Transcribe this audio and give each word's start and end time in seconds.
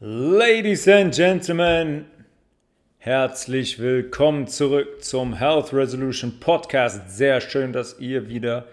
Ladies 0.00 0.86
and 0.86 1.12
Gentlemen, 1.12 2.04
herzlich 2.98 3.80
willkommen 3.80 4.46
zurück 4.46 5.02
zum 5.02 5.34
Health 5.34 5.72
Resolution 5.72 6.38
Podcast. 6.38 7.16
Sehr 7.16 7.40
schön, 7.40 7.72
dass 7.72 7.98
ihr 7.98 8.28
wieder 8.28 8.68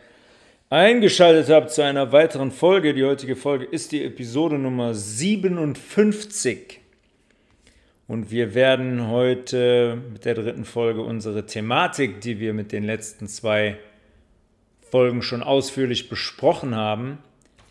eingeschaltet 0.69 1.49
habt 1.49 1.71
zu 1.71 1.81
einer 1.81 2.11
weiteren 2.11 2.51
Folge. 2.51 2.93
Die 2.93 3.03
heutige 3.03 3.35
Folge 3.35 3.65
ist 3.65 3.91
die 3.91 4.03
Episode 4.03 4.59
Nummer 4.59 4.93
57. 4.93 6.79
Und 8.07 8.29
wir 8.29 8.53
werden 8.53 9.07
heute 9.09 9.97
mit 10.13 10.25
der 10.25 10.35
dritten 10.35 10.63
Folge 10.63 11.01
unsere 11.01 11.47
Thematik, 11.47 12.21
die 12.21 12.39
wir 12.39 12.53
mit 12.53 12.71
den 12.71 12.83
letzten 12.83 13.27
zwei 13.27 13.79
Folgen 14.91 15.23
schon 15.23 15.41
ausführlich 15.41 16.07
besprochen 16.07 16.75
haben, 16.75 17.17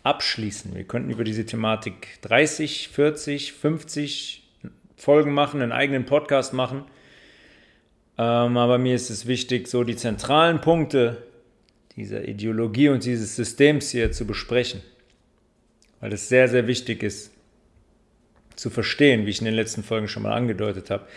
abschließen. 0.05 0.75
Wir 0.75 0.83
könnten 0.83 1.09
über 1.09 1.23
diese 1.23 1.45
Thematik 1.45 2.19
30, 2.21 2.89
40, 2.89 3.53
50 3.53 4.43
Folgen 4.95 5.33
machen, 5.33 5.61
einen 5.61 5.71
eigenen 5.71 6.05
Podcast 6.05 6.53
machen. 6.53 6.83
Ähm, 8.17 8.57
aber 8.57 8.77
mir 8.77 8.95
ist 8.95 9.09
es 9.09 9.25
wichtig, 9.25 9.67
so 9.67 9.83
die 9.83 9.95
zentralen 9.95 10.61
Punkte 10.61 11.23
dieser 11.95 12.27
Ideologie 12.27 12.89
und 12.89 13.03
dieses 13.03 13.35
Systems 13.35 13.89
hier 13.89 14.11
zu 14.11 14.25
besprechen. 14.25 14.81
Weil 15.99 16.13
es 16.13 16.29
sehr, 16.29 16.47
sehr 16.47 16.67
wichtig 16.67 17.03
ist 17.03 17.31
zu 18.55 18.69
verstehen, 18.69 19.25
wie 19.25 19.31
ich 19.31 19.39
in 19.39 19.45
den 19.45 19.55
letzten 19.55 19.83
Folgen 19.83 20.07
schon 20.07 20.23
mal 20.23 20.33
angedeutet 20.33 20.89
habe. 20.89 21.07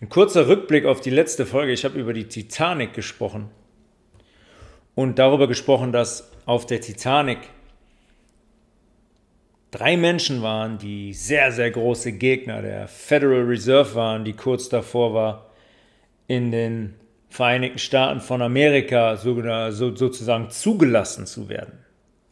Ein 0.00 0.08
kurzer 0.08 0.48
Rückblick 0.48 0.84
auf 0.84 1.00
die 1.00 1.10
letzte 1.10 1.46
Folge. 1.46 1.72
Ich 1.72 1.84
habe 1.84 1.98
über 1.98 2.12
die 2.12 2.24
Titanic 2.28 2.94
gesprochen 2.94 3.50
und 4.94 5.18
darüber 5.18 5.48
gesprochen, 5.48 5.92
dass 5.92 6.30
auf 6.46 6.64
der 6.64 6.80
Titanic 6.80 7.38
drei 9.70 9.96
Menschen 9.96 10.42
waren, 10.42 10.78
die 10.78 11.12
sehr, 11.12 11.52
sehr 11.52 11.70
große 11.70 12.12
Gegner 12.12 12.62
der 12.62 12.88
Federal 12.88 13.42
Reserve 13.42 13.94
waren, 13.94 14.24
die 14.24 14.32
kurz 14.32 14.68
davor 14.68 15.14
war, 15.14 15.50
in 16.26 16.50
den 16.50 16.94
Vereinigten 17.28 17.78
Staaten 17.78 18.20
von 18.20 18.40
Amerika 18.40 19.16
sozusagen 19.16 20.48
zugelassen 20.50 21.26
zu 21.26 21.48
werden, 21.48 21.78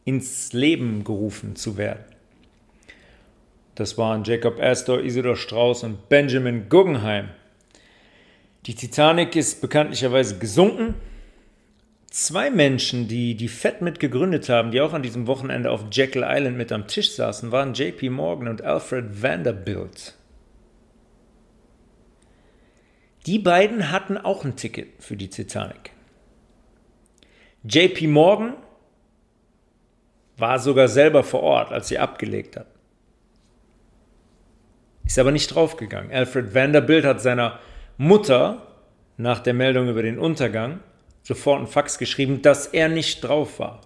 ins 0.03 0.51
Leben 0.53 1.03
gerufen 1.03 1.55
zu 1.55 1.77
werden. 1.77 2.03
Das 3.75 3.97
waren 3.97 4.23
Jacob 4.23 4.59
Astor, 4.59 5.01
Isidor 5.01 5.35
Strauss 5.35 5.83
und 5.83 6.09
Benjamin 6.09 6.69
Guggenheim. 6.69 7.29
Die 8.65 8.73
Titanic 8.73 9.35
ist 9.35 9.61
bekanntlicherweise 9.61 10.39
gesunken 10.39 10.95
Zwei 12.17 12.49
Menschen, 12.49 13.09
die 13.09 13.35
die 13.35 13.49
Fed 13.49 13.81
mit 13.81 13.99
gegründet 13.99 14.47
haben, 14.47 14.71
die 14.71 14.79
auch 14.79 14.93
an 14.93 15.03
diesem 15.03 15.27
Wochenende 15.27 15.69
auf 15.69 15.87
Jekyll 15.91 16.23
Island 16.25 16.55
mit 16.55 16.71
am 16.71 16.87
Tisch 16.87 17.11
saßen, 17.11 17.51
waren 17.51 17.73
JP 17.73 18.09
Morgan 18.09 18.47
und 18.47 18.61
Alfred 18.61 19.21
Vanderbilt. 19.21 20.15
Die 23.25 23.37
beiden 23.37 23.91
hatten 23.91 24.17
auch 24.17 24.45
ein 24.45 24.55
Ticket 24.55 25.03
für 25.03 25.17
die 25.17 25.29
Titanic. 25.29 25.91
JP 27.65 28.07
Morgan 28.07 28.55
war 30.37 30.59
sogar 30.59 30.87
selber 30.87 31.21
vor 31.21 31.43
Ort, 31.43 31.73
als 31.73 31.89
sie 31.89 31.99
abgelegt 31.99 32.55
hat. 32.55 32.67
Ist 35.03 35.19
aber 35.19 35.33
nicht 35.33 35.53
draufgegangen. 35.53 36.13
Alfred 36.13 36.55
Vanderbilt 36.55 37.03
hat 37.03 37.19
seiner 37.19 37.59
Mutter 37.97 38.65
nach 39.17 39.39
der 39.39 39.53
Meldung 39.53 39.89
über 39.89 40.01
den 40.01 40.17
Untergang 40.17 40.79
sofort 41.25 41.57
einen 41.57 41.67
Fax 41.67 41.97
geschrieben, 41.97 42.41
dass 42.41 42.67
er 42.67 42.87
nicht 42.87 43.23
drauf 43.23 43.59
war. 43.59 43.81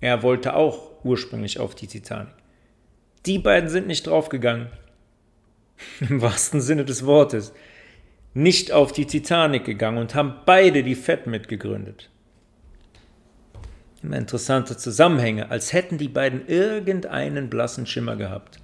Er 0.00 0.22
wollte 0.22 0.54
auch 0.54 1.04
ursprünglich 1.04 1.60
auf 1.60 1.74
die 1.74 1.86
Titanic. 1.86 2.32
Die 3.26 3.38
beiden 3.38 3.68
sind 3.68 3.86
nicht 3.86 4.06
draufgegangen. 4.06 4.68
Im 6.00 6.22
wahrsten 6.22 6.60
Sinne 6.60 6.84
des 6.84 7.04
Wortes. 7.04 7.52
Nicht 8.32 8.72
auf 8.72 8.92
die 8.92 9.06
Titanic 9.06 9.64
gegangen 9.64 9.98
und 9.98 10.14
haben 10.14 10.36
beide 10.46 10.82
die 10.82 10.94
Fed 10.94 11.26
mitgegründet. 11.26 12.10
Immer 14.02 14.16
interessante 14.16 14.76
Zusammenhänge, 14.76 15.50
als 15.50 15.72
hätten 15.72 15.98
die 15.98 16.08
beiden 16.08 16.46
irgendeinen 16.46 17.50
blassen 17.50 17.84
Schimmer 17.84 18.16
gehabt, 18.16 18.60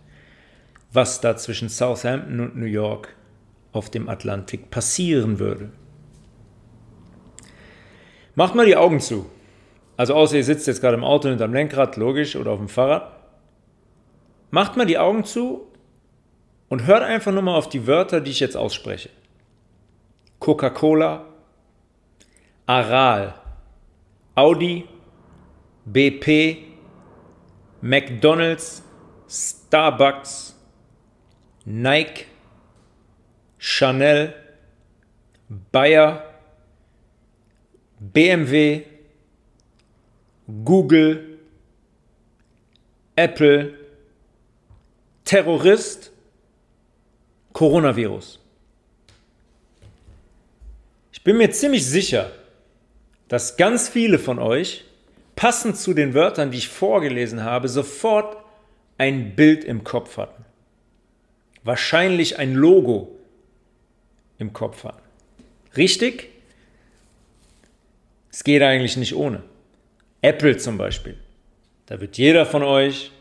was 0.92 1.20
da 1.20 1.36
zwischen 1.36 1.68
Southampton 1.68 2.40
und 2.40 2.56
New 2.56 2.66
York 2.66 3.14
auf 3.72 3.90
dem 3.90 4.08
Atlantik 4.08 4.70
passieren 4.70 5.40
würde. 5.40 5.72
Macht 8.34 8.54
mal 8.54 8.66
die 8.66 8.76
Augen 8.76 9.00
zu. 9.00 9.26
Also 9.96 10.14
außer 10.14 10.36
ihr 10.36 10.44
sitzt 10.44 10.66
jetzt 10.66 10.80
gerade 10.80 10.96
im 10.96 11.04
Auto 11.04 11.28
hinterm 11.28 11.54
Lenkrad, 11.54 11.96
logisch, 11.96 12.36
oder 12.36 12.52
auf 12.52 12.58
dem 12.58 12.68
Fahrrad. 12.68 13.12
Macht 14.50 14.76
mal 14.76 14.86
die 14.86 14.98
Augen 14.98 15.24
zu 15.24 15.68
und 16.68 16.86
hört 16.86 17.02
einfach 17.02 17.32
nur 17.32 17.42
mal 17.42 17.56
auf 17.56 17.68
die 17.68 17.86
Wörter, 17.86 18.20
die 18.20 18.32
ich 18.32 18.40
jetzt 18.40 18.56
ausspreche. 18.56 19.10
Coca-Cola, 20.40 21.24
Aral, 22.66 23.34
Audi, 24.34 24.88
BP, 25.84 26.58
McDonald's, 27.80 28.82
Starbucks, 29.28 30.58
Nike, 31.64 32.26
Chanel, 33.58 34.34
Bayer, 35.70 36.33
BMW, 38.12 38.82
Google, 40.64 41.38
Apple, 43.16 43.74
Terrorist, 45.24 46.12
Coronavirus. 47.52 48.40
Ich 51.12 51.22
bin 51.22 51.38
mir 51.38 51.50
ziemlich 51.50 51.86
sicher, 51.86 52.30
dass 53.28 53.56
ganz 53.56 53.88
viele 53.88 54.18
von 54.18 54.38
euch, 54.38 54.84
passend 55.36 55.76
zu 55.76 55.94
den 55.94 56.12
Wörtern, 56.14 56.50
die 56.50 56.58
ich 56.58 56.68
vorgelesen 56.68 57.42
habe, 57.42 57.68
sofort 57.68 58.36
ein 58.98 59.34
Bild 59.34 59.64
im 59.64 59.82
Kopf 59.82 60.18
hatten. 60.18 60.44
Wahrscheinlich 61.62 62.38
ein 62.38 62.54
Logo 62.54 63.16
im 64.38 64.52
Kopf 64.52 64.84
hatten. 64.84 65.02
Richtig? 65.76 66.33
Es 68.34 68.42
geht 68.42 68.62
eigentlich 68.62 68.96
nicht 68.96 69.14
ohne. 69.14 69.44
Apple 70.20 70.56
zum 70.56 70.76
Beispiel. 70.76 71.16
Da 71.86 72.00
wird 72.00 72.18
jeder 72.18 72.44
von 72.44 72.64
euch 72.64 73.12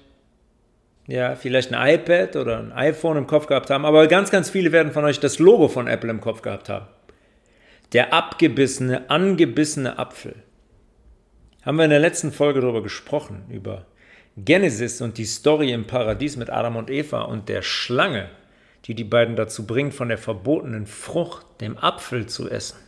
ja, 1.05 1.35
vielleicht 1.35 1.71
ein 1.71 1.95
iPad 1.95 2.35
oder 2.35 2.57
ein 2.57 2.71
iPhone 2.71 3.17
im 3.17 3.27
Kopf 3.27 3.45
gehabt 3.45 3.69
haben, 3.69 3.85
aber 3.85 4.07
ganz, 4.07 4.31
ganz 4.31 4.49
viele 4.49 4.71
werden 4.71 4.91
von 4.91 5.05
euch 5.05 5.19
das 5.19 5.37
Logo 5.37 5.67
von 5.67 5.85
Apple 5.85 6.09
im 6.09 6.19
Kopf 6.19 6.41
gehabt 6.41 6.67
haben. 6.67 6.87
Der 7.91 8.11
abgebissene, 8.11 9.07
angebissene 9.11 9.99
Apfel. 9.99 10.33
Haben 11.61 11.77
wir 11.77 11.83
in 11.83 11.91
der 11.91 11.99
letzten 11.99 12.31
Folge 12.31 12.61
darüber 12.61 12.81
gesprochen, 12.81 13.43
über 13.49 13.85
Genesis 14.35 14.99
und 14.99 15.19
die 15.19 15.25
Story 15.25 15.73
im 15.73 15.85
Paradies 15.85 16.37
mit 16.37 16.49
Adam 16.49 16.75
und 16.75 16.89
Eva 16.89 17.21
und 17.21 17.49
der 17.49 17.61
Schlange, 17.61 18.29
die 18.85 18.95
die 18.95 19.03
beiden 19.03 19.35
dazu 19.35 19.67
bringt, 19.67 19.93
von 19.93 20.07
der 20.07 20.17
verbotenen 20.17 20.87
Frucht, 20.87 21.45
dem 21.61 21.77
Apfel 21.77 22.25
zu 22.25 22.49
essen. 22.49 22.82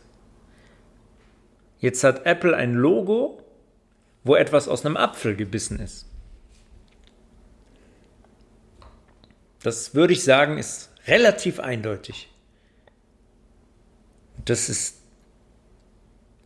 Jetzt 1.78 2.04
hat 2.04 2.26
Apple 2.26 2.56
ein 2.56 2.74
Logo, 2.74 3.42
wo 4.24 4.34
etwas 4.34 4.68
aus 4.68 4.84
einem 4.84 4.96
Apfel 4.96 5.36
gebissen 5.36 5.78
ist. 5.78 6.06
Das 9.62 9.94
würde 9.94 10.12
ich 10.12 10.22
sagen, 10.22 10.58
ist 10.58 10.90
relativ 11.06 11.60
eindeutig. 11.60 12.28
Das 14.44 14.68
ist 14.68 15.00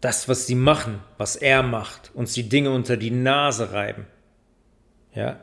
das, 0.01 0.29
was 0.29 0.47
sie 0.47 0.55
machen, 0.55 1.01
was 1.19 1.37
er 1.37 1.63
macht, 1.63 2.11
uns 2.15 2.33
die 2.33 2.49
Dinge 2.49 2.71
unter 2.71 2.97
die 2.97 3.11
Nase 3.11 3.73
reiben. 3.73 4.07
Ja? 5.15 5.41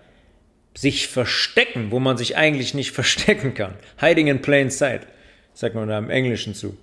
Sich 0.74 1.08
verstecken, 1.08 1.92
wo 1.92 2.00
man 2.00 2.18
sich 2.18 2.36
eigentlich 2.36 2.74
nicht 2.74 2.92
verstecken 2.96 3.54
kann. 3.54 3.76
Hiding 4.00 4.28
in 4.28 4.42
plain 4.42 4.72
sight, 4.72 5.08
sagt 5.54 5.76
man 5.76 5.88
da 5.88 5.98
im 5.98 6.10
Englischen 6.10 6.56
zu. 6.56 6.78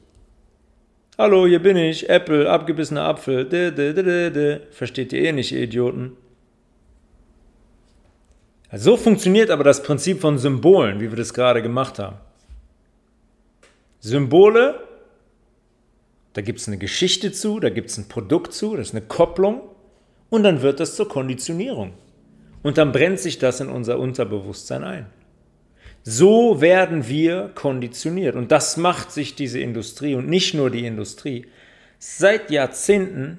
Hallo, 1.16 1.46
hier 1.46 1.60
bin 1.60 1.76
ich, 1.76 2.08
Apple, 2.10 2.50
abgebissener 2.50 3.04
Apfel. 3.04 3.44
De, 3.44 3.70
de, 3.70 3.92
de, 4.32 4.60
Versteht 4.72 5.12
ihr 5.12 5.22
eh 5.22 5.30
nicht, 5.30 5.52
ihr 5.52 5.62
Idioten. 5.62 6.16
So 8.72 8.96
funktioniert 8.96 9.50
aber 9.50 9.62
das 9.62 9.84
Prinzip 9.84 10.20
von 10.20 10.38
Symbolen, 10.38 10.98
wie 10.98 11.10
wir 11.10 11.16
das 11.16 11.32
gerade 11.32 11.62
gemacht 11.62 12.00
haben. 12.00 12.16
Symbole, 14.00 14.80
da 16.32 16.42
gibt 16.42 16.58
es 16.58 16.66
eine 16.66 16.78
Geschichte 16.78 17.30
zu, 17.30 17.60
da 17.60 17.70
gibt 17.70 17.90
es 17.90 17.96
ein 17.96 18.08
Produkt 18.08 18.52
zu, 18.52 18.76
das 18.76 18.88
ist 18.88 18.94
eine 18.94 19.06
Kopplung 19.06 19.62
und 20.30 20.42
dann 20.42 20.62
wird 20.62 20.80
das 20.80 20.96
zur 20.96 21.08
Konditionierung. 21.08 21.92
Und 22.64 22.76
dann 22.76 22.90
brennt 22.90 23.20
sich 23.20 23.38
das 23.38 23.60
in 23.60 23.68
unser 23.68 24.00
Unterbewusstsein 24.00 24.82
ein. 24.82 25.06
So 26.04 26.60
werden 26.60 27.08
wir 27.08 27.50
konditioniert. 27.54 28.36
Und 28.36 28.52
das 28.52 28.76
macht 28.76 29.10
sich 29.10 29.34
diese 29.34 29.58
Industrie 29.58 30.14
und 30.14 30.28
nicht 30.28 30.54
nur 30.54 30.70
die 30.70 30.86
Industrie 30.86 31.46
seit 31.98 32.50
Jahrzehnten 32.50 33.38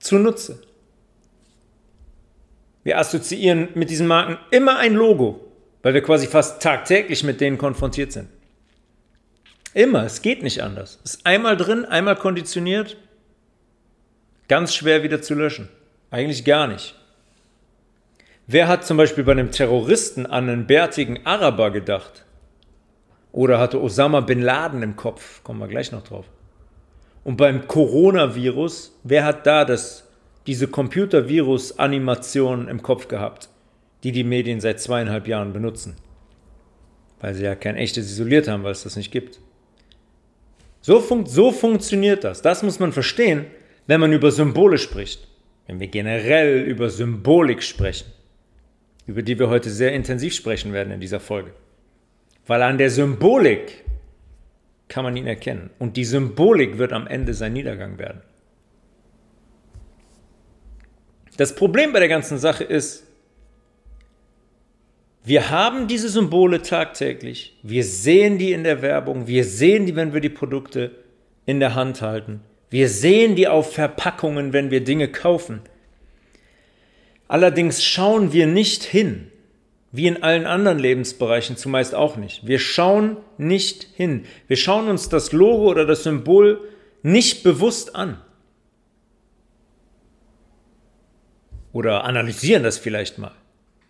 zunutze. 0.00 0.60
Wir 2.82 2.98
assoziieren 2.98 3.68
mit 3.74 3.88
diesen 3.88 4.06
Marken 4.06 4.38
immer 4.50 4.76
ein 4.78 4.94
Logo. 4.94 5.40
weil 5.84 5.92
wir 5.92 6.02
quasi 6.02 6.26
fast 6.26 6.62
tagtäglich 6.62 7.24
mit 7.24 7.42
denen 7.42 7.58
konfrontiert 7.58 8.10
sind. 8.10 8.28
Immer, 9.74 10.04
es 10.04 10.22
geht 10.22 10.42
nicht 10.42 10.62
anders. 10.62 10.98
Ist 11.04 11.26
einmal 11.26 11.58
drin, 11.58 11.84
einmal 11.84 12.16
konditioniert, 12.16 12.96
ganz 14.48 14.74
schwer 14.74 15.02
wieder 15.02 15.20
zu 15.20 15.34
löschen. 15.34 15.68
Eigentlich 16.10 16.42
gar 16.44 16.66
nicht. 16.66 16.94
Wer 18.46 18.68
hat 18.68 18.84
zum 18.84 18.98
Beispiel 18.98 19.24
bei 19.24 19.32
einem 19.32 19.50
Terroristen 19.50 20.26
an 20.26 20.50
einen 20.50 20.66
bärtigen 20.66 21.24
Araber 21.24 21.70
gedacht? 21.70 22.26
Oder 23.32 23.58
hatte 23.58 23.82
Osama 23.82 24.20
bin 24.20 24.42
Laden 24.42 24.82
im 24.82 24.96
Kopf? 24.96 25.42
Kommen 25.42 25.60
wir 25.60 25.68
gleich 25.68 25.92
noch 25.92 26.04
drauf. 26.04 26.26
Und 27.24 27.38
beim 27.38 27.66
Coronavirus, 27.66 29.00
wer 29.02 29.24
hat 29.24 29.46
da 29.46 29.64
das, 29.64 30.06
diese 30.46 30.68
Computervirus-Animation 30.68 32.68
im 32.68 32.82
Kopf 32.82 33.08
gehabt, 33.08 33.48
die 34.02 34.12
die 34.12 34.24
Medien 34.24 34.60
seit 34.60 34.78
zweieinhalb 34.78 35.26
Jahren 35.26 35.54
benutzen? 35.54 35.96
Weil 37.20 37.32
sie 37.32 37.44
ja 37.44 37.54
kein 37.54 37.76
echtes 37.76 38.10
isoliert 38.10 38.46
haben, 38.46 38.62
weil 38.62 38.72
es 38.72 38.82
das 38.82 38.96
nicht 38.96 39.10
gibt. 39.10 39.40
So, 40.82 41.00
fun 41.00 41.24
so 41.24 41.50
funktioniert 41.50 42.24
das. 42.24 42.42
Das 42.42 42.62
muss 42.62 42.78
man 42.78 42.92
verstehen, 42.92 43.46
wenn 43.86 44.00
man 44.00 44.12
über 44.12 44.30
Symbole 44.30 44.76
spricht. 44.76 45.28
Wenn 45.66 45.80
wir 45.80 45.88
generell 45.88 46.60
über 46.60 46.90
Symbolik 46.90 47.62
sprechen, 47.62 48.12
über 49.06 49.22
die 49.22 49.38
wir 49.38 49.48
heute 49.48 49.70
sehr 49.70 49.92
intensiv 49.92 50.34
sprechen 50.34 50.72
werden 50.72 50.92
in 50.92 51.00
dieser 51.00 51.20
Folge. 51.20 51.52
Weil 52.46 52.62
an 52.62 52.78
der 52.78 52.90
Symbolik 52.90 53.84
kann 54.88 55.04
man 55.04 55.16
ihn 55.16 55.26
erkennen. 55.26 55.70
Und 55.78 55.96
die 55.96 56.04
Symbolik 56.04 56.78
wird 56.78 56.92
am 56.92 57.06
Ende 57.06 57.34
sein 57.34 57.52
Niedergang 57.52 57.98
werden. 57.98 58.22
Das 61.36 61.54
Problem 61.54 61.92
bei 61.92 61.98
der 61.98 62.08
ganzen 62.08 62.38
Sache 62.38 62.64
ist, 62.64 63.04
wir 65.24 65.50
haben 65.50 65.88
diese 65.88 66.10
Symbole 66.10 66.60
tagtäglich, 66.60 67.58
wir 67.62 67.82
sehen 67.82 68.38
die 68.38 68.52
in 68.52 68.62
der 68.62 68.82
Werbung, 68.82 69.26
wir 69.26 69.44
sehen 69.44 69.86
die, 69.86 69.96
wenn 69.96 70.12
wir 70.12 70.20
die 70.20 70.28
Produkte 70.28 70.90
in 71.46 71.60
der 71.60 71.74
Hand 71.74 72.02
halten, 72.02 72.42
wir 72.68 72.88
sehen 72.88 73.34
die 73.34 73.48
auf 73.48 73.72
Verpackungen, 73.72 74.52
wenn 74.52 74.70
wir 74.70 74.84
Dinge 74.84 75.08
kaufen. 75.08 75.60
Allerdings 77.34 77.82
schauen 77.82 78.32
wir 78.32 78.46
nicht 78.46 78.84
hin. 78.84 79.26
Wie 79.90 80.06
in 80.06 80.22
allen 80.22 80.46
anderen 80.46 80.78
Lebensbereichen 80.78 81.56
zumeist 81.56 81.92
auch 81.92 82.16
nicht. 82.16 82.46
Wir 82.46 82.60
schauen 82.60 83.16
nicht 83.38 83.88
hin. 83.96 84.24
Wir 84.46 84.56
schauen 84.56 84.86
uns 84.86 85.08
das 85.08 85.32
Logo 85.32 85.68
oder 85.68 85.84
das 85.84 86.04
Symbol 86.04 86.60
nicht 87.02 87.42
bewusst 87.42 87.96
an. 87.96 88.18
Oder 91.72 92.04
analysieren 92.04 92.62
das 92.62 92.78
vielleicht 92.78 93.18
mal. 93.18 93.34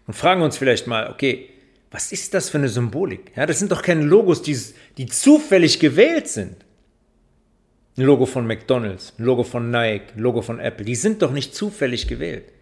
Und 0.07 0.15
fragen 0.15 0.41
uns 0.41 0.57
vielleicht 0.57 0.87
mal, 0.87 1.11
okay, 1.11 1.51
was 1.91 2.13
ist 2.13 2.33
das 2.33 2.49
für 2.49 2.57
eine 2.57 2.71
Symbolik? 2.71 3.33
Ja, 3.37 3.45
das 3.45 3.59
sind 3.59 3.71
doch 3.71 3.83
keine 3.83 4.05
Logos, 4.05 4.41
die, 4.41 4.59
die 4.97 5.05
zufällig 5.05 5.81
gewählt 5.81 6.29
sind. 6.29 6.57
Ein 7.99 8.05
Logo 8.05 8.25
von 8.25 8.47
McDonald's, 8.47 9.13
ein 9.19 9.25
Logo 9.27 9.43
von 9.45 9.71
Nike, 9.71 10.15
ein 10.17 10.21
Logo 10.21 10.41
von 10.41 10.61
Apple, 10.61 10.87
die 10.87 10.95
sind 10.95 11.21
doch 11.21 11.31
nicht 11.31 11.55
zufällig 11.55 12.09
gewählt. 12.09 12.54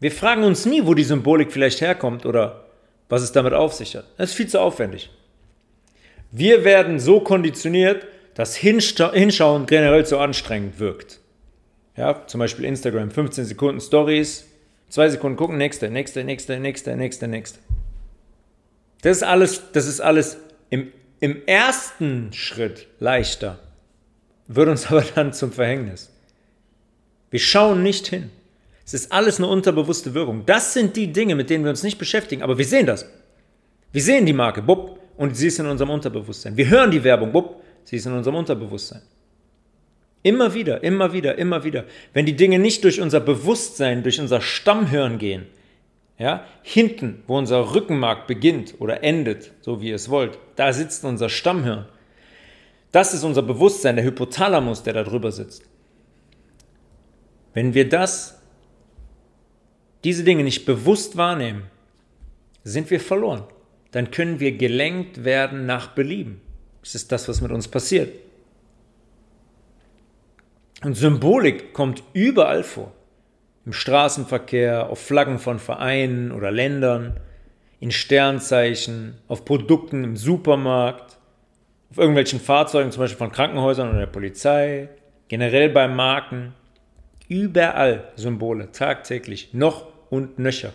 Wir 0.00 0.12
fragen 0.12 0.44
uns 0.44 0.66
nie, 0.66 0.86
wo 0.86 0.94
die 0.94 1.04
Symbolik 1.04 1.52
vielleicht 1.52 1.80
herkommt 1.80 2.26
oder 2.26 2.64
was 3.08 3.22
es 3.22 3.32
damit 3.32 3.52
auf 3.52 3.72
sich 3.72 3.96
hat. 3.96 4.06
Das 4.16 4.30
ist 4.30 4.36
viel 4.36 4.48
zu 4.48 4.60
aufwendig. 4.60 5.10
Wir 6.30 6.64
werden 6.64 6.98
so 6.98 7.20
konditioniert, 7.20 8.06
dass 8.34 8.56
Hinschauen 8.56 9.66
generell 9.66 10.04
zu 10.04 10.18
anstrengend 10.18 10.80
wirkt. 10.80 11.20
Ja, 11.96 12.26
zum 12.26 12.40
Beispiel 12.40 12.64
Instagram, 12.64 13.10
15 13.10 13.44
Sekunden 13.44 13.80
Stories, 13.80 14.46
2 14.88 15.10
Sekunden 15.10 15.36
gucken, 15.36 15.56
nächste, 15.56 15.90
nächste, 15.90 16.24
nächste, 16.24 16.58
nächste, 16.58 16.96
nächste, 16.96 17.28
nächste. 17.28 17.58
Das 19.02 19.18
ist 19.18 19.22
alles, 19.22 19.62
das 19.72 19.86
ist 19.86 20.00
alles 20.00 20.38
im, 20.70 20.92
im 21.20 21.46
ersten 21.46 22.32
Schritt 22.32 22.88
leichter, 22.98 23.60
wird 24.48 24.68
uns 24.68 24.86
aber 24.90 25.02
dann 25.14 25.32
zum 25.32 25.52
Verhängnis. 25.52 26.10
Wir 27.30 27.40
schauen 27.40 27.82
nicht 27.82 28.08
hin. 28.08 28.30
Es 28.84 28.94
ist 28.94 29.12
alles 29.12 29.38
eine 29.38 29.46
unterbewusste 29.46 30.14
Wirkung. 30.14 30.44
Das 30.46 30.74
sind 30.74 30.96
die 30.96 31.12
Dinge, 31.12 31.34
mit 31.34 31.50
denen 31.50 31.64
wir 31.64 31.70
uns 31.70 31.82
nicht 31.82 31.98
beschäftigen, 31.98 32.42
aber 32.42 32.58
wir 32.58 32.66
sehen 32.66 32.86
das. 32.86 33.06
Wir 33.92 34.02
sehen 34.02 34.26
die 34.26 34.32
Marke, 34.32 34.62
bupp, 34.62 34.98
und 35.16 35.36
sie 35.36 35.46
ist 35.46 35.58
in 35.58 35.66
unserem 35.66 35.90
Unterbewusstsein. 35.90 36.56
Wir 36.56 36.68
hören 36.68 36.90
die 36.90 37.04
Werbung, 37.04 37.32
bupp, 37.32 37.62
sie 37.84 37.96
ist 37.96 38.06
in 38.06 38.12
unserem 38.12 38.36
Unterbewusstsein. 38.36 39.02
Immer 40.22 40.54
wieder, 40.54 40.82
immer 40.82 41.12
wieder, 41.12 41.38
immer 41.38 41.64
wieder. 41.64 41.84
Wenn 42.12 42.26
die 42.26 42.36
Dinge 42.36 42.58
nicht 42.58 42.82
durch 42.84 43.00
unser 43.00 43.20
Bewusstsein, 43.20 44.02
durch 44.02 44.20
unser 44.20 44.40
Stammhirn 44.40 45.18
gehen, 45.18 45.46
ja, 46.18 46.44
hinten, 46.62 47.22
wo 47.26 47.36
unser 47.36 47.74
Rückenmark 47.74 48.26
beginnt 48.26 48.74
oder 48.78 49.02
endet, 49.02 49.52
so 49.60 49.80
wie 49.80 49.88
ihr 49.88 49.96
es 49.96 50.08
wollt, 50.08 50.38
da 50.56 50.72
sitzt 50.72 51.04
unser 51.04 51.28
Stammhirn. 51.28 51.86
Das 52.92 53.12
ist 53.12 53.24
unser 53.24 53.42
Bewusstsein, 53.42 53.96
der 53.96 54.04
Hypothalamus, 54.04 54.82
der 54.82 54.94
da 54.94 55.02
drüber 55.02 55.32
sitzt. 55.32 55.64
Wenn 57.52 57.74
wir 57.74 57.88
das 57.88 58.33
diese 60.04 60.22
Dinge 60.24 60.44
nicht 60.44 60.66
bewusst 60.66 61.16
wahrnehmen, 61.16 61.64
sind 62.62 62.90
wir 62.90 63.00
verloren. 63.00 63.44
Dann 63.90 64.10
können 64.10 64.40
wir 64.40 64.56
gelenkt 64.56 65.24
werden 65.24 65.66
nach 65.66 65.88
Belieben. 65.88 66.40
Das 66.82 66.94
ist 66.94 67.12
das, 67.12 67.28
was 67.28 67.40
mit 67.40 67.50
uns 67.50 67.68
passiert. 67.68 68.12
Und 70.82 70.94
Symbolik 70.94 71.72
kommt 71.72 72.02
überall 72.12 72.62
vor. 72.62 72.92
Im 73.64 73.72
Straßenverkehr, 73.72 74.90
auf 74.90 74.98
Flaggen 74.98 75.38
von 75.38 75.58
Vereinen 75.58 76.32
oder 76.32 76.50
Ländern, 76.50 77.18
in 77.80 77.90
Sternzeichen, 77.90 79.14
auf 79.28 79.44
Produkten 79.46 80.04
im 80.04 80.16
Supermarkt, 80.16 81.18
auf 81.90 81.98
irgendwelchen 81.98 82.40
Fahrzeugen, 82.40 82.92
zum 82.92 83.00
Beispiel 83.00 83.18
von 83.18 83.32
Krankenhäusern 83.32 83.88
oder 83.88 84.00
der 84.00 84.06
Polizei, 84.06 84.88
generell 85.28 85.70
bei 85.70 85.88
Marken. 85.88 86.54
Überall 87.28 88.12
Symbole, 88.16 88.70
tagtäglich, 88.72 89.54
noch 89.54 89.93
und 90.14 90.38
nöcher. 90.38 90.72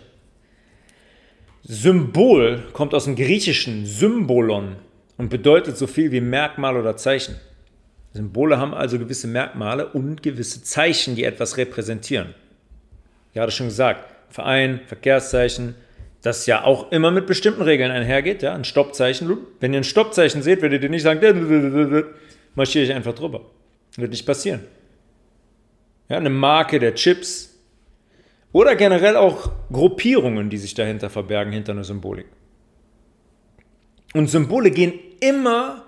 Symbol 1.62 2.62
kommt 2.72 2.94
aus 2.94 3.04
dem 3.04 3.16
griechischen 3.16 3.86
Symbolon 3.86 4.76
und 5.16 5.28
bedeutet 5.28 5.76
so 5.76 5.86
viel 5.86 6.10
wie 6.12 6.20
Merkmal 6.20 6.76
oder 6.76 6.96
Zeichen. 6.96 7.36
Symbole 8.12 8.58
haben 8.58 8.74
also 8.74 8.98
gewisse 8.98 9.28
Merkmale 9.28 9.86
und 9.88 10.22
gewisse 10.22 10.62
Zeichen, 10.62 11.14
die 11.14 11.24
etwas 11.24 11.56
repräsentieren. 11.56 12.34
Ich 13.32 13.40
hatte 13.40 13.52
schon 13.52 13.68
gesagt, 13.68 14.14
Verein, 14.30 14.80
Verkehrszeichen, 14.86 15.74
das 16.22 16.46
ja 16.46 16.64
auch 16.64 16.90
immer 16.92 17.10
mit 17.10 17.26
bestimmten 17.26 17.62
Regeln 17.62 17.90
einhergeht. 17.90 18.42
Ja, 18.42 18.54
ein 18.54 18.64
Stoppzeichen. 18.64 19.38
Wenn 19.60 19.72
ihr 19.72 19.80
ein 19.80 19.84
Stoppzeichen 19.84 20.42
seht, 20.42 20.60
werdet 20.60 20.82
ihr 20.82 20.90
nicht 20.90 21.02
sagen, 21.02 22.04
marschiere 22.54 22.84
ich 22.84 22.92
einfach 22.92 23.14
drüber. 23.14 23.42
Wird 23.96 24.10
nicht 24.10 24.26
passieren. 24.26 24.60
Ja, 26.08 26.16
eine 26.16 26.30
Marke 26.30 26.78
der 26.78 26.94
Chips 26.94 27.49
oder 28.52 28.74
generell 28.76 29.16
auch 29.16 29.52
Gruppierungen, 29.72 30.50
die 30.50 30.58
sich 30.58 30.74
dahinter 30.74 31.10
verbergen, 31.10 31.52
hinter 31.52 31.72
einer 31.72 31.84
Symbolik. 31.84 32.26
Und 34.12 34.28
Symbole 34.28 34.70
gehen 34.70 34.94
immer 35.20 35.84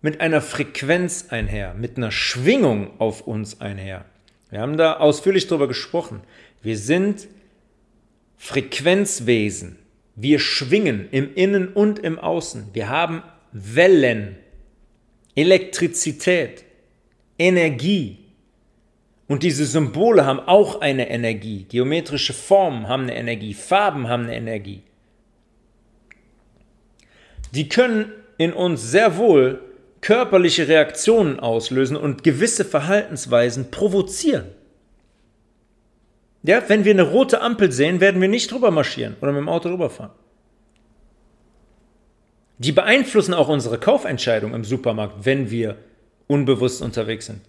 mit 0.00 0.20
einer 0.20 0.40
Frequenz 0.40 1.26
einher, 1.28 1.74
mit 1.74 1.96
einer 1.96 2.10
Schwingung 2.10 2.98
auf 2.98 3.26
uns 3.26 3.60
einher. 3.60 4.06
Wir 4.50 4.60
haben 4.60 4.76
da 4.76 4.94
ausführlich 4.94 5.46
darüber 5.46 5.68
gesprochen. 5.68 6.22
Wir 6.62 6.76
sind 6.76 7.28
Frequenzwesen. 8.36 9.78
Wir 10.14 10.38
schwingen 10.38 11.08
im 11.10 11.34
Innen 11.34 11.68
und 11.68 11.98
im 11.98 12.18
Außen. 12.18 12.70
Wir 12.72 12.88
haben 12.88 13.22
Wellen, 13.52 14.36
Elektrizität, 15.34 16.64
Energie. 17.38 18.21
Und 19.28 19.42
diese 19.42 19.64
Symbole 19.64 20.26
haben 20.26 20.40
auch 20.40 20.80
eine 20.80 21.08
Energie. 21.08 21.66
Geometrische 21.68 22.32
Formen 22.32 22.88
haben 22.88 23.04
eine 23.04 23.16
Energie. 23.16 23.54
Farben 23.54 24.08
haben 24.08 24.24
eine 24.24 24.36
Energie. 24.36 24.82
Die 27.52 27.68
können 27.68 28.12
in 28.38 28.52
uns 28.52 28.90
sehr 28.90 29.16
wohl 29.16 29.60
körperliche 30.00 30.66
Reaktionen 30.66 31.38
auslösen 31.38 31.96
und 31.96 32.24
gewisse 32.24 32.64
Verhaltensweisen 32.64 33.70
provozieren. 33.70 34.46
Ja, 36.42 36.62
wenn 36.68 36.84
wir 36.84 36.92
eine 36.92 37.02
rote 37.02 37.40
Ampel 37.40 37.70
sehen, 37.70 38.00
werden 38.00 38.20
wir 38.20 38.28
nicht 38.28 38.50
drüber 38.50 38.72
marschieren 38.72 39.16
oder 39.20 39.30
mit 39.30 39.40
dem 39.40 39.48
Auto 39.48 39.68
rüberfahren. 39.68 40.12
Die 42.58 42.72
beeinflussen 42.72 43.32
auch 43.32 43.48
unsere 43.48 43.78
Kaufentscheidung 43.78 44.54
im 44.54 44.64
Supermarkt, 44.64 45.24
wenn 45.24 45.50
wir 45.50 45.76
unbewusst 46.26 46.82
unterwegs 46.82 47.26
sind 47.26 47.42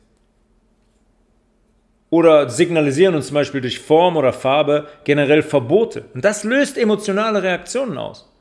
oder 2.13 2.47
signalisieren 2.47 3.15
uns 3.15 3.25
zum 3.25 3.33
Beispiel 3.33 3.59
durch 3.59 3.79
Form 3.79 4.17
oder 4.17 4.33
Farbe 4.33 4.87
generell 5.03 5.41
Verbote. 5.41 6.05
Und 6.13 6.23
das 6.23 6.43
löst 6.43 6.77
emotionale 6.77 7.41
Reaktionen 7.41 7.97
aus. 7.97 8.31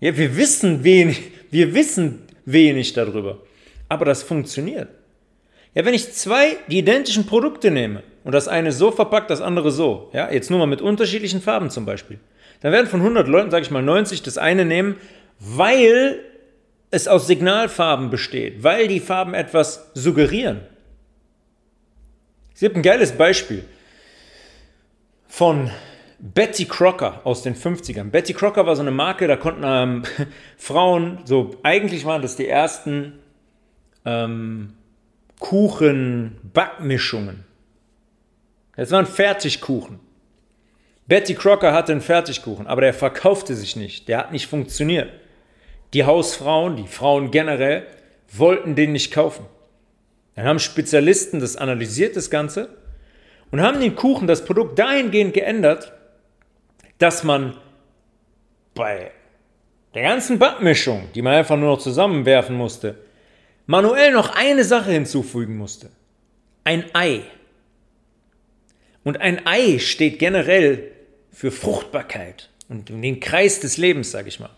Ja, 0.00 0.16
wir 0.16 0.36
wissen 0.36 0.82
wenig, 0.82 1.30
wir 1.52 1.74
wissen 1.74 2.26
wenig 2.44 2.92
darüber. 2.92 3.38
Aber 3.88 4.04
das 4.04 4.24
funktioniert. 4.24 4.88
Ja, 5.74 5.84
wenn 5.84 5.94
ich 5.94 6.12
zwei 6.12 6.56
die 6.66 6.78
identischen 6.78 7.24
Produkte 7.24 7.70
nehme 7.70 8.02
und 8.24 8.32
das 8.32 8.48
eine 8.48 8.72
so 8.72 8.90
verpackt, 8.90 9.30
das 9.30 9.40
andere 9.40 9.70
so, 9.70 10.10
ja, 10.12 10.28
jetzt 10.28 10.50
nur 10.50 10.58
mal 10.58 10.66
mit 10.66 10.82
unterschiedlichen 10.82 11.40
Farben 11.40 11.70
zum 11.70 11.86
Beispiel, 11.86 12.18
dann 12.62 12.72
werden 12.72 12.88
von 12.88 12.98
100 12.98 13.28
Leuten, 13.28 13.52
sage 13.52 13.62
ich 13.62 13.70
mal, 13.70 13.80
90 13.80 14.24
das 14.24 14.38
eine 14.38 14.64
nehmen, 14.64 14.96
weil 15.38 16.18
es 16.90 17.06
aus 17.06 17.28
Signalfarben 17.28 18.10
besteht, 18.10 18.64
weil 18.64 18.88
die 18.88 18.98
Farben 18.98 19.34
etwas 19.34 19.92
suggerieren. 19.94 20.62
Sie 22.58 22.66
haben 22.66 22.74
ein 22.74 22.82
geiles 22.82 23.12
Beispiel 23.12 23.64
von 25.28 25.70
Betty 26.18 26.64
Crocker 26.64 27.20
aus 27.22 27.44
den 27.44 27.54
50ern. 27.54 28.10
Betty 28.10 28.34
Crocker 28.34 28.66
war 28.66 28.74
so 28.74 28.82
eine 28.82 28.90
Marke, 28.90 29.28
da 29.28 29.36
konnten 29.36 29.62
ähm, 29.64 30.02
Frauen, 30.56 31.20
so 31.24 31.52
eigentlich 31.62 32.04
waren 32.04 32.20
das 32.20 32.34
die 32.34 32.48
ersten 32.48 33.20
ähm, 34.04 34.72
Kuchen-Backmischungen. 35.38 37.44
Das 38.74 38.90
waren 38.90 39.06
Fertigkuchen. 39.06 40.00
Betty 41.06 41.36
Crocker 41.36 41.72
hatte 41.72 41.92
einen 41.92 42.00
Fertigkuchen, 42.00 42.66
aber 42.66 42.80
der 42.80 42.92
verkaufte 42.92 43.54
sich 43.54 43.76
nicht. 43.76 44.08
Der 44.08 44.18
hat 44.18 44.32
nicht 44.32 44.48
funktioniert. 44.48 45.12
Die 45.92 46.02
Hausfrauen, 46.02 46.74
die 46.74 46.88
Frauen 46.88 47.30
generell, 47.30 47.86
wollten 48.32 48.74
den 48.74 48.90
nicht 48.90 49.12
kaufen. 49.12 49.46
Dann 50.38 50.46
haben 50.46 50.60
Spezialisten 50.60 51.40
das 51.40 51.56
analysiert, 51.56 52.14
das 52.14 52.30
Ganze, 52.30 52.68
und 53.50 53.60
haben 53.60 53.80
den 53.80 53.96
Kuchen, 53.96 54.28
das 54.28 54.44
Produkt 54.44 54.78
dahingehend 54.78 55.34
geändert, 55.34 55.92
dass 56.98 57.24
man 57.24 57.56
bei 58.72 59.10
der 59.94 60.02
ganzen 60.02 60.38
Backmischung, 60.38 61.08
die 61.12 61.22
man 61.22 61.34
einfach 61.34 61.56
nur 61.56 61.70
noch 61.70 61.80
zusammenwerfen 61.80 62.54
musste, 62.54 62.94
manuell 63.66 64.12
noch 64.12 64.32
eine 64.32 64.62
Sache 64.62 64.92
hinzufügen 64.92 65.56
musste. 65.56 65.90
Ein 66.62 66.84
Ei. 66.92 67.22
Und 69.02 69.20
ein 69.20 69.44
Ei 69.44 69.80
steht 69.80 70.20
generell 70.20 70.92
für 71.32 71.50
Fruchtbarkeit 71.50 72.48
und 72.68 72.90
den 72.90 73.18
Kreis 73.18 73.58
des 73.58 73.76
Lebens, 73.76 74.12
sage 74.12 74.28
ich 74.28 74.38
mal. 74.38 74.50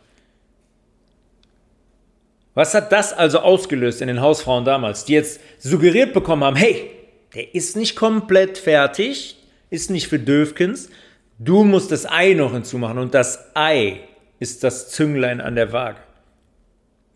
Was 2.55 2.75
hat 2.75 2.93
das 2.93 3.13
also 3.13 3.41
ausgelöst 3.41 4.01
in 4.01 4.09
den 4.09 4.21
Hausfrauen 4.21 4.65
damals, 4.65 5.05
die 5.05 5.13
jetzt 5.13 5.41
suggeriert 5.59 6.13
bekommen 6.13 6.45
haben, 6.45 6.57
hey, 6.57 6.91
der 7.35 7.55
ist 7.55 7.77
nicht 7.77 7.95
komplett 7.95 8.59
fertig, 8.59 9.37
ist 9.71 9.91
nicht 9.91 10.09
für 10.09 10.19
Döfkens, 10.19 10.91
du 11.39 11.65
musst 11.65 11.93
das 11.93 12.11
Ei 12.11 12.35
noch 12.35 12.53
hinzumachen 12.53 12.99
und 12.99 13.15
das 13.15 13.55
Ei 13.55 14.01
ist 14.41 14.65
das 14.65 14.91
Zünglein 14.91 15.41
an 15.41 15.55
der 15.55 15.73
Waage. 15.73 16.01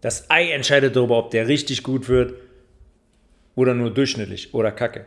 Das 0.01 0.31
Ei 0.31 0.53
entscheidet 0.53 0.95
darüber, 0.95 1.19
ob 1.19 1.31
der 1.31 1.49
richtig 1.49 1.83
gut 1.83 2.09
wird 2.09 2.35
oder 3.57 3.75
nur 3.75 3.93
durchschnittlich 3.93 4.55
oder 4.55 4.71
kacke. 4.71 5.07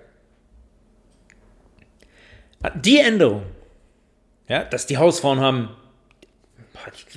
Die 2.76 3.00
Änderung, 3.00 3.44
ja, 4.50 4.64
dass 4.64 4.88
die 4.88 4.98
Hausfrauen 4.98 5.40
haben, 5.40 5.70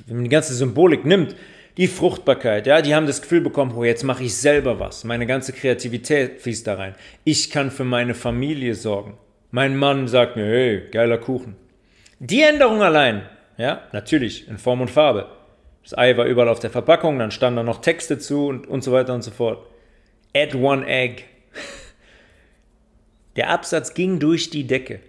wenn 0.05 0.17
man 0.17 0.23
die 0.23 0.29
ganze 0.29 0.53
Symbolik 0.53 1.05
nimmt, 1.05 1.35
die 1.77 1.87
Fruchtbarkeit, 1.87 2.67
ja, 2.67 2.81
die 2.81 2.93
haben 2.93 3.07
das 3.07 3.21
Gefühl 3.21 3.41
bekommen, 3.41 3.73
oh, 3.75 3.83
jetzt 3.83 4.03
mache 4.03 4.23
ich 4.23 4.35
selber 4.35 4.79
was. 4.79 5.03
Meine 5.03 5.25
ganze 5.25 5.53
Kreativität 5.53 6.41
fließt 6.41 6.67
da 6.67 6.75
rein. 6.75 6.95
Ich 7.23 7.49
kann 7.49 7.71
für 7.71 7.85
meine 7.85 8.13
Familie 8.13 8.75
sorgen. 8.75 9.17
Mein 9.51 9.77
Mann 9.77 10.07
sagt 10.07 10.35
mir, 10.35 10.45
hey, 10.45 10.89
geiler 10.91 11.17
Kuchen. 11.17 11.55
Die 12.19 12.41
Änderung 12.41 12.81
allein, 12.81 13.23
ja, 13.57 13.83
natürlich, 13.93 14.47
in 14.47 14.57
Form 14.57 14.81
und 14.81 14.91
Farbe. 14.91 15.27
Das 15.83 15.97
Ei 15.97 16.15
war 16.17 16.25
überall 16.25 16.49
auf 16.49 16.59
der 16.59 16.69
Verpackung, 16.69 17.17
dann 17.17 17.31
standen 17.31 17.57
da 17.57 17.63
noch 17.63 17.81
Texte 17.81 18.19
zu 18.19 18.47
und, 18.47 18.67
und 18.67 18.83
so 18.83 18.91
weiter 18.91 19.13
und 19.13 19.23
so 19.23 19.31
fort. 19.31 19.65
Add 20.35 20.55
one 20.57 20.85
egg. 20.85 21.23
Der 23.35 23.49
Absatz 23.49 23.93
ging 23.93 24.19
durch 24.19 24.49
die 24.49 24.67
Decke. 24.67 24.99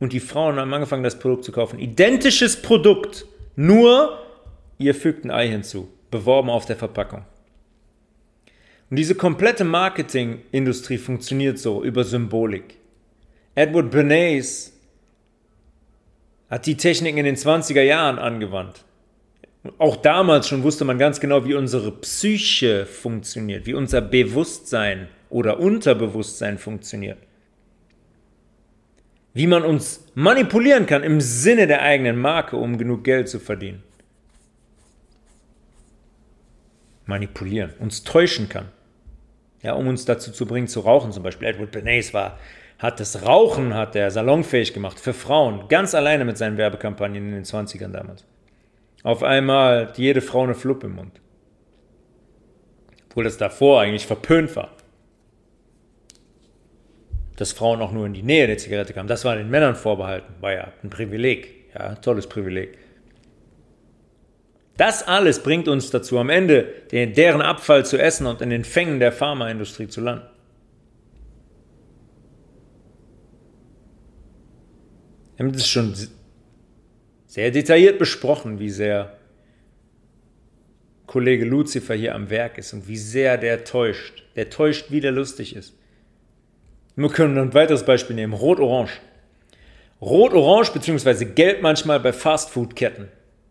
Und 0.00 0.12
die 0.12 0.20
Frauen 0.20 0.56
haben 0.56 0.72
angefangen, 0.74 1.04
das 1.04 1.18
Produkt 1.18 1.44
zu 1.44 1.52
kaufen. 1.52 1.78
Identisches 1.78 2.60
Produkt, 2.60 3.26
nur 3.54 4.18
Ihr 4.80 4.94
fügt 4.94 5.26
ein 5.26 5.30
Ei 5.30 5.46
hinzu, 5.46 5.88
beworben 6.10 6.48
auf 6.48 6.64
der 6.64 6.74
Verpackung. 6.74 7.26
Und 8.88 8.96
diese 8.96 9.14
komplette 9.14 9.62
Marketingindustrie 9.62 10.96
funktioniert 10.96 11.58
so 11.58 11.84
über 11.84 12.02
Symbolik. 12.02 12.78
Edward 13.54 13.90
Bernays 13.90 14.72
hat 16.48 16.64
die 16.64 16.78
Technik 16.78 17.18
in 17.18 17.26
den 17.26 17.36
20er 17.36 17.82
Jahren 17.82 18.18
angewandt. 18.18 18.86
Auch 19.76 19.96
damals 19.96 20.48
schon 20.48 20.62
wusste 20.62 20.86
man 20.86 20.96
ganz 20.96 21.20
genau, 21.20 21.44
wie 21.44 21.54
unsere 21.54 21.92
Psyche 21.92 22.86
funktioniert, 22.86 23.66
wie 23.66 23.74
unser 23.74 24.00
Bewusstsein 24.00 25.08
oder 25.28 25.60
Unterbewusstsein 25.60 26.56
funktioniert. 26.56 27.18
Wie 29.34 29.46
man 29.46 29.62
uns 29.62 30.06
manipulieren 30.14 30.86
kann 30.86 31.02
im 31.02 31.20
Sinne 31.20 31.66
der 31.66 31.82
eigenen 31.82 32.16
Marke, 32.16 32.56
um 32.56 32.78
genug 32.78 33.04
Geld 33.04 33.28
zu 33.28 33.40
verdienen. 33.40 33.82
Manipulieren, 37.10 37.74
uns 37.78 38.04
täuschen 38.04 38.48
kann. 38.48 38.68
Ja, 39.62 39.74
um 39.74 39.88
uns 39.88 40.06
dazu 40.06 40.32
zu 40.32 40.46
bringen, 40.46 40.68
zu 40.68 40.80
rauchen. 40.80 41.12
Zum 41.12 41.22
Beispiel 41.22 41.48
Edward 41.48 41.72
Bernays 41.72 42.14
war, 42.14 42.38
hat 42.78 42.98
das 42.98 43.26
Rauchen, 43.26 43.74
hat 43.74 43.94
er 43.94 44.10
salonfähig 44.10 44.72
gemacht 44.72 44.98
für 44.98 45.12
Frauen, 45.12 45.68
ganz 45.68 45.94
alleine 45.94 46.24
mit 46.24 46.38
seinen 46.38 46.56
Werbekampagnen 46.56 47.26
in 47.26 47.32
den 47.32 47.44
20ern 47.44 47.88
damals. 47.88 48.24
Auf 49.02 49.22
einmal 49.22 49.86
hat 49.86 49.98
jede 49.98 50.22
Frau 50.22 50.44
eine 50.44 50.54
Fluppe 50.54 50.86
im 50.86 50.94
Mund. 50.94 51.20
Obwohl 53.08 53.24
das 53.24 53.36
davor 53.36 53.82
eigentlich 53.82 54.06
verpönt 54.06 54.54
war. 54.56 54.70
Dass 57.36 57.52
Frauen 57.52 57.82
auch 57.82 57.92
nur 57.92 58.06
in 58.06 58.14
die 58.14 58.22
Nähe 58.22 58.46
der 58.46 58.58
Zigarette 58.58 58.92
kamen. 58.92 59.08
Das 59.08 59.24
war 59.24 59.36
den 59.36 59.50
Männern 59.50 59.74
vorbehalten. 59.74 60.34
War 60.40 60.52
ja 60.52 60.72
ein 60.82 60.90
Privileg. 60.90 61.72
Ja, 61.74 61.94
tolles 61.96 62.28
Privileg. 62.28 62.78
Das 64.80 65.06
alles 65.06 65.42
bringt 65.42 65.68
uns 65.68 65.90
dazu, 65.90 66.18
am 66.18 66.30
Ende 66.30 66.72
deren 66.90 67.42
Abfall 67.42 67.84
zu 67.84 67.98
essen 67.98 68.26
und 68.26 68.40
in 68.40 68.48
den 68.48 68.64
Fängen 68.64 68.98
der 68.98 69.12
Pharmaindustrie 69.12 69.88
zu 69.88 70.00
landen. 70.00 70.24
Wir 75.36 75.44
haben 75.44 75.52
das 75.52 75.68
schon 75.68 75.94
sehr 77.26 77.50
detailliert 77.50 77.98
besprochen, 77.98 78.58
wie 78.58 78.70
sehr 78.70 79.18
Kollege 81.04 81.44
Lucifer 81.44 81.94
hier 81.94 82.14
am 82.14 82.30
Werk 82.30 82.56
ist 82.56 82.72
und 82.72 82.88
wie 82.88 82.96
sehr 82.96 83.36
der 83.36 83.64
täuscht. 83.64 84.24
Der 84.34 84.48
täuscht, 84.48 84.86
wie 84.90 85.02
der 85.02 85.12
lustig 85.12 85.54
ist. 85.54 85.74
Wir 86.96 87.10
können 87.10 87.36
ein 87.36 87.52
weiteres 87.52 87.84
Beispiel 87.84 88.16
nehmen: 88.16 88.32
Rot-Orange. 88.32 88.98
Rot-Orange 90.00 90.72
bzw. 90.72 91.26
Gelb 91.26 91.60
manchmal 91.60 92.00
bei 92.00 92.14
Fastfood-Ketten. 92.14 93.08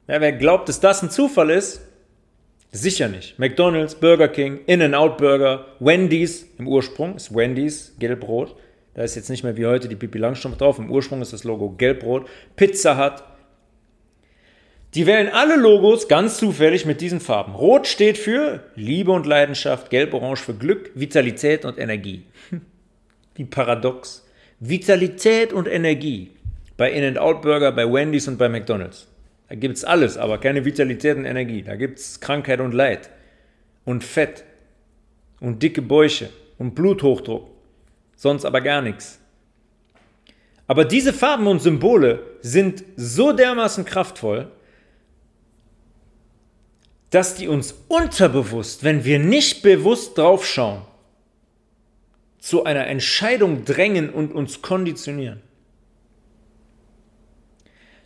Ja, 0.09 0.19
wer 0.21 0.31
glaubt, 0.31 0.67
dass 0.67 0.79
das 0.79 1.03
ein 1.03 1.11
Zufall 1.11 1.51
ist, 1.51 1.81
sicher 2.71 3.09
nicht. 3.09 3.37
McDonald's, 3.37 3.93
Burger 3.93 4.27
King, 4.27 4.61
In-N-Out 4.65 5.19
Burger, 5.19 5.67
Wendy's 5.79 6.47
im 6.57 6.67
Ursprung 6.67 7.15
ist 7.15 7.35
Wendy's 7.35 7.93
gelb-rot. 7.99 8.55
Da 8.95 9.03
ist 9.03 9.13
jetzt 9.15 9.29
nicht 9.29 9.43
mehr 9.43 9.55
wie 9.55 9.67
heute 9.67 9.87
die 9.87 9.95
Pipi 9.95 10.17
Langstrumpf 10.17 10.57
drauf. 10.57 10.79
Im 10.79 10.89
Ursprung 10.89 11.21
ist 11.21 11.31
das 11.31 11.43
Logo 11.43 11.69
gelb-rot. 11.69 12.27
Pizza 12.55 12.97
Hut. 12.97 13.23
Die 14.95 15.05
wählen 15.05 15.29
alle 15.31 15.57
Logos 15.57 16.07
ganz 16.07 16.39
zufällig 16.39 16.87
mit 16.87 17.01
diesen 17.01 17.19
Farben. 17.19 17.53
Rot 17.53 17.85
steht 17.85 18.17
für 18.17 18.63
Liebe 18.73 19.11
und 19.11 19.27
Leidenschaft, 19.27 19.91
gelb-orange 19.91 20.41
für 20.41 20.55
Glück, 20.55 20.89
Vitalität 20.95 21.65
und 21.65 21.77
Energie. 21.77 22.23
Wie 23.35 23.45
paradox. 23.45 24.25
Vitalität 24.59 25.53
und 25.53 25.67
Energie 25.67 26.31
bei 26.77 26.91
In-N-Out 26.91 27.43
Burger, 27.43 27.71
bei 27.71 27.85
Wendy's 27.85 28.27
und 28.27 28.39
bei 28.39 28.49
McDonald's. 28.49 29.05
Da 29.49 29.55
gibt 29.55 29.77
es 29.77 29.83
alles, 29.83 30.15
aber 30.15 30.37
keine 30.37 30.63
Vitalität 30.63 31.17
und 31.17 31.25
Energie. 31.25 31.63
Da 31.63 31.75
gibt 31.75 31.97
es 31.97 32.19
Krankheit 32.19 32.61
und 32.61 32.73
Leid 32.73 33.09
und 33.83 34.03
Fett 34.03 34.43
und 35.39 35.63
dicke 35.63 35.81
Bäuche 35.81 36.29
und 36.59 36.75
Bluthochdruck. 36.75 37.49
Sonst 38.15 38.45
aber 38.45 38.61
gar 38.61 38.81
nichts. 38.81 39.19
Aber 40.67 40.85
diese 40.85 41.13
Farben 41.13 41.47
und 41.47 41.61
Symbole 41.61 42.21
sind 42.41 42.83
so 42.95 43.31
dermaßen 43.31 43.85
kraftvoll, 43.85 44.51
dass 47.09 47.33
die 47.33 47.47
uns 47.47 47.73
unterbewusst, 47.87 48.83
wenn 48.83 49.03
wir 49.03 49.17
nicht 49.17 49.63
bewusst 49.63 50.15
draufschauen, 50.15 50.83
zu 52.37 52.65
einer 52.65 52.85
Entscheidung 52.85 53.65
drängen 53.65 54.11
und 54.11 54.31
uns 54.31 54.61
konditionieren. 54.61 55.41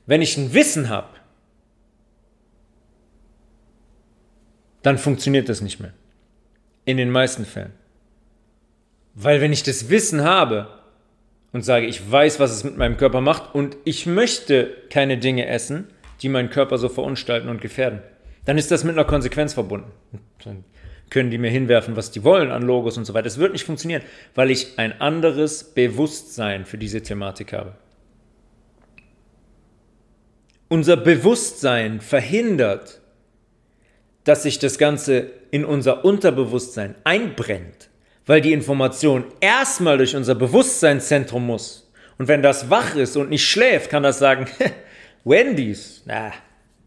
Wenn 0.06 0.22
ich 0.22 0.38
ein 0.38 0.54
Wissen 0.54 0.88
habe, 0.88 1.10
dann 4.84 4.98
funktioniert 5.00 5.50
das 5.50 5.62
nicht 5.62 5.80
mehr. 5.80 5.94
In 6.86 6.98
den 6.98 7.10
meisten 7.10 7.46
Fällen. 7.46 7.74
Weil 9.16 9.42
wenn 9.42 9.54
ich 9.54 9.64
das 9.64 9.90
Wissen 9.90 10.24
habe 10.24 10.68
und 11.52 11.64
sage, 11.64 11.86
ich 11.86 12.12
weiß, 12.12 12.40
was 12.40 12.52
es 12.52 12.64
mit 12.64 12.78
meinem 12.78 12.98
Körper 12.98 13.22
macht 13.22 13.56
und 13.56 13.78
ich 13.86 14.06
möchte 14.06 14.76
keine 14.90 15.18
Dinge 15.18 15.48
essen, 15.48 15.88
die 16.22 16.30
meinen 16.30 16.50
Körper 16.50 16.78
so 16.78 16.90
verunstalten 16.90 17.50
und 17.50 17.62
gefährden, 17.62 18.02
dann 18.46 18.58
ist 18.58 18.72
das 18.72 18.84
mit 18.84 18.94
einer 18.94 19.06
Konsequenz 19.06 19.54
verbunden. 19.54 19.92
Dann 20.44 20.66
können 21.10 21.30
die 21.30 21.38
mir 21.38 21.52
hinwerfen, 21.52 21.96
was 21.96 22.12
die 22.12 22.24
wollen 22.24 22.52
an 22.52 22.64
Logos 22.64 22.98
und 22.98 23.06
so 23.06 23.14
weiter. 23.14 23.28
Es 23.28 23.38
wird 23.38 23.54
nicht 23.54 23.66
funktionieren, 23.66 24.02
weil 24.36 24.52
ich 24.52 24.80
ein 24.80 25.00
anderes 25.00 25.64
Bewusstsein 25.64 26.66
für 26.66 26.78
diese 26.78 27.02
Thematik 27.02 27.54
habe. 27.54 27.76
Unser 30.70 30.98
Bewusstsein 30.98 32.02
verhindert, 32.02 33.00
dass 34.24 34.44
sich 34.44 34.60
das 34.60 34.78
Ganze 34.78 35.32
in 35.52 35.66
unser 35.66 36.06
Unterbewusstsein 36.06 36.96
einbrennt, 37.04 37.90
weil 38.26 38.42
die 38.42 38.54
Information 38.54 39.26
erstmal 39.42 39.98
durch 39.98 40.16
unser 40.16 40.36
Bewusstseinszentrum 40.36 41.46
muss. 41.46 41.92
Und 42.18 42.28
wenn 42.28 42.42
das 42.42 42.70
wach 42.70 42.96
ist 42.96 43.18
und 43.18 43.30
nicht 43.30 43.46
schläft, 43.46 43.90
kann 43.90 44.04
das 44.04 44.20
sagen, 44.20 44.48
Wendy's, 45.24 46.04
na, 46.06 46.32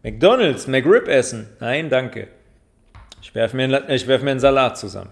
McDonald's, 0.03 0.67
McRib 0.67 1.07
essen. 1.07 1.47
Nein, 1.59 1.89
danke. 1.89 2.29
Ich 3.21 3.33
werfe 3.35 3.57
mir, 3.57 3.69
werf 3.69 4.21
mir 4.21 4.31
einen 4.31 4.39
Salat 4.39 4.77
zusammen. 4.77 5.11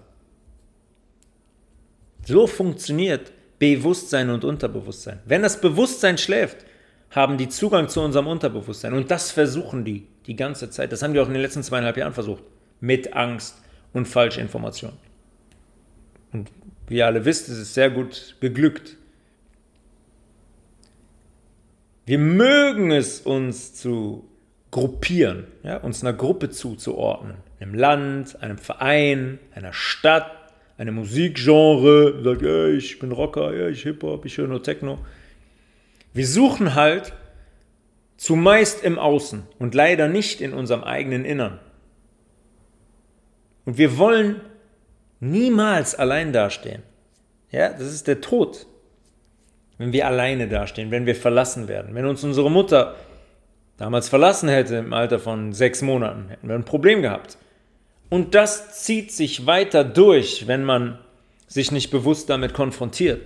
So 2.26 2.48
funktioniert 2.48 3.32
Bewusstsein 3.60 4.30
und 4.30 4.44
Unterbewusstsein. 4.44 5.20
Wenn 5.26 5.42
das 5.42 5.60
Bewusstsein 5.60 6.18
schläft, 6.18 6.58
haben 7.12 7.38
die 7.38 7.50
Zugang 7.50 7.88
zu 7.88 8.02
unserem 8.02 8.28
Unterbewusstsein. 8.28 8.94
Und 8.94 9.12
das 9.12 9.32
versuchen 9.32 9.86
die 9.86 10.08
die 10.28 10.36
ganze 10.36 10.70
Zeit. 10.70 10.92
Das 10.92 11.02
haben 11.04 11.14
die 11.14 11.20
auch 11.20 11.28
in 11.28 11.34
den 11.34 11.42
letzten 11.42 11.64
zweieinhalb 11.64 11.98
Jahren 11.98 12.14
versucht. 12.14 12.44
Mit 12.80 13.14
Angst 13.14 13.62
und 13.94 14.08
Falschinformationen. 14.08 14.98
Und 16.34 16.52
wie 16.88 16.98
ihr 16.98 17.06
alle 17.06 17.26
wisst, 17.26 17.50
ist 17.50 17.58
es 17.58 17.74
sehr 17.74 17.90
gut 17.90 18.36
geglückt. 18.42 18.98
Wir 22.06 22.20
mögen 22.20 22.92
es, 22.92 23.22
uns 23.22 23.74
zu 23.74 24.30
gruppieren, 24.70 25.48
ja, 25.64 25.78
uns 25.78 26.04
einer 26.04 26.14
Gruppe 26.14 26.50
zuzuordnen. 26.50 27.38
Einem 27.60 27.74
Land, 27.74 28.42
einem 28.44 28.58
Verein, 28.58 29.40
einer 29.56 29.74
Stadt, 29.74 30.30
einem 30.78 30.96
Musikgenre. 30.96 32.22
Sagt, 32.24 32.42
ja, 32.42 32.68
ich 32.68 33.00
bin 33.00 33.12
Rocker, 33.12 33.56
ja, 33.56 33.70
ich 33.70 33.84
Hip-Hop, 33.84 34.26
ich 34.26 34.38
höre 34.38 34.48
nur 34.48 34.62
Techno. 34.62 35.00
Wir 36.14 36.28
suchen 36.28 36.76
halt 36.76 37.14
zumeist 38.18 38.84
im 38.84 38.98
Außen 38.98 39.44
und 39.60 39.76
leider 39.76 40.08
nicht 40.08 40.42
in 40.42 40.54
unserem 40.54 40.84
eigenen 40.84 41.26
Innern. 41.26 41.60
Und 43.66 43.78
wir 43.78 43.98
wollen 43.98 44.42
niemals 45.20 45.96
allein 45.96 46.34
dastehen. 46.34 46.84
Ja, 47.52 47.70
das 47.70 47.94
ist 47.94 48.08
der 48.08 48.22
Tod 48.22 48.68
wenn 49.78 49.94
wir 49.94 50.08
alleine 50.08 50.48
dastehen, 50.48 50.92
wenn 50.92 51.06
wir 51.06 51.16
verlassen 51.16 51.68
werden. 51.68 51.96
Wenn 51.96 52.06
uns 52.06 52.24
unsere 52.24 52.50
Mutter 52.50 52.96
damals 53.78 54.10
verlassen 54.10 54.50
hätte 54.50 54.76
im 54.78 54.94
Alter 54.94 55.20
von 55.20 55.54
sechs 55.54 55.82
Monaten, 55.82 56.30
hätten 56.30 56.48
wir 56.48 56.56
ein 56.56 56.66
Problem 56.66 57.02
gehabt. 57.02 57.38
Und 58.10 58.36
das 58.36 58.84
zieht 58.84 59.12
sich 59.12 59.46
weiter 59.46 59.84
durch, 59.84 60.48
wenn 60.48 60.64
man 60.64 61.00
sich 61.48 61.72
nicht 61.72 61.92
bewusst 61.92 62.30
damit 62.30 62.54
konfrontiert. 62.54 63.22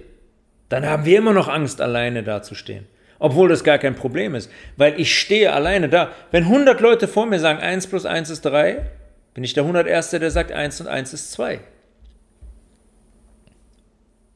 Dann 0.70 0.86
haben 0.86 1.06
wir 1.06 1.18
immer 1.18 1.34
noch 1.34 1.48
Angst, 1.48 1.82
alleine 1.82 2.24
dazustehen. 2.24 2.88
Obwohl 3.20 3.50
das 3.50 3.66
gar 3.66 3.78
kein 3.78 3.96
Problem 3.96 4.34
ist, 4.34 4.50
weil 4.78 5.00
ich 5.00 5.20
stehe 5.20 5.52
alleine 5.52 5.90
da. 5.90 6.12
Wenn 6.32 6.46
100 6.46 6.80
Leute 6.80 7.08
vor 7.08 7.26
mir 7.26 7.40
sagen, 7.40 7.60
1 7.60 7.88
plus 7.88 8.06
1 8.06 8.30
ist 8.30 8.42
3, 8.46 8.90
bin 9.34 9.44
ich 9.44 9.54
der 9.54 9.64
101. 9.64 10.12
der 10.12 10.32
sagt, 10.32 10.54
1 10.54 10.82
und 10.82 10.88
1 10.88 11.14
ist 11.14 11.32
2. 11.34 11.60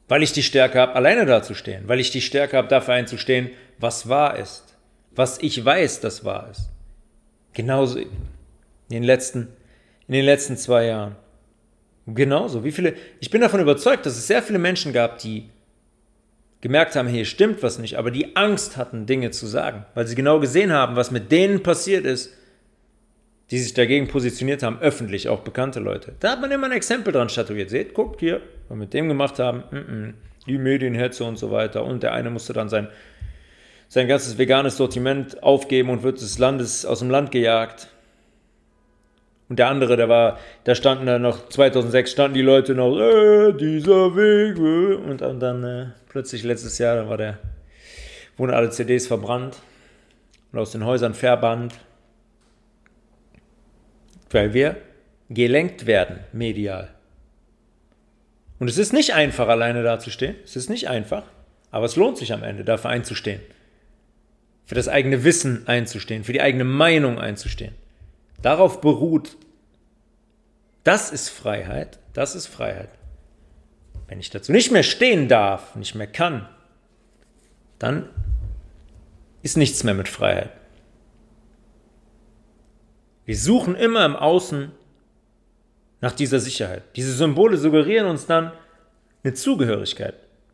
Weil 0.10 0.22
ich 0.22 0.34
die 0.34 0.44
Stärke 0.44 0.80
habe, 0.80 0.96
alleine 0.96 1.26
dazustehen. 1.26 1.88
Weil 1.88 2.02
ich 2.02 2.12
die 2.12 2.22
Stärke 2.22 2.58
habe, 2.58 2.68
dafür 2.68 2.94
einzustehen, 2.94 3.52
was 3.80 4.10
wahr 4.10 4.38
ist. 4.38 4.76
Was 5.12 5.42
ich 5.42 5.64
weiß, 5.64 6.02
das 6.02 6.26
wahr 6.26 6.50
ist. 6.52 6.70
Genauso 7.54 8.00
in 8.00 8.10
den 8.90 9.04
letzten, 9.04 9.48
in 10.08 10.14
den 10.14 10.26
letzten 10.26 10.58
zwei 10.58 10.86
Jahren. 10.88 11.16
Genauso. 12.06 12.66
Wie 12.66 12.74
viele, 12.74 12.96
ich 13.22 13.30
bin 13.30 13.40
davon 13.40 13.62
überzeugt, 13.62 14.06
dass 14.06 14.18
es 14.18 14.28
sehr 14.28 14.44
viele 14.44 14.60
Menschen 14.60 14.92
gab, 14.92 15.20
die 15.20 15.50
gemerkt 16.64 16.96
haben, 16.96 17.10
hier 17.10 17.26
stimmt 17.26 17.62
was 17.62 17.78
nicht, 17.78 17.98
aber 17.98 18.10
die 18.10 18.38
Angst 18.38 18.78
hatten, 18.78 19.06
Dinge 19.06 19.32
zu 19.32 19.48
sagen, 19.48 19.86
weil 19.96 20.08
sie 20.08 20.16
genau 20.16 20.40
gesehen 20.40 20.72
haben, 20.72 20.96
was 20.96 21.12
mit 21.12 21.30
denen 21.30 21.62
passiert 21.62 22.06
ist, 22.06 22.34
die 23.52 23.60
sich 23.60 23.74
dagegen 23.74 24.08
positioniert 24.08 24.64
haben, 24.64 24.80
öffentlich, 24.80 25.28
auch 25.28 25.42
bekannte 25.42 25.82
Leute. 25.82 26.14
Da 26.22 26.32
hat 26.32 26.40
man 26.40 26.52
immer 26.52 26.68
ein 26.68 26.72
Exempel 26.72 27.12
dran 27.12 27.28
statuiert. 27.28 27.70
Seht, 27.70 27.94
guckt 27.94 28.22
hier, 28.22 28.36
was 28.70 28.70
wir 28.70 28.76
mit 28.78 28.94
dem 28.94 29.10
gemacht 29.10 29.40
haben, 29.40 29.66
mm 29.72 29.76
-mm, 29.76 30.14
die 30.48 30.58
Medienhetze 30.58 31.26
und 31.26 31.38
so 31.38 31.52
weiter. 31.52 31.84
Und 31.84 32.02
der 32.02 32.14
eine 32.14 32.30
musste 32.30 32.54
dann 32.54 32.70
sein, 32.70 32.88
sein 33.90 34.08
ganzes 34.08 34.38
veganes 34.38 34.78
Sortiment 34.78 35.44
aufgeben 35.44 35.90
und 35.90 36.02
wird 36.02 36.22
des 36.22 36.40
Landes 36.40 36.86
aus 36.86 37.00
dem 37.00 37.10
Land 37.10 37.32
gejagt. 37.32 37.90
Und 39.50 39.60
der 39.60 39.68
andere, 39.68 39.98
der 39.98 40.08
war, 40.08 40.40
da 40.64 40.76
standen 40.76 41.08
dann 41.08 41.24
noch, 41.24 41.50
2006 41.50 42.10
standen 42.10 42.36
die 42.36 42.42
Leute 42.42 42.74
noch, 42.74 42.98
äh, 42.98 43.52
dieser 43.52 44.16
Weg, 44.16 44.58
äh. 44.58 45.12
und 45.12 45.20
dann, 45.20 45.42
dann 45.42 45.64
äh, 45.66 45.86
plötzlich 46.14 46.44
letztes 46.44 46.78
Jahr, 46.78 46.96
dann 46.96 47.10
war 47.10 47.18
der, 47.18 47.40
wurden 48.38 48.54
alle 48.54 48.70
CDs 48.70 49.08
verbrannt 49.08 49.58
und 50.54 50.60
aus 50.60 50.72
den 50.72 50.86
Häusern 50.86 51.14
verbannt 51.14 51.74
weil 54.34 54.54
wir 54.54 54.78
gelenkt 55.30 55.86
werden 55.86 56.20
medial. 56.34 56.90
Und 58.60 58.68
es 58.70 58.78
ist 58.78 58.94
nicht 58.94 59.14
einfach, 59.14 59.48
alleine 59.48 59.84
dazustehen. 59.84 60.36
Es 60.44 60.56
ist 60.56 60.70
nicht 60.70 60.90
einfach, 60.90 61.24
aber 61.72 61.86
es 61.86 61.96
lohnt 61.96 62.18
sich 62.18 62.34
am 62.34 62.44
Ende, 62.44 62.64
dafür 62.64 62.90
einzustehen. 62.90 63.42
Für 64.66 64.76
das 64.76 64.88
eigene 64.88 65.24
Wissen 65.24 65.68
einzustehen, 65.68 66.24
für 66.24 66.34
die 66.34 66.42
eigene 66.42 66.64
Meinung 66.64 67.20
einzustehen. 67.20 67.76
Darauf 68.42 68.82
beruht, 68.82 69.38
das 70.84 71.12
ist 71.12 71.30
Freiheit, 71.30 72.00
das 72.14 72.36
ist 72.36 72.48
Freiheit. 72.48 72.90
Wenn 74.14 74.20
ich 74.20 74.30
dazu 74.30 74.52
nicht 74.52 74.72
mehr 74.72 74.84
stehen 74.84 75.28
darf, 75.28 75.76
nicht 75.76 75.96
mehr 75.96 76.06
kann, 76.06 76.48
dann 77.80 78.10
ist 79.42 79.58
nichts 79.58 79.84
mehr 79.84 79.96
mit 79.96 80.08
Freiheit. 80.08 80.52
Wir 83.26 83.36
suchen 83.36 83.74
immer 83.74 84.06
im 84.06 84.16
Außen 84.16 84.72
nach 86.00 86.12
dieser 86.12 86.40
Sicherheit. 86.40 86.84
Diese 86.96 87.12
Symbole 87.12 87.58
suggerieren 87.58 88.06
uns 88.06 88.28
dann 88.28 88.52
eine 89.24 89.34
Zugehörigkeit. 89.34 90.14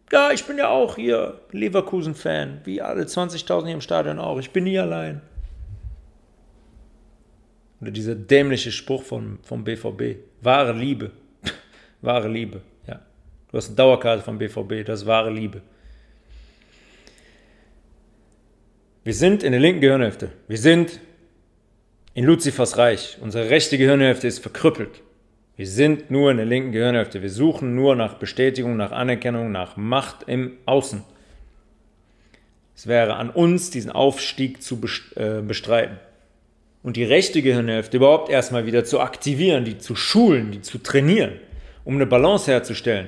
Ja, 0.10 0.32
ich 0.32 0.46
bin 0.46 0.58
ja 0.58 0.70
auch 0.70 0.96
hier 0.96 1.42
Leverkusen-Fan, 1.52 2.62
wie 2.64 2.82
alle 2.82 3.04
20.000 3.04 3.66
hier 3.66 3.74
im 3.74 3.82
Stadion 3.82 4.20
auch. 4.20 4.40
Ich 4.40 4.52
bin 4.52 4.64
nie 4.64 4.80
allein. 4.80 5.22
Oder 7.82 7.92
dieser 7.92 8.16
dämliche 8.16 8.72
Spruch 8.72 9.04
vom, 9.04 9.40
vom 9.44 9.66
BVB. 9.66 10.20
Wahre 10.40 10.72
Liebe. 10.72 11.12
wahre 12.02 12.30
Liebe. 12.30 12.62
Du 13.52 13.58
hast 13.58 13.68
eine 13.68 13.76
Dauerkarte 13.76 14.24
vom 14.24 14.38
BVB, 14.38 14.86
das 14.86 15.02
ist 15.02 15.08
wahre 15.08 15.32
Liebe. 15.32 15.62
Wir 19.04 19.14
sind 19.14 19.42
in 19.42 19.52
der 19.54 19.62
linken 19.62 19.82
Gehirnhälfte. 19.82 20.32
Wir 20.48 20.58
sind 20.58 21.00
in 22.14 22.26
Luzifers 22.26 22.78
Reich. 22.78 23.18
Unsere 23.22 23.50
rechte 23.50 23.78
Gehirnhälfte 23.78 24.28
ist 24.28 24.40
verkrüppelt. 24.40 25.02
Wir 25.56 25.66
sind 25.66 26.12
nur 26.12 26.30
in 26.30 26.38
der 26.38 26.46
linken 26.46 26.72
Gehirnhälfte. 26.72 27.24
Wir 27.24 27.32
suchen 27.32 27.74
nur 27.76 27.96
nach 27.96 28.16
Bestätigung, 28.16 28.78
nach 28.78 28.92
Anerkennung, 28.92 29.52
nach 29.52 29.78
Macht 29.78 30.24
im 30.28 30.58
Außen. 30.66 31.04
Es 32.76 32.86
wäre 32.86 33.16
an 33.16 33.32
uns, 33.32 33.72
diesen 33.72 33.92
Aufstieg 33.92 34.62
zu 34.62 34.80
äh, 35.16 35.42
bestreiten. 35.42 35.98
Und 36.84 36.98
die 36.98 37.04
rechte 37.04 37.42
Gehirnhälfte 37.42 37.98
überhaupt 37.98 38.30
erstmal 38.30 38.68
wieder 38.68 38.86
zu 38.86 39.00
aktivieren, 39.00 39.66
die 39.66 39.80
zu 39.80 39.96
schulen, 39.96 40.52
die 40.52 40.62
zu 40.62 40.78
trainieren, 40.78 41.34
um 41.84 41.96
eine 41.96 42.06
Balance 42.06 42.52
herzustellen. 42.52 43.08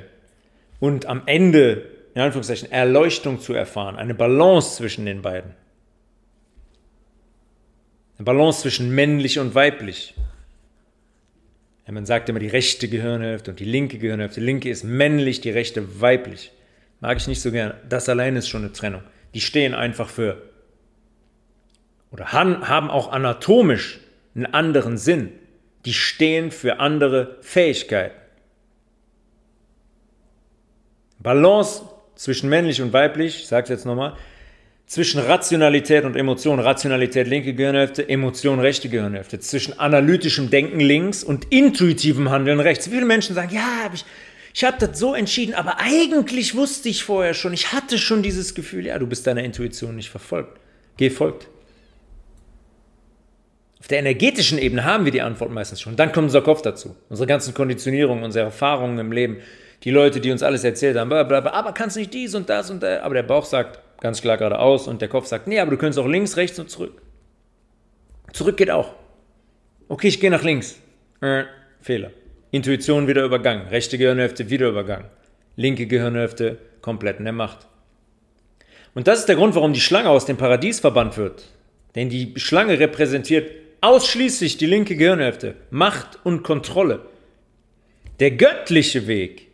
Und 0.82 1.06
am 1.06 1.22
Ende, 1.28 1.86
in 2.14 2.22
Anführungszeichen, 2.22 2.70
Erleuchtung 2.72 3.40
zu 3.40 3.54
erfahren, 3.54 3.96
eine 3.96 4.14
Balance 4.14 4.76
zwischen 4.76 5.06
den 5.06 5.22
beiden. 5.22 5.54
Eine 8.18 8.26
Balance 8.26 8.64
zwischen 8.64 8.94
männlich 8.94 9.40
und 9.40 9.56
weiblich. 9.56 10.16
Man 11.90 12.06
sagt 12.06 12.30
immer 12.30 12.40
die 12.40 12.48
rechte 12.48 12.88
Gehirnhälfte 12.88 13.52
und 13.52 13.60
die 13.60 13.66
linke 13.66 13.98
Gehirnhälfte. 13.98 14.40
Die 14.40 14.46
linke 14.46 14.70
ist 14.70 14.84
männlich, 14.84 15.42
die 15.42 15.50
rechte 15.50 16.02
weiblich. 16.02 16.52
Mag 17.00 17.18
ich 17.18 17.28
nicht 17.28 17.42
so 17.42 17.52
gern. 17.52 17.74
Das 17.88 18.08
allein 18.08 18.36
ist 18.36 18.48
schon 18.48 18.64
eine 18.64 18.72
Trennung. 18.72 19.04
Die 19.34 19.42
stehen 19.42 19.74
einfach 19.74 20.10
für 20.10 20.42
oder 22.12 22.32
haben 22.32 22.90
auch 22.90 23.12
anatomisch 23.12 24.00
einen 24.36 24.48
anderen 24.48 24.98
Sinn. 24.98 25.32
Die 25.86 25.94
stehen 25.94 26.52
für 26.52 26.80
andere 26.80 27.38
Fähigkeiten. 27.42 28.21
Balance 31.22 31.84
zwischen 32.16 32.50
männlich 32.50 32.82
und 32.82 32.94
weiblich, 32.94 33.42
ich 33.42 33.48
sage 33.48 33.64
es 33.64 33.70
jetzt 33.70 33.86
nochmal, 33.86 34.16
zwischen 34.86 35.22
Rationalität 35.22 36.04
und 36.04 36.18
Emotion, 36.18 36.60
Rationalität 36.60 37.26
linke 37.28 37.54
Gehirnhälfte, 37.54 38.08
Emotion 38.10 38.60
rechte 38.60 38.90
Gehirnhälfte, 38.90 39.40
zwischen 39.40 39.80
analytischem 39.80 40.50
Denken 40.50 40.82
links 40.82 41.24
und 41.24 41.46
intuitivem 41.50 42.30
Handeln 42.30 42.60
rechts. 42.60 42.90
Viele 42.90 43.06
Menschen 43.06 43.34
sagen, 43.34 43.56
ja, 43.56 43.90
ich, 43.94 44.04
ich 44.54 44.64
habe 44.66 44.86
das 44.86 45.00
so 45.00 45.14
entschieden, 45.14 45.54
aber 45.54 45.80
eigentlich 45.80 46.56
wusste 46.56 46.90
ich 46.90 47.06
vorher 47.06 47.34
schon, 47.34 47.54
ich 47.54 47.72
hatte 47.72 47.98
schon 47.98 48.22
dieses 48.22 48.54
Gefühl, 48.54 48.86
ja, 48.86 49.00
du 49.00 49.08
bist 49.08 49.26
deiner 49.26 49.44
Intuition 49.44 49.96
nicht 49.96 50.10
verfolgt, 50.10 50.60
gefolgt. 50.98 51.48
Auf 53.80 53.88
der 53.88 54.00
energetischen 54.00 54.58
Ebene 54.60 54.84
haben 54.84 55.06
wir 55.06 55.12
die 55.12 55.22
Antwort 55.22 55.52
meistens 55.52 55.82
schon. 55.82 55.96
Dann 55.96 56.12
kommt 56.12 56.26
unser 56.26 56.42
Kopf 56.42 56.62
dazu, 56.62 56.96
unsere 57.10 57.28
ganzen 57.28 57.54
Konditionierungen, 57.54 58.24
unsere 58.24 58.46
Erfahrungen 58.46 59.00
im 59.00 59.12
Leben, 59.12 59.38
die 59.84 59.92
Leute, 59.92 60.20
die 60.20 60.32
uns 60.32 60.44
alles 60.44 60.64
erzählt 60.64 60.98
haben, 60.98 61.10
blablabla, 61.10 61.52
aber 61.52 61.74
kannst 61.74 61.98
nicht 61.98 62.14
dies 62.14 62.36
und 62.36 62.50
das 62.50 62.70
und 62.70 62.84
das, 62.84 63.02
aber 63.02 63.16
der 63.16 63.24
Bauch 63.24 63.46
sagt, 63.46 63.80
ganz 64.00 64.22
klar 64.22 64.38
geradeaus 64.38 64.88
und 64.88 65.02
der 65.02 65.10
Kopf 65.10 65.28
sagt, 65.28 65.48
nee, 65.48 65.60
aber 65.60 65.72
du 65.72 65.78
könntest 65.78 66.00
auch 66.00 66.08
links, 66.08 66.38
rechts 66.38 66.60
und 66.60 66.70
zurück. 66.70 67.02
Zurück 68.34 68.58
geht 68.58 68.72
auch. 68.72 68.94
Okay, 69.88 70.08
ich 70.08 70.20
gehe 70.20 70.32
nach 70.32 70.44
links. 70.44 70.80
Äh, 71.22 71.44
Fehler. 71.82 72.12
Intuition 72.52 73.08
wieder 73.08 73.24
übergangen. 73.24 73.68
Rechte 73.68 73.98
Gehirnhälfte 73.98 74.50
wieder 74.50 74.70
übergangen. 74.70 75.06
Linke 75.56 75.86
Gehirnhälfte 75.86 76.58
komplett 76.82 77.20
in 77.20 77.26
der 77.26 77.34
Macht. 77.34 77.68
Und 78.94 79.08
das 79.08 79.20
ist 79.20 79.30
der 79.30 79.36
Grund, 79.36 79.56
warum 79.56 79.74
die 79.74 79.80
Schlange 79.80 80.10
aus 80.10 80.26
dem 80.26 80.38
Paradies 80.38 80.80
verbannt 80.80 81.18
wird. 81.18 81.46
Denn 81.96 82.10
die 82.10 82.34
Schlange 82.38 82.80
repräsentiert 82.80 83.52
ausschließlich 83.82 84.58
die 84.58 84.66
linke 84.66 84.96
Gehirnhälfte. 84.96 85.56
Macht 85.70 86.20
und 86.24 86.44
Kontrolle. 86.44 87.06
Der 88.20 88.32
göttliche 88.32 89.08
Weg 89.08 89.51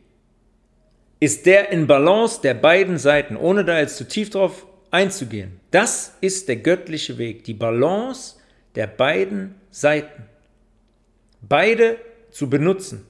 ist 1.20 1.46
der 1.46 1.70
in 1.70 1.88
Balance 1.88 2.42
der 2.42 2.54
beiden 2.54 2.98
Seiten, 2.98 3.36
ohne 3.36 3.66
da 3.66 3.80
jetzt 3.80 3.98
zu 3.98 4.08
tief 4.08 4.30
drauf 4.30 4.66
einzugehen. 4.92 5.60
Das 5.72 6.14
ist 6.22 6.48
der 6.48 6.58
göttliche 6.58 7.18
Weg, 7.18 7.44
die 7.44 7.54
Balance 7.54 8.36
der 8.76 8.88
beiden 8.88 9.56
Seiten. 9.72 10.24
Beide 11.42 11.98
zu 12.32 12.50
benutzen, 12.50 13.06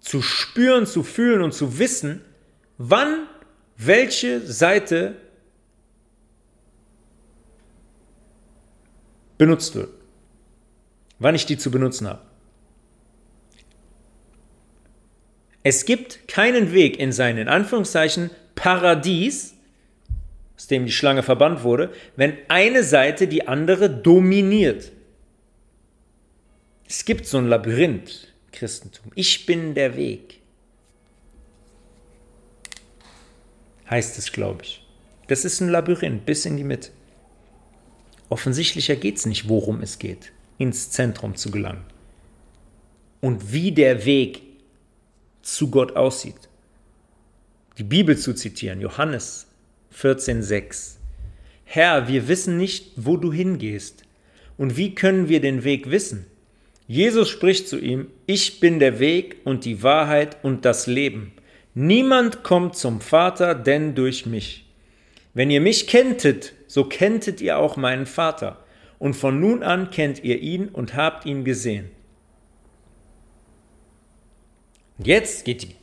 zu 0.00 0.22
spüren, 0.22 0.86
zu 0.86 1.02
fühlen 1.02 1.42
und 1.42 1.52
zu 1.52 1.78
wissen, 1.78 2.22
wann 2.78 3.26
welche 3.76 4.40
Seite 4.40 5.16
benutzt 9.36 9.74
wird. 9.74 9.90
Wann 11.18 11.34
ich 11.34 11.46
die 11.46 11.58
zu 11.58 11.70
benutzen 11.70 12.08
habe. 12.08 12.25
Es 15.68 15.84
gibt 15.84 16.28
keinen 16.28 16.72
Weg 16.72 16.96
in 17.00 17.10
sein, 17.10 17.38
in 17.38 17.48
Anführungszeichen, 17.48 18.30
Paradies, 18.54 19.54
aus 20.56 20.68
dem 20.68 20.86
die 20.86 20.92
Schlange 20.92 21.24
verbannt 21.24 21.64
wurde, 21.64 21.92
wenn 22.14 22.34
eine 22.46 22.84
Seite 22.84 23.26
die 23.26 23.48
andere 23.48 23.90
dominiert. 23.90 24.92
Es 26.88 27.04
gibt 27.04 27.26
so 27.26 27.38
ein 27.38 27.48
Labyrinth, 27.48 28.32
Christentum. 28.52 29.10
Ich 29.16 29.44
bin 29.44 29.74
der 29.74 29.96
Weg. 29.96 30.38
Heißt 33.90 34.18
es, 34.18 34.30
glaube 34.30 34.62
ich. 34.62 34.86
Das 35.26 35.44
ist 35.44 35.60
ein 35.60 35.70
Labyrinth 35.70 36.24
bis 36.24 36.46
in 36.46 36.56
die 36.56 36.62
Mitte. 36.62 36.90
Offensichtlicher 38.28 38.94
geht 38.94 39.16
es 39.16 39.26
nicht, 39.26 39.48
worum 39.48 39.80
es 39.80 39.98
geht, 39.98 40.30
ins 40.58 40.92
Zentrum 40.92 41.34
zu 41.34 41.50
gelangen. 41.50 41.82
Und 43.20 43.52
wie 43.52 43.72
der 43.72 44.04
Weg 44.04 44.45
zu 45.46 45.70
Gott 45.70 45.94
aussieht. 45.96 46.48
Die 47.78 47.84
Bibel 47.84 48.18
zu 48.18 48.34
zitieren, 48.34 48.80
Johannes 48.80 49.46
14,6. 49.96 50.96
Herr, 51.64 52.08
wir 52.08 52.26
wissen 52.26 52.56
nicht, 52.56 52.92
wo 52.96 53.16
du 53.16 53.32
hingehst. 53.32 54.02
Und 54.56 54.76
wie 54.76 54.94
können 54.94 55.28
wir 55.28 55.40
den 55.40 55.62
Weg 55.62 55.90
wissen? 55.90 56.26
Jesus 56.88 57.28
spricht 57.28 57.68
zu 57.68 57.78
ihm, 57.78 58.08
ich 58.26 58.60
bin 58.60 58.78
der 58.78 58.98
Weg 58.98 59.36
und 59.44 59.64
die 59.64 59.82
Wahrheit 59.82 60.36
und 60.42 60.64
das 60.64 60.86
Leben. 60.86 61.32
Niemand 61.74 62.42
kommt 62.42 62.76
zum 62.76 63.00
Vater 63.00 63.54
denn 63.54 63.94
durch 63.94 64.26
mich. 64.26 64.66
Wenn 65.34 65.50
ihr 65.50 65.60
mich 65.60 65.86
kenntet, 65.86 66.54
so 66.66 66.84
kenntet 66.84 67.40
ihr 67.40 67.58
auch 67.58 67.76
meinen 67.76 68.06
Vater. 68.06 68.64
Und 68.98 69.14
von 69.14 69.38
nun 69.38 69.62
an 69.62 69.90
kennt 69.90 70.24
ihr 70.24 70.40
ihn 70.40 70.68
und 70.68 70.94
habt 70.94 71.26
ihn 71.26 71.44
gesehen. 71.44 71.90
Und 74.98 75.06
jetzt 75.06 75.44
geht 75.44 75.62
die 75.62 75.74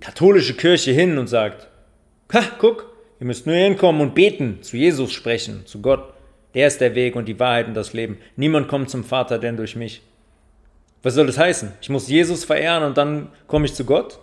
katholische 0.00 0.54
Kirche 0.54 0.92
hin 0.92 1.18
und 1.18 1.28
sagt, 1.28 1.68
ha, 2.32 2.42
guck, 2.58 2.92
ihr 3.20 3.26
müsst 3.26 3.46
nur 3.46 3.56
hinkommen 3.56 4.00
und 4.00 4.14
beten, 4.14 4.62
zu 4.62 4.76
Jesus 4.76 5.12
sprechen, 5.12 5.66
zu 5.66 5.80
Gott. 5.80 6.12
Der 6.54 6.68
ist 6.68 6.80
der 6.80 6.94
Weg 6.94 7.16
und 7.16 7.26
die 7.26 7.40
Wahrheit 7.40 7.66
und 7.66 7.74
das 7.74 7.92
Leben. 7.92 8.18
Niemand 8.36 8.68
kommt 8.68 8.90
zum 8.90 9.02
Vater 9.02 9.38
denn 9.38 9.56
durch 9.56 9.74
mich. 9.74 10.02
Was 11.02 11.14
soll 11.14 11.26
das 11.26 11.38
heißen? 11.38 11.72
Ich 11.80 11.90
muss 11.90 12.08
Jesus 12.08 12.44
verehren 12.44 12.84
und 12.84 12.96
dann 12.96 13.28
komme 13.46 13.66
ich 13.66 13.74
zu 13.74 13.84
Gott? 13.84 14.18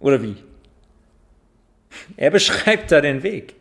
Oder 0.00 0.22
wie? 0.22 0.36
Er 2.16 2.30
beschreibt 2.30 2.92
da 2.92 3.00
den 3.00 3.22
Weg. 3.22 3.54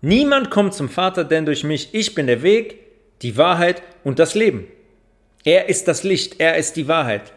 Niemand 0.00 0.50
kommt 0.50 0.74
zum 0.74 0.88
Vater 0.88 1.24
denn 1.24 1.44
durch 1.44 1.62
mich. 1.64 1.92
Ich 1.92 2.14
bin 2.14 2.26
der 2.26 2.42
Weg, 2.42 2.78
die 3.22 3.36
Wahrheit 3.36 3.82
und 4.02 4.18
das 4.18 4.34
Leben. 4.34 4.66
Er 5.44 5.68
ist 5.68 5.88
das 5.88 6.02
Licht, 6.02 6.38
er 6.38 6.56
ist 6.56 6.76
die 6.76 6.88
Wahrheit. 6.88 7.32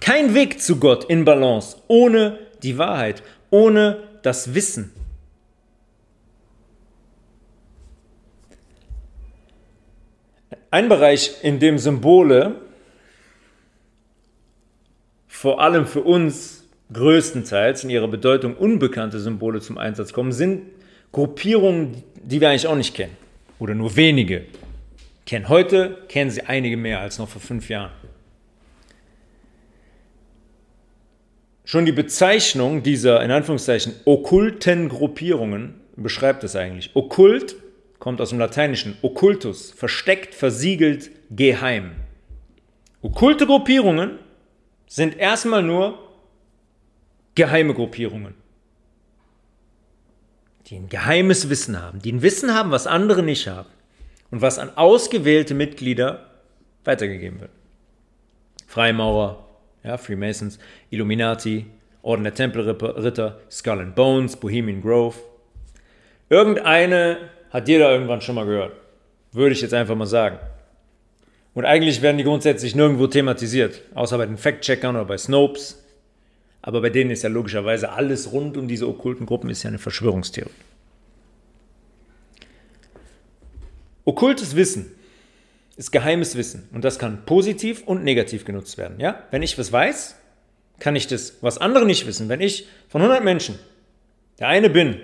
Kein 0.00 0.34
Weg 0.34 0.60
zu 0.60 0.76
Gott 0.76 1.04
in 1.04 1.24
Balance 1.24 1.76
ohne 1.88 2.38
die 2.62 2.76
Wahrheit, 2.78 3.22
ohne 3.50 4.02
das 4.22 4.54
Wissen. 4.54 4.92
Ein 10.70 10.88
Bereich, 10.88 11.36
in 11.42 11.60
dem 11.60 11.78
Symbole 11.78 12.56
vor 15.28 15.60
allem 15.60 15.86
für 15.86 16.00
uns 16.00 16.64
größtenteils 16.92 17.84
in 17.84 17.90
ihrer 17.90 18.08
Bedeutung 18.08 18.56
unbekannte 18.56 19.20
Symbole 19.20 19.60
zum 19.60 19.78
Einsatz 19.78 20.12
kommen, 20.12 20.32
sind 20.32 20.62
Gruppierungen, 21.12 22.02
die 22.16 22.40
wir 22.40 22.48
eigentlich 22.48 22.66
auch 22.66 22.76
nicht 22.76 22.94
kennen 22.94 23.16
oder 23.58 23.74
nur 23.74 23.94
wenige 23.94 24.46
kennen. 25.26 25.48
Heute 25.48 25.98
kennen 26.08 26.30
sie 26.30 26.42
einige 26.42 26.76
mehr 26.76 27.00
als 27.00 27.18
noch 27.18 27.28
vor 27.28 27.40
fünf 27.40 27.68
Jahren. 27.68 27.92
Schon 31.64 31.86
die 31.86 31.92
Bezeichnung 31.92 32.82
dieser, 32.82 33.22
in 33.22 33.30
Anführungszeichen, 33.30 33.94
okkulten 34.04 34.90
Gruppierungen 34.90 35.80
beschreibt 35.96 36.44
es 36.44 36.56
eigentlich. 36.56 36.94
Okkult 36.94 37.56
kommt 37.98 38.20
aus 38.20 38.30
dem 38.30 38.38
Lateinischen 38.38 38.98
occultus, 39.00 39.70
versteckt, 39.70 40.34
versiegelt, 40.34 41.10
geheim. 41.30 41.92
Okkulte 43.00 43.46
Gruppierungen 43.46 44.18
sind 44.86 45.16
erstmal 45.16 45.62
nur 45.62 45.98
geheime 47.34 47.72
Gruppierungen, 47.72 48.34
die 50.66 50.76
ein 50.76 50.88
geheimes 50.90 51.48
Wissen 51.48 51.80
haben, 51.80 52.00
die 52.00 52.12
ein 52.12 52.22
Wissen 52.22 52.54
haben, 52.54 52.70
was 52.70 52.86
andere 52.86 53.22
nicht 53.22 53.48
haben 53.48 53.68
und 54.34 54.42
was 54.42 54.58
an 54.58 54.72
ausgewählte 54.74 55.54
Mitglieder 55.54 56.26
weitergegeben 56.82 57.40
wird. 57.40 57.52
Freimaurer, 58.66 59.44
ja, 59.84 59.96
Freemasons, 59.96 60.58
Illuminati, 60.90 61.66
Orden 62.02 62.24
der 62.24 62.34
Tempelritter, 62.34 63.38
Skull 63.48 63.78
and 63.78 63.94
Bones, 63.94 64.34
Bohemian 64.34 64.82
Grove. 64.82 65.14
Irgendeine 66.28 67.30
hat 67.50 67.68
jeder 67.68 67.92
irgendwann 67.92 68.22
schon 68.22 68.34
mal 68.34 68.44
gehört. 68.44 68.72
Würde 69.30 69.52
ich 69.52 69.60
jetzt 69.60 69.72
einfach 69.72 69.94
mal 69.94 70.06
sagen. 70.06 70.40
Und 71.54 71.64
eigentlich 71.64 72.02
werden 72.02 72.18
die 72.18 72.24
grundsätzlich 72.24 72.74
nirgendwo 72.74 73.06
thematisiert, 73.06 73.82
außer 73.94 74.18
bei 74.18 74.26
den 74.26 74.36
Fact-Checkern 74.36 74.96
oder 74.96 75.04
bei 75.04 75.16
Snopes. 75.16 75.80
Aber 76.60 76.80
bei 76.80 76.90
denen 76.90 77.12
ist 77.12 77.22
ja 77.22 77.28
logischerweise 77.28 77.92
alles 77.92 78.32
rund 78.32 78.56
um 78.56 78.66
diese 78.66 78.88
okkulten 78.88 79.26
Gruppen 79.26 79.48
ist 79.48 79.62
ja 79.62 79.68
eine 79.68 79.78
Verschwörungstheorie. 79.78 80.50
Okkultes 84.04 84.56
Wissen 84.56 84.92
ist 85.76 85.90
geheimes 85.90 86.36
Wissen 86.36 86.68
und 86.72 86.84
das 86.84 86.98
kann 86.98 87.24
positiv 87.24 87.82
und 87.86 88.04
negativ 88.04 88.44
genutzt 88.44 88.78
werden. 88.78 89.00
Ja? 89.00 89.24
Wenn 89.30 89.42
ich 89.42 89.58
was 89.58 89.72
weiß, 89.72 90.16
kann 90.78 90.96
ich 90.96 91.06
das, 91.06 91.38
was 91.40 91.58
andere 91.58 91.86
nicht 91.86 92.06
wissen. 92.06 92.28
Wenn 92.28 92.40
ich 92.40 92.68
von 92.88 93.00
100 93.00 93.24
Menschen 93.24 93.58
der 94.38 94.48
eine 94.48 94.70
bin, 94.70 95.00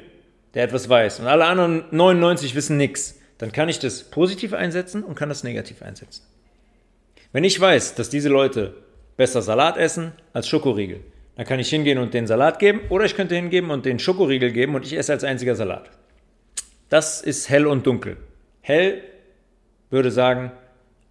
der 0.54 0.64
etwas 0.64 0.88
weiß 0.88 1.20
und 1.20 1.26
alle 1.26 1.44
anderen 1.44 1.84
99 1.90 2.54
wissen 2.54 2.76
nichts, 2.76 3.18
dann 3.38 3.52
kann 3.52 3.68
ich 3.68 3.78
das 3.78 4.02
positiv 4.02 4.52
einsetzen 4.52 5.02
und 5.02 5.14
kann 5.14 5.28
das 5.28 5.44
negativ 5.44 5.82
einsetzen. 5.82 6.24
Wenn 7.32 7.44
ich 7.44 7.58
weiß, 7.58 7.94
dass 7.94 8.10
diese 8.10 8.28
Leute 8.28 8.74
besser 9.16 9.40
Salat 9.40 9.76
essen 9.76 10.12
als 10.32 10.48
Schokoriegel, 10.48 11.00
dann 11.36 11.46
kann 11.46 11.60
ich 11.60 11.70
hingehen 11.70 11.98
und 11.98 12.12
den 12.12 12.26
Salat 12.26 12.58
geben 12.58 12.80
oder 12.90 13.04
ich 13.04 13.14
könnte 13.14 13.36
hingeben 13.36 13.70
und 13.70 13.86
den 13.86 13.98
Schokoriegel 13.98 14.50
geben 14.50 14.74
und 14.74 14.84
ich 14.84 14.96
esse 14.96 15.12
als 15.12 15.24
einziger 15.24 15.54
Salat. 15.54 15.90
Das 16.88 17.22
ist 17.22 17.48
hell 17.48 17.66
und 17.66 17.86
dunkel. 17.86 18.16
Hell 18.60 19.02
würde 19.90 20.10
sagen, 20.10 20.52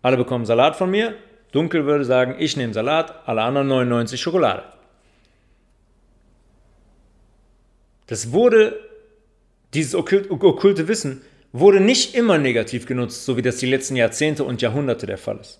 alle 0.01 0.17
bekommen 0.17 0.45
Salat 0.45 0.75
von 0.75 0.89
mir. 0.89 1.15
Dunkel 1.51 1.85
würde 1.85 2.05
sagen, 2.05 2.35
ich 2.39 2.55
nehme 2.57 2.73
Salat, 2.73 3.27
alle 3.27 3.41
anderen 3.41 3.67
99 3.67 4.21
Schokolade. 4.21 4.63
Das 8.07 8.31
wurde 8.31 8.79
dieses 9.73 9.93
okkulte 9.95 10.87
Wissen 10.87 11.21
wurde 11.51 11.79
nicht 11.79 12.15
immer 12.15 12.37
negativ 12.37 12.85
genutzt, 12.85 13.25
so 13.25 13.37
wie 13.37 13.41
das 13.41 13.57
die 13.57 13.69
letzten 13.69 13.95
Jahrzehnte 13.95 14.43
und 14.43 14.61
Jahrhunderte 14.61 15.05
der 15.05 15.17
Fall 15.17 15.39
ist. 15.39 15.59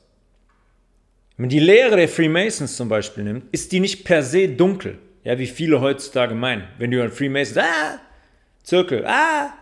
Wenn 1.36 1.44
man 1.44 1.50
die 1.50 1.60
Lehre 1.60 1.96
der 1.96 2.10
Freemasons 2.10 2.76
zum 2.76 2.90
Beispiel 2.90 3.24
nimmt, 3.24 3.46
ist 3.52 3.72
die 3.72 3.80
nicht 3.80 4.04
per 4.04 4.24
se 4.24 4.50
dunkel, 4.50 4.98
ja, 5.24 5.38
wie 5.40 5.48
viele 5.48 5.82
heutzutage 5.82 6.36
meinen. 6.36 6.68
Wenn 6.78 6.92
du 6.92 7.02
an 7.02 7.12
Freemasons, 7.12 7.58
ah, 7.58 8.00
Zirkel, 8.64 9.06
ah. 9.06 9.54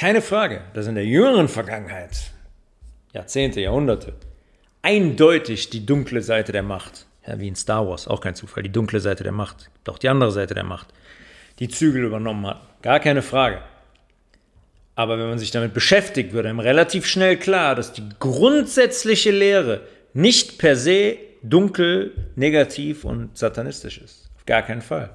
Keine 0.00 0.22
Frage, 0.22 0.62
dass 0.72 0.86
in 0.86 0.94
der 0.94 1.04
jüngeren 1.04 1.46
Vergangenheit, 1.46 2.30
Jahrzehnte, 3.12 3.60
Jahrhunderte, 3.60 4.14
eindeutig 4.80 5.68
die 5.68 5.84
dunkle 5.84 6.22
Seite 6.22 6.52
der 6.52 6.62
Macht 6.62 7.04
ja, 7.26 7.38
wie 7.38 7.48
in 7.48 7.54
Star 7.54 7.86
Wars, 7.86 8.08
auch 8.08 8.22
kein 8.22 8.34
Zufall, 8.34 8.62
die 8.62 8.72
dunkle 8.72 9.00
Seite 9.00 9.24
der 9.24 9.32
Macht, 9.32 9.68
doch 9.84 9.98
die 9.98 10.08
andere 10.08 10.32
Seite 10.32 10.54
der 10.54 10.64
Macht. 10.64 10.88
die 11.58 11.68
Zügel 11.68 12.04
übernommen 12.04 12.46
hatten. 12.46 12.66
Gar 12.80 12.98
keine 13.00 13.20
Frage. 13.20 13.60
Aber 14.94 15.18
wenn 15.18 15.28
man 15.28 15.38
sich 15.38 15.50
damit 15.50 15.74
beschäftigt, 15.74 16.32
wird 16.32 16.46
einem 16.46 16.60
relativ 16.60 17.04
schnell 17.04 17.36
klar, 17.36 17.74
dass 17.74 17.92
die 17.92 18.08
grundsätzliche 18.18 19.32
Lehre 19.32 19.82
nicht 20.14 20.56
per 20.56 20.76
se 20.76 21.18
dunkel, 21.42 22.14
negativ 22.36 23.04
und 23.04 23.36
satanistisch 23.36 23.98
ist. 23.98 24.30
Auf 24.38 24.46
gar 24.46 24.62
keinen 24.62 24.80
Fall. 24.80 25.10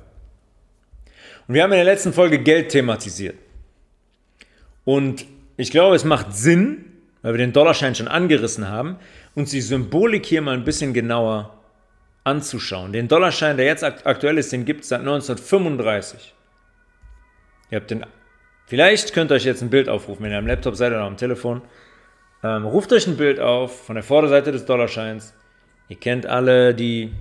Und 1.48 1.56
wir 1.56 1.64
haben 1.64 1.72
in 1.72 1.78
der 1.78 1.86
letzten 1.86 2.14
Folge 2.14 2.38
Geld 2.38 2.70
thematisiert. 2.70 3.38
Und 4.86 5.26
ich 5.58 5.72
glaube, 5.72 5.96
es 5.96 6.06
macht 6.06 6.34
Sinn, 6.34 6.86
weil 7.22 7.34
wir 7.34 7.40
den 7.40 7.54
Dollarschein 7.54 7.96
schon 7.96 8.08
angerissen 8.08 8.70
haben, 8.70 8.98
uns 9.34 9.52
die 9.52 9.62
Symbolik 9.62 10.26
hier 10.26 10.42
mal 10.42 10.54
ein 10.54 10.64
bisschen 10.64 10.94
genauer 10.94 11.58
anzuschauen. 12.24 12.94
Den 12.94 13.08
Dollarschein, 13.08 13.58
der 13.58 13.66
jetzt 13.66 13.84
aktuell 13.84 14.38
ist, 14.38 14.52
den 14.52 14.66
gibt 14.66 14.84
es 14.84 14.90
seit 14.90 15.02
1935. 15.02 16.34
Ihr 17.72 17.80
habt 17.80 17.90
den, 17.90 18.06
vielleicht 18.68 19.14
könnt 19.14 19.32
ihr 19.32 19.36
euch 19.36 19.46
jetzt 19.46 19.62
ein 19.62 19.70
Bild 19.70 19.90
aufrufen, 19.90 20.24
wenn 20.24 20.32
ihr 20.32 20.38
am 20.38 20.48
Laptop 20.48 20.76
seid 20.76 20.92
oder 20.92 21.02
am 21.02 21.18
Telefon. 21.18 21.62
Ähm, 22.44 22.66
ruft 22.66 22.94
euch 22.94 23.08
ein 23.08 23.18
Bild 23.18 23.40
auf 23.40 23.86
von 23.86 23.96
der 23.96 24.04
Vorderseite 24.04 24.52
des 24.52 24.66
Dollarscheins. 24.66 25.34
Ihr 25.90 25.98
kennt 25.98 26.26
alle 26.26 26.76
die, 26.76 27.12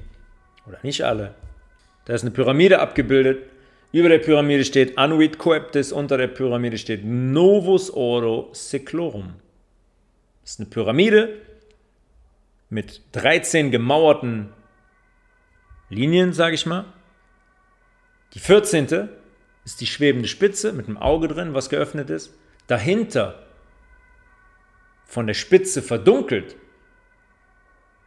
oder 0.66 0.78
nicht 0.82 1.02
alle. 1.02 1.34
Da 2.04 2.14
ist 2.14 2.22
eine 2.22 2.30
Pyramide 2.30 2.80
abgebildet. 2.80 3.42
Über 3.94 4.08
der 4.08 4.18
Pyramide 4.18 4.64
steht 4.64 4.98
Anuit 4.98 5.38
Coeptis, 5.38 5.92
unter 5.92 6.18
der 6.18 6.26
Pyramide 6.26 6.78
steht 6.78 7.04
Novus 7.04 7.94
Oro 7.94 8.48
Seclorum. 8.52 9.34
Das 10.42 10.54
ist 10.54 10.58
eine 10.58 10.68
Pyramide 10.68 11.40
mit 12.70 13.02
13 13.12 13.70
gemauerten 13.70 14.52
Linien, 15.90 16.32
sage 16.32 16.56
ich 16.56 16.66
mal. 16.66 16.86
Die 18.32 18.40
14. 18.40 19.10
ist 19.64 19.80
die 19.80 19.86
schwebende 19.86 20.26
Spitze 20.26 20.72
mit 20.72 20.88
einem 20.88 20.98
Auge 20.98 21.28
drin, 21.28 21.54
was 21.54 21.68
geöffnet 21.68 22.10
ist. 22.10 22.34
Dahinter, 22.66 23.46
von 25.04 25.28
der 25.28 25.34
Spitze 25.34 25.82
verdunkelt, 25.82 26.56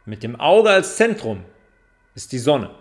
mit 0.04 0.22
dem 0.22 0.38
Auge 0.38 0.68
als 0.68 0.96
Zentrum, 0.96 1.46
ist 2.14 2.32
die 2.32 2.38
Sonne. 2.38 2.74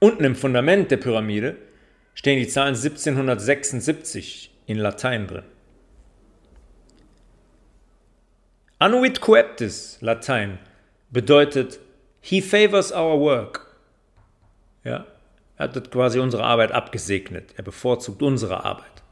Unten 0.00 0.24
im 0.24 0.34
Fundament 0.34 0.90
der 0.90 0.96
Pyramide 0.96 1.56
stehen 2.14 2.38
die 2.38 2.48
Zahlen 2.48 2.74
1776 2.74 4.50
in 4.66 4.78
Latein 4.78 5.26
drin. 5.26 5.44
Annuit 8.78 9.20
coeptis, 9.20 9.98
Latein, 10.00 10.58
bedeutet 11.10 11.80
He 12.22 12.40
favors 12.40 12.92
our 12.92 13.20
work. 13.20 13.76
Ja, 14.84 15.06
er 15.56 15.68
hat 15.68 15.90
quasi 15.90 16.18
unsere 16.18 16.44
Arbeit 16.44 16.72
abgesegnet. 16.72 17.52
Er 17.58 17.62
bevorzugt 17.62 18.22
unsere 18.22 18.64
Arbeit. 18.64 19.02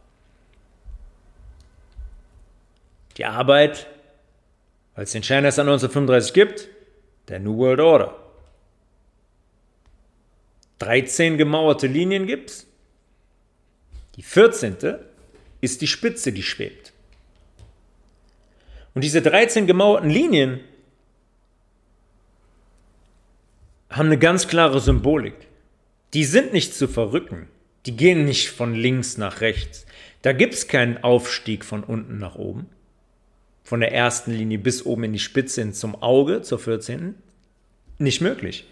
Die 3.19 3.27
Arbeit, 3.27 3.87
weil 4.95 5.05
es 5.05 5.13
den 5.13 5.23
Schein 5.23 5.45
erst 5.45 5.59
1935 5.59 6.33
gibt, 6.33 6.69
der 7.29 7.41
New 7.41 7.59
World 7.59 7.81
Order. 7.81 8.28
13 10.79 11.39
gemauerte 11.39 11.87
Linien 11.87 12.27
gibt 12.27 12.51
es. 12.51 12.67
Die 14.17 14.23
14. 14.23 14.77
ist 15.61 15.81
die 15.81 15.87
Spitze, 15.87 16.33
die 16.33 16.43
schwebt. 16.43 16.93
Und 18.95 19.03
diese 19.03 19.23
13 19.23 19.67
gemauerten 19.67 20.11
Linien 20.11 20.61
haben 23.91 24.07
eine 24.07 24.19
ganz 24.19 24.49
klare 24.49 24.81
Symbolik. 24.81 25.35
Die 26.15 26.25
sind 26.25 26.53
nicht 26.53 26.75
zu 26.75 26.89
verrücken. 26.89 27.49
Die 27.87 27.97
gehen 27.97 28.25
nicht 28.25 28.51
von 28.51 28.75
links 28.75 29.19
nach 29.19 29.41
rechts. 29.41 29.87
Da 30.23 30.33
gibt 30.33 30.55
es 30.55 30.69
keinen 30.69 31.03
Aufstieg 31.05 31.65
von 31.65 31.85
unten 31.85 32.19
nach 32.19 32.35
oben. 32.35 32.67
Von 33.63 33.81
der 33.81 33.93
ersten 33.93 34.33
Linie 34.33 34.59
bis 34.59 34.85
oben 34.85 35.05
in 35.05 35.13
die 35.13 35.19
Spitze 35.19 35.61
hin 35.61 35.75
zum 35.75 36.03
Auge, 36.03 36.43
zur 36.43 36.59
14. 36.59 37.15
Nicht 37.99 38.21
möglich. 38.21 38.67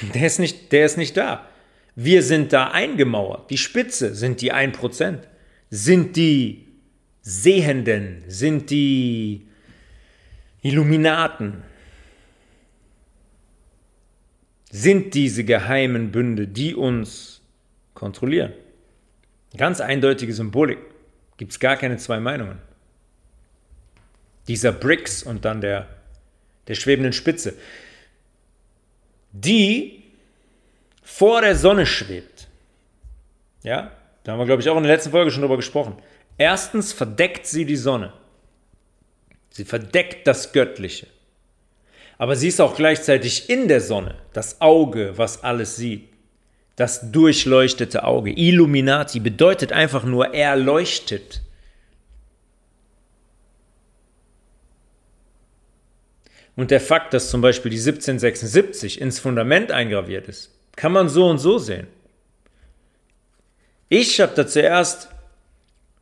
Der 0.14 0.26
ist 0.26 0.38
nicht, 0.38 0.72
der 0.72 0.86
ist 0.86 0.96
nicht 0.96 1.16
da. 1.16 1.46
Wir 1.94 2.22
sind 2.22 2.52
da 2.52 2.68
eingemauert. 2.68 3.50
Die 3.50 3.58
Spitze 3.58 4.14
sind 4.14 4.40
die 4.40 4.52
1%. 4.52 5.18
Sind 5.70 6.16
die 6.16 6.68
Sehenden, 7.22 8.24
sind 8.26 8.70
die 8.70 9.46
Illuminaten, 10.62 11.62
sind 14.70 15.14
diese 15.14 15.44
geheimen 15.44 16.10
Bünde, 16.10 16.48
die 16.48 16.74
uns 16.74 17.42
kontrollieren. 17.94 18.52
Ganz 19.56 19.80
eindeutige 19.80 20.32
Symbolik. 20.32 20.78
Gibt 21.36 21.52
es 21.52 21.60
gar 21.60 21.76
keine 21.76 21.98
zwei 21.98 22.20
Meinungen. 22.20 22.58
Dieser 24.48 24.72
Bricks 24.72 25.22
und 25.22 25.44
dann 25.44 25.60
der, 25.60 25.88
der 26.68 26.74
schwebenden 26.74 27.12
Spitze, 27.12 27.54
die 29.32 30.02
vor 31.02 31.40
der 31.40 31.56
Sonne 31.56 31.86
schwebt. 31.86 32.48
Ja, 33.62 33.90
da 34.24 34.32
haben 34.32 34.38
wir, 34.38 34.46
glaube 34.46 34.62
ich, 34.62 34.68
auch 34.68 34.76
in 34.76 34.82
der 34.82 34.92
letzten 34.92 35.10
Folge 35.10 35.30
schon 35.30 35.42
drüber 35.42 35.56
gesprochen. 35.56 35.96
Erstens 36.38 36.92
verdeckt 36.92 37.46
sie 37.46 37.64
die 37.64 37.76
Sonne. 37.76 38.12
Sie 39.50 39.64
verdeckt 39.64 40.26
das 40.26 40.52
Göttliche. 40.52 41.06
Aber 42.18 42.36
sie 42.36 42.48
ist 42.48 42.60
auch 42.60 42.76
gleichzeitig 42.76 43.50
in 43.50 43.68
der 43.68 43.80
Sonne, 43.80 44.14
das 44.32 44.60
Auge, 44.60 45.18
was 45.18 45.42
alles 45.42 45.76
sieht. 45.76 46.08
Das 46.76 47.12
durchleuchtete 47.12 48.04
Auge. 48.04 48.30
Illuminati 48.30 49.20
bedeutet 49.20 49.72
einfach 49.72 50.04
nur 50.04 50.34
erleuchtet. 50.34 51.42
Und 56.62 56.70
der 56.70 56.80
Fakt, 56.80 57.12
dass 57.12 57.28
zum 57.28 57.40
Beispiel 57.40 57.72
die 57.72 57.78
1776 57.78 59.00
ins 59.00 59.18
Fundament 59.18 59.72
eingraviert 59.72 60.28
ist, 60.28 60.56
kann 60.76 60.92
man 60.92 61.08
so 61.08 61.28
und 61.28 61.38
so 61.38 61.58
sehen. 61.58 61.88
Ich 63.88 64.20
habe 64.20 64.30
da 64.36 64.46
zuerst 64.46 65.08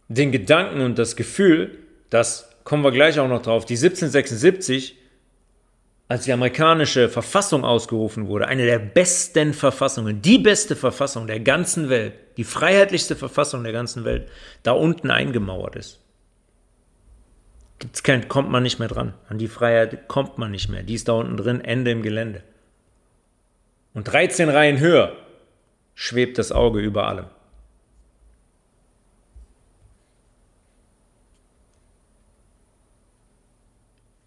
den 0.09 0.33
Gedanken 0.33 0.83
und 0.83 0.99
das 0.99 1.17
Gefühl, 1.17 1.79
dass, 2.11 2.51
kommen 2.63 2.85
wir 2.85 2.93
gleich 2.93 3.19
auch 3.19 3.27
noch 3.27 3.41
drauf, 3.41 3.65
die 3.65 3.73
1776 3.73 4.99
als 6.09 6.25
die 6.25 6.33
amerikanische 6.35 7.09
Verfassung 7.09 7.65
ausgerufen 7.65 8.29
wurde, 8.29 8.47
eine 8.47 8.67
der 8.67 8.81
besten 8.81 9.55
Verfassungen, 9.55 10.21
die 10.21 10.37
beste 10.37 10.77
Verfassung 10.77 11.27
der 11.27 11.41
ganzen 11.41 11.89
Welt, 11.89 12.13
die 12.37 12.45
freiheitlichste 12.45 13.17
Verfassung 13.17 13.63
der 13.63 13.73
ganzen 13.73 14.05
Welt, 14.05 14.29
da 14.63 14.73
unten 14.73 15.11
eingemauert 15.11 15.77
ist. 15.77 16.01
Gibt's 17.81 18.03
kein, 18.03 18.29
kommt 18.29 18.51
man 18.51 18.63
nicht 18.63 18.79
mehr 18.79 18.89
dran. 18.89 19.15
An 19.29 19.39
die 19.39 19.49
Freiheit 19.49 20.07
kommt 20.07 20.37
man 20.37 20.51
nicht 20.51 20.69
mehr. 20.69 20.83
Die 20.83 20.95
ist 20.95 21.09
da 21.09 21.15
unten 21.15 21.37
drin, 21.39 21.63
Ende 21.63 21.91
im 21.91 22.03
Gelände. 22.03 22.43
Und 23.95 24.05
13 24.05 24.51
Reihen 24.51 24.79
höher 24.79 25.17
schwebt 25.95 26.39
das 26.39 26.53
Auge 26.53 26.81
über 26.81 27.09
allem. 27.09 27.27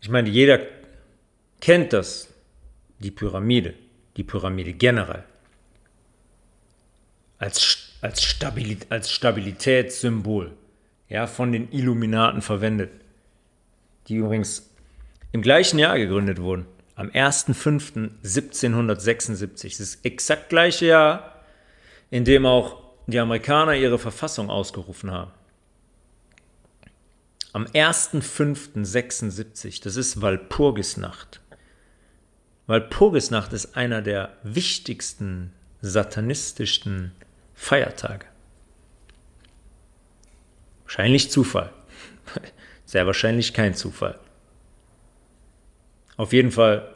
Ich 0.01 0.09
meine, 0.09 0.29
jeder 0.29 0.59
kennt 1.61 1.93
das, 1.93 2.33
die 2.99 3.11
Pyramide, 3.11 3.75
die 4.17 4.23
Pyramide 4.23 4.73
generell, 4.73 5.23
als, 7.37 7.93
als, 8.01 8.21
Stabilit, 8.21 8.87
als 8.89 9.11
Stabilitätssymbol 9.11 10.51
ja, 11.07 11.27
von 11.27 11.51
den 11.51 11.71
Illuminaten 11.71 12.41
verwendet, 12.41 12.91
die 14.07 14.15
übrigens 14.15 14.69
im 15.31 15.41
gleichen 15.41 15.79
Jahr 15.79 15.97
gegründet 15.97 16.41
wurden, 16.41 16.65
am 16.95 17.09
1.5.1776. 17.09 19.63
Das 19.63 19.79
ist 19.79 20.05
exakt 20.05 20.49
gleiche 20.49 20.85
Jahr, 20.85 21.43
in 22.11 22.25
dem 22.25 22.45
auch 22.45 22.83
die 23.07 23.19
Amerikaner 23.19 23.75
ihre 23.75 23.99
Verfassung 23.99 24.49
ausgerufen 24.49 25.11
haben. 25.11 25.31
Am 27.51 27.65
1.5.76, 27.65 29.83
das 29.83 29.95
ist 29.95 30.21
Walpurgisnacht. 30.21 31.41
Walpurgisnacht 32.65 33.53
ist 33.53 33.75
einer 33.75 34.01
der 34.01 34.37
wichtigsten 34.43 35.53
satanistischsten 35.81 37.11
Feiertage. 37.53 38.25
Wahrscheinlich 40.83 41.29
Zufall. 41.29 41.71
Sehr 42.93 43.07
wahrscheinlich 43.07 43.55
kein 43.55 43.73
Zufall. 43.73 44.19
Auf 46.15 46.31
jeden 46.31 46.51
Fall, 46.51 46.93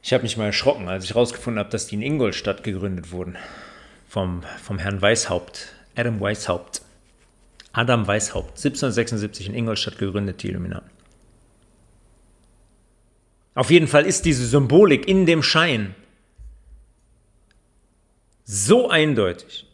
ich 0.00 0.12
habe 0.12 0.22
mich 0.22 0.36
mal 0.36 0.46
erschrocken, 0.46 0.88
als 0.88 1.02
ich 1.02 1.10
herausgefunden 1.10 1.58
habe, 1.58 1.70
dass 1.70 1.88
die 1.88 1.96
in 1.96 2.02
Ingolstadt 2.02 2.62
gegründet 2.62 3.10
wurden. 3.10 3.36
Vom, 4.06 4.44
vom 4.62 4.78
Herrn 4.78 5.02
Weishaupt, 5.02 5.74
Adam 5.96 6.20
Weishaupt. 6.20 6.82
Adam 7.72 8.06
Weishaupt, 8.06 8.50
1776 8.50 9.48
in 9.48 9.54
Ingolstadt 9.56 9.98
gegründet, 9.98 10.40
die 10.44 10.50
Illuminaten. 10.50 10.88
Auf 13.56 13.72
jeden 13.72 13.88
Fall 13.88 14.06
ist 14.06 14.24
diese 14.24 14.46
Symbolik 14.46 15.08
in 15.08 15.26
dem 15.26 15.42
Schein 15.42 15.96
So 18.44 18.88
eindeutig. 18.88 19.66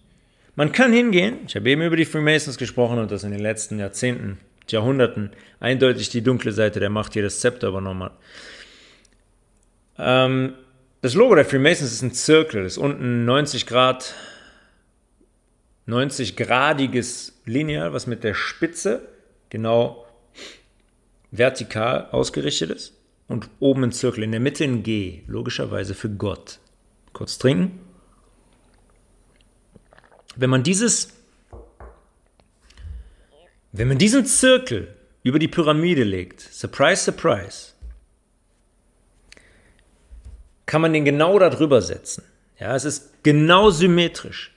Man 0.57 0.73
kann 0.73 0.95
hingehen, 0.95 1.41
ich 1.47 1.55
habe 1.55 1.69
eben 1.69 1.83
über 1.83 1.97
die 1.97 2.07
Freemasons 2.07 2.57
gesprochen 2.57 2.99
und 2.99 3.11
das 3.11 3.25
in 3.25 3.31
den 3.31 3.41
letzten 3.41 3.79
Jahrzehnten, 3.79 4.39
Jahrhunderten 4.73 5.31
eindeutig 5.61 6.09
die 6.11 6.23
dunkle 6.23 6.53
Seite 6.53 6.81
der 6.81 6.91
Macht 6.91 7.13
hier 7.13 7.23
das 7.23 7.41
Zepter 7.41 7.69
übernommen 7.69 8.05
hat. 8.05 8.19
Ähm, 9.99 10.55
das 11.01 11.15
Logo 11.15 11.35
der 11.35 11.45
Freemasons 11.45 11.93
ist 11.93 12.03
ein 12.03 12.13
Zirkel, 12.13 12.65
ist 12.65 12.79
unten 12.79 13.25
90 13.25 13.67
Grad, 13.67 14.15
90-gradiges 15.87 17.35
Lineal, 17.45 17.93
was 17.93 18.07
mit 18.07 18.25
der 18.25 18.35
Spitze 18.35 19.07
genau 19.51 20.07
vertikal 21.31 22.09
ausgerichtet 22.11 22.71
ist 22.71 22.95
und 23.29 23.51
oben 23.61 23.85
ein 23.85 23.93
Zirkel, 23.93 24.25
in 24.25 24.31
der 24.31 24.41
Mitte 24.41 24.65
ein 24.65 24.83
G, 24.83 25.23
logischerweise 25.27 25.95
für 25.95 26.09
Gott. 26.09 26.59
Kurz 27.13 27.39
trinken. 27.39 27.81
Wenn 30.37 30.51
man 30.51 30.63
dieses, 30.63 31.14
wenn 33.77 33.89
man 33.89 33.99
diesen 33.99 34.25
Zirkel 34.25 34.95
über 35.25 35.41
die 35.41 35.49
Pyramide 35.49 36.05
legt, 36.05 36.41
surprise, 36.41 37.03
surprise, 37.03 37.73
kann 40.65 40.81
man 40.81 40.93
den 40.93 41.05
genau 41.05 41.41
darüber 41.41 41.83
setzen. 41.83 42.23
Ja, 42.59 42.77
es 42.77 42.85
ist 42.85 43.25
genau 43.25 43.71
symmetrisch. 43.71 44.55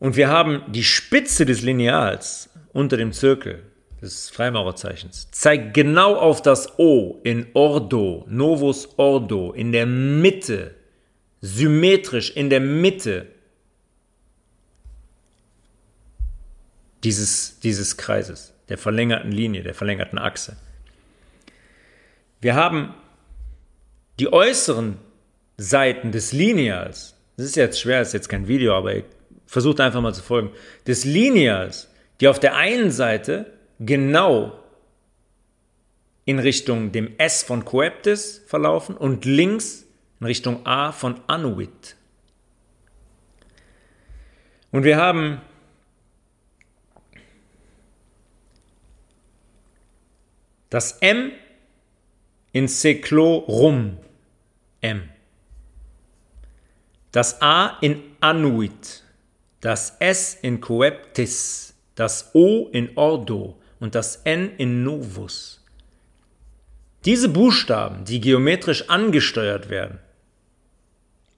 Und 0.00 0.16
wir 0.16 0.28
haben 0.28 0.64
die 0.72 0.82
Spitze 0.82 1.46
des 1.46 1.62
Lineals 1.62 2.50
unter 2.72 2.96
dem 2.96 3.12
Zirkel 3.12 3.62
des 4.02 4.30
Freimaurerzeichens, 4.30 5.28
zeigt 5.30 5.74
genau 5.74 6.16
auf 6.16 6.42
das 6.42 6.76
O 6.78 7.20
in 7.22 7.46
Ordo, 7.54 8.26
Novus 8.28 8.88
Ordo, 8.96 9.52
in 9.52 9.70
der 9.70 9.86
Mitte, 9.86 10.74
symmetrisch 11.40 12.30
in 12.34 12.50
der 12.50 12.60
Mitte 12.60 13.28
dieses, 17.04 17.60
dieses 17.60 17.96
Kreises, 17.96 18.54
der 18.68 18.78
verlängerten 18.78 19.32
Linie, 19.32 19.62
der 19.62 19.74
verlängerten 19.74 20.18
Achse. 20.18 20.56
Wir 22.40 22.54
haben 22.54 22.94
die 24.18 24.32
äußeren 24.32 24.98
Seiten 25.56 26.12
des 26.12 26.32
Lineals, 26.32 27.14
das 27.36 27.46
ist 27.46 27.56
jetzt 27.56 27.80
schwer, 27.80 28.02
ist 28.02 28.14
jetzt 28.14 28.28
kein 28.28 28.48
Video, 28.48 28.74
aber 28.74 28.94
versucht 29.46 29.80
einfach 29.80 30.00
mal 30.00 30.14
zu 30.14 30.22
folgen, 30.22 30.50
des 30.86 31.04
Lineals, 31.04 31.88
die 32.20 32.28
auf 32.28 32.40
der 32.40 32.56
einen 32.56 32.90
Seite 32.90 33.46
genau 33.78 34.58
in 36.24 36.38
Richtung 36.38 36.92
dem 36.92 37.18
S 37.18 37.42
von 37.42 37.64
Coeptis 37.64 38.42
verlaufen 38.46 38.96
und 38.96 39.24
links 39.24 39.86
in 40.20 40.26
Richtung 40.26 40.66
A 40.66 40.92
von 40.92 41.20
Anuit. 41.26 41.96
Und 44.70 44.84
wir 44.84 44.96
haben 44.96 45.40
das 50.70 50.98
M 51.00 51.32
in 52.52 52.68
Seklorum 52.68 53.98
M. 54.80 55.08
Das 57.12 57.40
A 57.40 57.78
in 57.80 58.02
Anuit 58.20 59.02
das 59.60 59.96
S 59.98 60.34
in 60.34 60.60
Coeptis, 60.60 61.74
das 61.94 62.30
O 62.34 62.68
in 62.68 62.96
Ordo 62.96 63.60
und 63.80 63.94
das 63.94 64.16
N 64.24 64.54
in 64.56 64.84
Novus. 64.84 65.64
Diese 67.04 67.28
Buchstaben, 67.28 68.04
die 68.04 68.20
geometrisch 68.20 68.88
angesteuert 68.88 69.68
werden, 69.68 69.98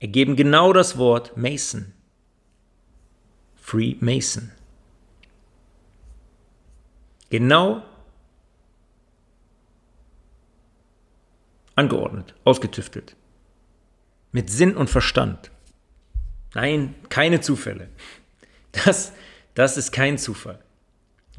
ergeben 0.00 0.36
genau 0.36 0.72
das 0.72 0.98
Wort 0.98 1.36
Mason. 1.36 1.92
Freemason. 3.56 4.50
Genau 7.28 7.82
angeordnet, 11.80 12.34
ausgetüftelt. 12.44 13.16
Mit 14.32 14.50
Sinn 14.50 14.76
und 14.76 14.88
Verstand. 14.88 15.50
Nein, 16.54 16.94
keine 17.08 17.40
Zufälle. 17.40 17.88
Das, 18.84 19.12
das 19.54 19.76
ist 19.76 19.90
kein 19.90 20.16
Zufall. 20.16 20.60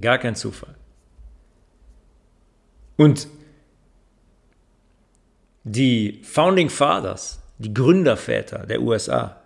Gar 0.01 0.17
kein 0.17 0.35
Zufall. 0.35 0.75
Und 2.97 3.27
die 5.63 6.21
Founding 6.23 6.69
Fathers, 6.69 7.39
die 7.57 7.73
Gründerväter 7.73 8.65
der 8.65 8.81
USA, 8.81 9.41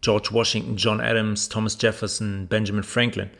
George 0.00 0.28
Washington, 0.32 0.76
John 0.76 1.00
Adams, 1.00 1.48
Thomas 1.48 1.76
Jefferson, 1.78 2.46
Benjamin 2.48 2.84
Franklin, 2.84 3.30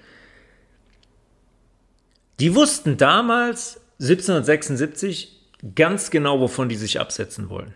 die 2.41 2.55
wussten 2.55 2.97
damals, 2.97 3.81
1776, 4.01 5.38
ganz 5.75 6.11
genau, 6.11 6.41
wovon 6.41 6.69
die 6.69 6.77
sich 6.77 7.01
absetzen 7.01 7.49
wollen. 7.49 7.75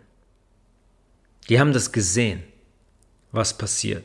Die 1.49 1.59
haben 1.59 1.73
das 1.73 1.93
gesehen 1.93 2.45
was 3.33 3.57
passiert, 3.57 4.05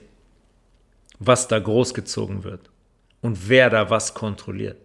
was 1.20 1.48
da 1.48 1.60
großgezogen 1.60 2.44
wird 2.44 2.70
und 3.22 3.50
wer 3.50 3.70
da 3.70 3.90
was 3.90 4.14
kontrolliert. 4.14 4.78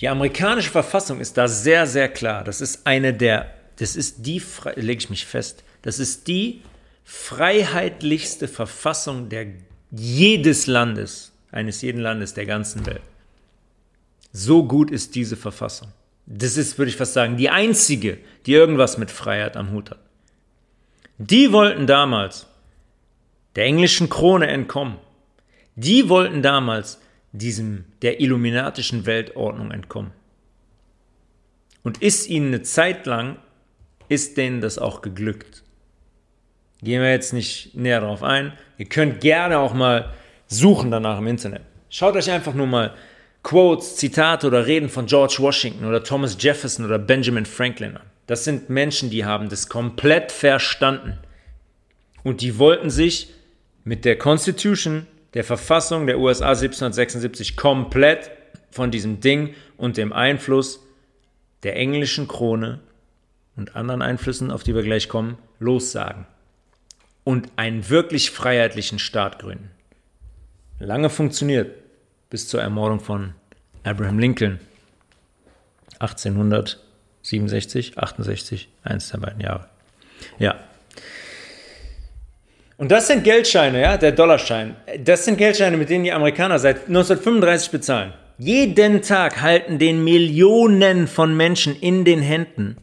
Die 0.00 0.08
amerikanische 0.08 0.70
Verfassung 0.70 1.20
ist 1.20 1.36
da 1.36 1.46
sehr, 1.46 1.86
sehr 1.86 2.08
klar. 2.08 2.42
Das 2.42 2.60
ist 2.60 2.86
eine 2.86 3.14
der, 3.14 3.54
das 3.76 3.94
ist 3.94 4.26
die, 4.26 4.42
lege 4.74 4.98
ich 4.98 5.10
mich 5.10 5.26
fest, 5.26 5.62
das 5.82 5.98
ist 5.98 6.26
die 6.26 6.62
freiheitlichste 7.04 8.48
Verfassung 8.48 9.28
der 9.28 9.46
jedes 9.90 10.66
Landes, 10.66 11.32
eines 11.52 11.82
jeden 11.82 12.00
Landes 12.00 12.34
der 12.34 12.46
ganzen 12.46 12.86
Welt. 12.86 13.02
So 14.32 14.66
gut 14.66 14.90
ist 14.90 15.14
diese 15.14 15.36
Verfassung. 15.36 15.92
Das 16.26 16.56
ist, 16.56 16.78
würde 16.78 16.90
ich 16.90 16.96
fast 16.96 17.12
sagen, 17.12 17.36
die 17.36 17.50
einzige, 17.50 18.18
die 18.46 18.52
irgendwas 18.52 18.98
mit 18.98 19.10
Freiheit 19.10 19.56
am 19.56 19.72
Hut 19.72 19.90
hat. 19.90 19.98
Die 21.18 21.52
wollten 21.52 21.86
damals 21.86 22.46
der 23.56 23.64
englischen 23.64 24.08
Krone 24.08 24.48
entkommen. 24.48 24.98
Die 25.76 26.08
wollten 26.08 26.42
damals 26.42 27.00
diesem 27.32 27.84
der 28.02 28.20
illuminatischen 28.20 29.06
Weltordnung 29.06 29.70
entkommen. 29.70 30.12
Und 31.82 32.00
ist 32.00 32.28
ihnen 32.28 32.48
eine 32.48 32.62
Zeit 32.62 33.06
lang, 33.06 33.36
ist 34.08 34.36
denen 34.36 34.60
das 34.60 34.78
auch 34.78 35.02
geglückt. 35.02 35.62
Gehen 36.82 37.02
wir 37.02 37.10
jetzt 37.10 37.32
nicht 37.32 37.74
näher 37.74 38.00
darauf 38.00 38.22
ein. 38.22 38.52
Ihr 38.78 38.86
könnt 38.86 39.20
gerne 39.20 39.58
auch 39.58 39.74
mal 39.74 40.12
suchen 40.46 40.90
danach 40.90 41.18
im 41.18 41.26
Internet. 41.26 41.62
Schaut 41.90 42.16
euch 42.16 42.30
einfach 42.30 42.54
nur 42.54 42.66
mal 42.66 42.94
Quotes, 43.44 43.96
Zitate 43.96 44.46
oder 44.46 44.66
Reden 44.66 44.88
von 44.88 45.06
George 45.06 45.36
Washington 45.38 45.84
oder 45.84 46.02
Thomas 46.02 46.36
Jefferson 46.40 46.86
oder 46.86 46.98
Benjamin 46.98 47.46
Franklin 47.46 47.98
an. 47.98 48.06
Das 48.26 48.42
sind 48.42 48.70
Menschen, 48.70 49.10
die 49.10 49.26
haben 49.26 49.50
das 49.50 49.68
komplett 49.68 50.32
verstanden. 50.32 51.18
Und 52.22 52.40
die 52.40 52.58
wollten 52.58 52.88
sich 52.88 53.28
mit 53.84 54.06
der 54.06 54.16
Constitution, 54.16 55.06
der 55.34 55.44
Verfassung 55.44 56.06
der 56.06 56.18
USA 56.18 56.48
1776 56.48 57.54
komplett 57.54 58.30
von 58.70 58.90
diesem 58.90 59.20
Ding 59.20 59.54
und 59.76 59.98
dem 59.98 60.14
Einfluss 60.14 60.80
der 61.64 61.76
englischen 61.76 62.26
Krone 62.26 62.80
und 63.56 63.76
anderen 63.76 64.00
Einflüssen, 64.00 64.50
auf 64.50 64.62
die 64.62 64.74
wir 64.74 64.82
gleich 64.82 65.08
kommen, 65.10 65.36
lossagen 65.58 66.26
und 67.24 67.52
einen 67.56 67.90
wirklich 67.90 68.30
freiheitlichen 68.30 68.98
Staat 68.98 69.38
gründen. 69.38 69.70
Lange 70.78 71.10
funktioniert, 71.10 71.83
bis 72.34 72.48
zur 72.48 72.60
Ermordung 72.60 72.98
von 72.98 73.32
Abraham 73.84 74.18
Lincoln 74.18 74.58
1867, 76.00 77.96
68, 77.96 78.68
eins 78.82 79.10
der 79.10 79.18
beiden 79.18 79.40
Jahre. 79.40 79.68
Ja, 80.40 80.56
und 82.76 82.90
das 82.90 83.06
sind 83.06 83.22
Geldscheine, 83.22 83.80
ja, 83.80 83.96
der 83.96 84.10
Dollarschein. 84.10 84.74
Das 85.04 85.24
sind 85.24 85.38
Geldscheine, 85.38 85.76
mit 85.76 85.90
denen 85.90 86.02
die 86.02 86.12
Amerikaner 86.12 86.58
seit 86.58 86.88
1935 86.88 87.70
bezahlen. 87.70 88.12
Jeden 88.38 89.00
Tag 89.02 89.40
halten 89.40 89.78
den 89.78 90.02
Millionen 90.02 91.06
von 91.06 91.36
Menschen 91.36 91.76
in 91.80 92.04
den 92.04 92.20
Händen 92.20 92.78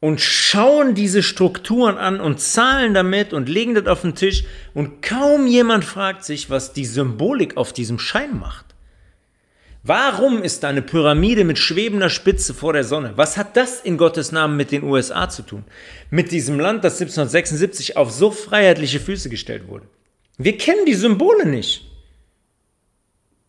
und 0.00 0.20
schauen 0.20 0.94
diese 0.94 1.22
Strukturen 1.22 1.96
an 1.96 2.20
und 2.20 2.40
zahlen 2.40 2.94
damit 2.94 3.32
und 3.32 3.48
legen 3.48 3.74
das 3.74 3.86
auf 3.86 4.02
den 4.02 4.14
Tisch 4.14 4.44
und 4.74 5.02
kaum 5.02 5.46
jemand 5.46 5.84
fragt 5.84 6.24
sich, 6.24 6.50
was 6.50 6.72
die 6.72 6.84
Symbolik 6.84 7.56
auf 7.56 7.72
diesem 7.72 7.98
Schein 7.98 8.38
macht. 8.38 8.66
Warum 9.82 10.42
ist 10.42 10.64
da 10.64 10.68
eine 10.68 10.82
Pyramide 10.82 11.44
mit 11.44 11.58
schwebender 11.58 12.10
Spitze 12.10 12.54
vor 12.54 12.72
der 12.72 12.82
Sonne? 12.82 13.12
Was 13.14 13.36
hat 13.36 13.56
das 13.56 13.80
in 13.80 13.96
Gottes 13.96 14.32
Namen 14.32 14.56
mit 14.56 14.72
den 14.72 14.82
USA 14.82 15.28
zu 15.28 15.42
tun? 15.42 15.64
Mit 16.10 16.32
diesem 16.32 16.58
Land, 16.58 16.82
das 16.82 16.94
1776 16.94 17.96
auf 17.96 18.10
so 18.10 18.32
freiheitliche 18.32 18.98
Füße 18.98 19.28
gestellt 19.30 19.68
wurde. 19.68 19.86
Wir 20.38 20.58
kennen 20.58 20.86
die 20.86 20.94
Symbole 20.94 21.46
nicht. 21.46 21.86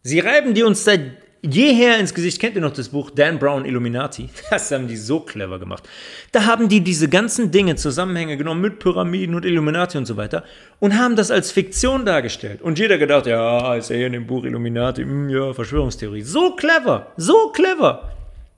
Sie 0.04 0.20
reiben 0.20 0.54
die 0.54 0.62
uns 0.62 0.84
seit 0.84 1.02
jeher 1.42 1.98
ins 2.00 2.14
Gesicht. 2.14 2.40
Kennt 2.40 2.56
ihr 2.56 2.62
noch 2.62 2.74
das 2.74 2.90
Buch 2.90 3.10
Dan 3.10 3.40
Brown 3.40 3.66
Illuminati? 3.66 4.30
Das 4.50 4.72
haben 4.72 4.88
die 4.88 4.98
so 4.98 5.20
clever 5.20 5.60
gemacht. 5.60 5.84
Da 6.32 6.46
haben 6.46 6.70
die 6.70 6.82
diese 6.82 7.10
ganzen 7.10 7.52
Dinge, 7.52 7.76
Zusammenhänge 7.76 8.38
genommen 8.38 8.62
mit 8.62 8.80
Pyramiden 8.80 9.36
und 9.36 9.46
Illuminati 9.46 9.98
und 9.98 10.06
so 10.06 10.18
weiter 10.18 10.44
und 10.80 10.98
haben 10.98 11.16
das 11.16 11.32
als 11.32 11.52
Fiktion 11.52 12.06
dargestellt. 12.06 12.62
Und 12.62 12.80
jeder 12.80 12.98
gedacht, 12.98 13.28
ja, 13.28 13.76
ist 13.76 13.90
ja 13.90 13.96
hier 13.96 14.08
in 14.08 14.14
dem 14.14 14.28
Buch 14.28 14.44
Illuminati, 14.44 15.04
hm, 15.04 15.30
ja, 15.30 15.54
Verschwörungstheorie. 15.54 16.22
So 16.22 16.56
clever, 16.56 17.08
so 17.18 17.52
clever. 17.52 18.12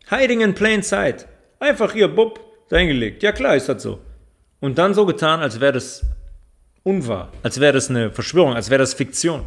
Hiding 0.10 0.42
in 0.42 0.54
plain 0.54 0.84
sight. 0.84 1.28
Einfach 1.60 1.94
hier, 1.94 2.08
bupp, 2.08 2.40
reingelegt. 2.72 3.24
Ja 3.24 3.32
klar, 3.32 3.56
ist 3.56 3.70
das 3.70 3.84
so. 3.84 4.00
Und 4.60 4.78
dann 4.78 4.94
so 4.94 5.06
getan, 5.06 5.40
als 5.40 5.60
wäre 5.60 5.74
das 5.74 6.04
unwahr, 6.84 7.32
als 7.44 7.60
wäre 7.60 7.74
das 7.74 7.90
eine 7.90 8.12
Verschwörung, 8.12 8.54
als 8.54 8.70
wäre 8.70 8.80
das 8.80 8.94
Fiktion. 8.94 9.44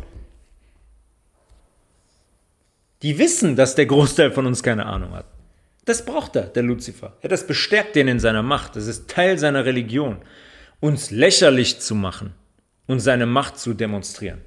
Die 3.02 3.18
wissen, 3.18 3.56
dass 3.56 3.74
der 3.74 3.86
Großteil 3.86 4.30
von 4.30 4.46
uns 4.46 4.62
keine 4.62 4.86
Ahnung 4.86 5.12
hat. 5.12 5.26
Das 5.84 6.04
braucht 6.04 6.36
er, 6.36 6.44
der 6.44 6.62
Luzifer. 6.62 7.16
Ja, 7.22 7.28
das 7.28 7.46
bestärkt 7.46 7.96
ihn 7.96 8.06
in 8.06 8.20
seiner 8.20 8.42
Macht. 8.42 8.76
Das 8.76 8.86
ist 8.86 9.10
Teil 9.10 9.38
seiner 9.38 9.64
Religion. 9.64 10.18
Uns 10.78 11.10
lächerlich 11.10 11.80
zu 11.80 11.96
machen 11.96 12.34
und 12.86 13.00
seine 13.00 13.26
Macht 13.26 13.58
zu 13.58 13.74
demonstrieren. 13.74 14.40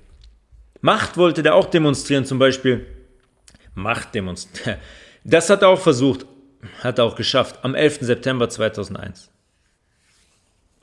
Macht 0.82 1.18
wollte 1.18 1.43
der 1.43 1.56
auch 1.56 1.70
demonstrieren, 1.70 2.26
zum 2.26 2.39
Beispiel 2.39 2.86
Macht 3.74 4.16
demonstrieren. 4.16 4.80
Das 5.28 5.49
hat 5.49 5.64
er 5.64 5.70
auch 5.70 5.80
versucht, 5.80 6.28
hat 6.84 6.99
er 6.99 7.06
auch 7.06 7.16
geschafft, 7.16 7.58
am 7.64 7.74
11. 7.74 8.01
September 8.01 8.47
2001. 8.47 9.32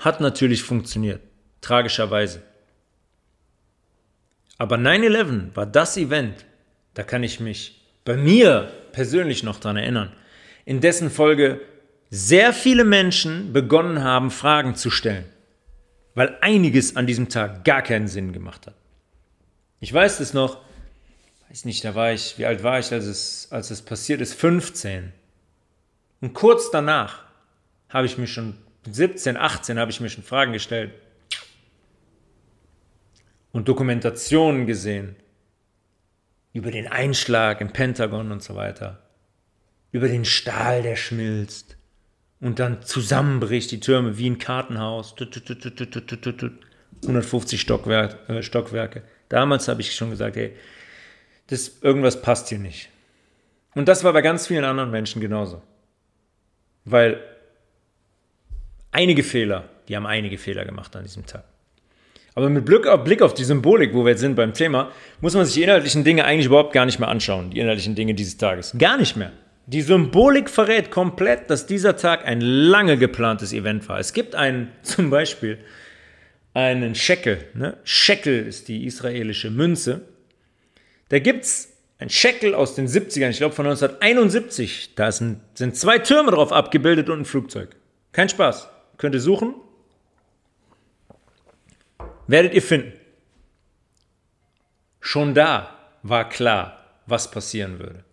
Hat 0.00 0.20
natürlich 0.20 0.64
funktioniert, 0.64 1.20
tragischerweise. 1.60 2.42
Aber 4.58 4.74
9-11 4.74 5.54
war 5.54 5.66
das 5.66 5.96
Event, 5.96 6.44
da 6.95 7.03
kann 7.03 7.22
ich 7.22 7.40
mich 7.40 7.80
bei 8.05 8.16
mir 8.16 8.70
persönlich 8.93 9.43
noch 9.43 9.59
dran 9.61 9.76
erinnern, 9.76 10.12
in 10.64 10.80
dessen 10.80 11.11
Folge 11.11 11.61
sehr 12.11 12.53
viele 12.53 12.84
Menschen 12.84 13.53
begonnen 13.53 14.03
haben, 14.03 14.30
Fragen 14.30 14.74
zu 14.74 14.90
stellen, 14.90 15.24
weil 16.14 16.36
einiges 16.40 16.97
an 16.97 17.07
diesem 17.07 17.28
Tag 17.28 17.64
gar 17.64 17.82
keinen 17.82 18.09
Sinn 18.09 18.32
gemacht 18.32 18.66
hat. 18.66 18.74
Ich 19.80 19.93
weiß 19.93 20.20
es 20.20 20.34
noch, 20.34 20.61
weiß 21.49 21.64
nicht, 21.64 21.84
da 21.84 21.95
war 21.95 22.12
ich, 22.12 22.38
wie 22.38 22.47
alt 22.47 22.62
war 22.62 22.78
ich, 22.78 22.93
als 22.93 23.07
es, 23.07 23.49
als 23.51 23.70
es 23.70 23.82
passiert 23.82 24.20
ist? 24.20 24.34
15. 24.34 25.12
Und 26.20 26.34
kurz 26.34 26.70
danach 26.70 27.24
habe 27.88 28.07
ich 28.07 28.18
mir 28.18 28.26
schon, 28.26 28.57
17, 28.90 29.36
18, 29.36 29.78
habe 29.78 29.90
ich 29.90 30.01
mir 30.01 30.09
schon 30.09 30.24
Fragen 30.24 30.53
gestellt 30.53 30.93
und 33.53 33.68
Dokumentationen 33.68 34.66
gesehen 34.66 35.16
über 36.53 36.70
den 36.70 36.86
Einschlag 36.86 37.61
im 37.61 37.72
Pentagon 37.72 38.30
und 38.32 38.42
so 38.42 38.55
weiter, 38.55 38.98
über 39.90 40.09
den 40.09 40.24
Stahl, 40.24 40.82
der 40.82 40.96
schmilzt 40.96 41.76
und 42.40 42.59
dann 42.59 42.82
zusammenbricht 42.82 43.70
die 43.70 43.80
Türme 43.80 44.18
wie 44.18 44.28
ein 44.28 44.38
Kartenhaus, 44.38 45.14
150 47.03 47.61
Stockwerke. 47.61 48.32
Äh, 48.32 48.42
Stockwerke. 48.42 49.03
Damals 49.28 49.68
habe 49.68 49.80
ich 49.80 49.94
schon 49.94 50.11
gesagt, 50.11 50.36
hey, 50.36 50.55
das, 51.46 51.78
irgendwas 51.82 52.20
passt 52.20 52.48
hier 52.48 52.59
nicht. 52.59 52.88
Und 53.74 53.88
das 53.88 54.05
war 54.05 54.12
bei 54.12 54.22
ganz 54.22 54.46
vielen 54.46 54.64
anderen 54.64 54.90
Menschen 54.90 55.20
genauso. 55.20 55.62
Weil 56.84 57.22
einige 58.90 59.22
Fehler, 59.22 59.68
die 59.88 59.96
haben 59.96 60.07
einige 60.07 60.38
Fehler 60.38 60.64
gemacht 60.64 60.94
an 60.96 61.05
diesem 61.05 61.26
Tag. 61.26 61.44
Aber 62.34 62.48
mit 62.48 62.64
Blick 62.64 62.86
auf, 62.86 63.04
Blick 63.04 63.20
auf 63.20 63.34
die 63.34 63.44
Symbolik, 63.44 63.92
wo 63.94 64.04
wir 64.04 64.10
jetzt 64.10 64.20
sind 64.20 64.36
beim 64.36 64.54
Thema, 64.54 64.90
muss 65.20 65.34
man 65.34 65.44
sich 65.44 65.54
die 65.54 65.62
inhaltlichen 65.64 66.02
Dinge 66.02 66.24
eigentlich 66.24 66.46
überhaupt 66.46 66.72
gar 66.72 66.86
nicht 66.86 66.98
mehr 66.98 67.08
anschauen, 67.08 67.50
die 67.50 67.60
inhaltlichen 67.60 67.94
Dinge 67.94 68.14
dieses 68.14 68.36
Tages. 68.38 68.74
Gar 68.78 68.96
nicht 68.96 69.16
mehr. 69.16 69.32
Die 69.66 69.82
Symbolik 69.82 70.50
verrät 70.50 70.90
komplett, 70.90 71.50
dass 71.50 71.66
dieser 71.66 71.96
Tag 71.96 72.26
ein 72.26 72.40
lange 72.40 72.96
geplantes 72.96 73.52
Event 73.52 73.88
war. 73.88 73.98
Es 73.98 74.12
gibt 74.12 74.34
einen, 74.34 74.72
zum 74.82 75.10
Beispiel, 75.10 75.58
einen 76.54 76.94
Shekel. 76.94 77.44
Ne? 77.54 77.76
Shekel 77.84 78.46
ist 78.46 78.68
die 78.68 78.86
israelische 78.86 79.50
Münze. 79.50 80.02
Da 81.10 81.18
gibt 81.18 81.44
es 81.44 81.72
ein 81.98 82.10
Shekel 82.10 82.54
aus 82.54 82.74
den 82.74 82.88
70ern, 82.88 83.30
ich 83.30 83.38
glaube 83.38 83.54
von 83.54 83.66
1971. 83.66 84.94
Da 84.96 85.12
sind, 85.12 85.40
sind 85.54 85.76
zwei 85.76 85.98
Türme 85.98 86.32
drauf 86.32 86.52
abgebildet 86.52 87.08
und 87.08 87.20
ein 87.20 87.24
Flugzeug. 87.24 87.76
Kein 88.12 88.28
Spaß. 88.28 88.68
Könnt 88.96 89.14
ihr 89.14 89.20
suchen, 89.20 89.54
werdet 92.26 92.54
ihr 92.54 92.62
finden. 92.62 92.92
Schon 95.00 95.34
da 95.34 95.76
war 96.02 96.28
klar, 96.28 96.84
was 97.06 97.30
passieren 97.30 97.78
würde. 97.78 98.04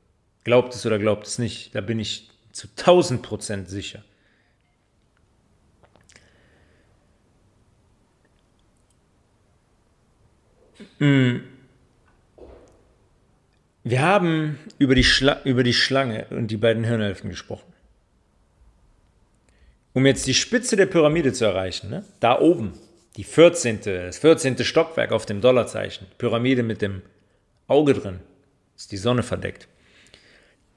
Glaubt 0.44 0.74
es 0.74 0.86
oder 0.86 0.98
glaubt 0.98 1.28
es 1.28 1.38
nicht, 1.38 1.76
da 1.76 1.82
bin 1.82 2.00
ich 2.00 2.30
zu 2.52 2.68
1000 2.68 3.22
Prozent 3.22 3.70
sicher. 3.70 4.04
Hm. 10.98 11.44
Wir 13.84 14.02
haben 14.02 14.60
über 14.78 14.96
die, 14.96 15.06
über 15.46 15.64
die 15.64 15.74
Schlange 15.74 16.28
und 16.30 16.48
die 16.48 16.58
beiden 16.58 16.84
Hirnhälften 16.84 17.30
gesprochen. 17.30 17.74
Um 19.94 20.06
jetzt 20.06 20.28
die 20.28 20.34
Spitze 20.34 20.76
der 20.76 20.86
Pyramide 20.86 21.34
zu 21.34 21.46
erreichen, 21.46 21.90
ne? 21.90 22.06
da 22.20 22.40
oben, 22.40 22.74
die 23.20 23.26
14., 23.26 23.82
das 23.82 24.20
14. 24.20 24.64
Stockwerk 24.64 25.12
auf 25.12 25.26
dem 25.26 25.42
Dollarzeichen, 25.42 26.08
Pyramide 26.18 26.64
mit 26.64 26.82
dem 26.82 27.02
Auge 27.68 27.94
drin, 27.94 28.22
ist 28.78 28.94
die 28.94 28.98
Sonne 28.98 29.24
verdeckt, 29.24 29.68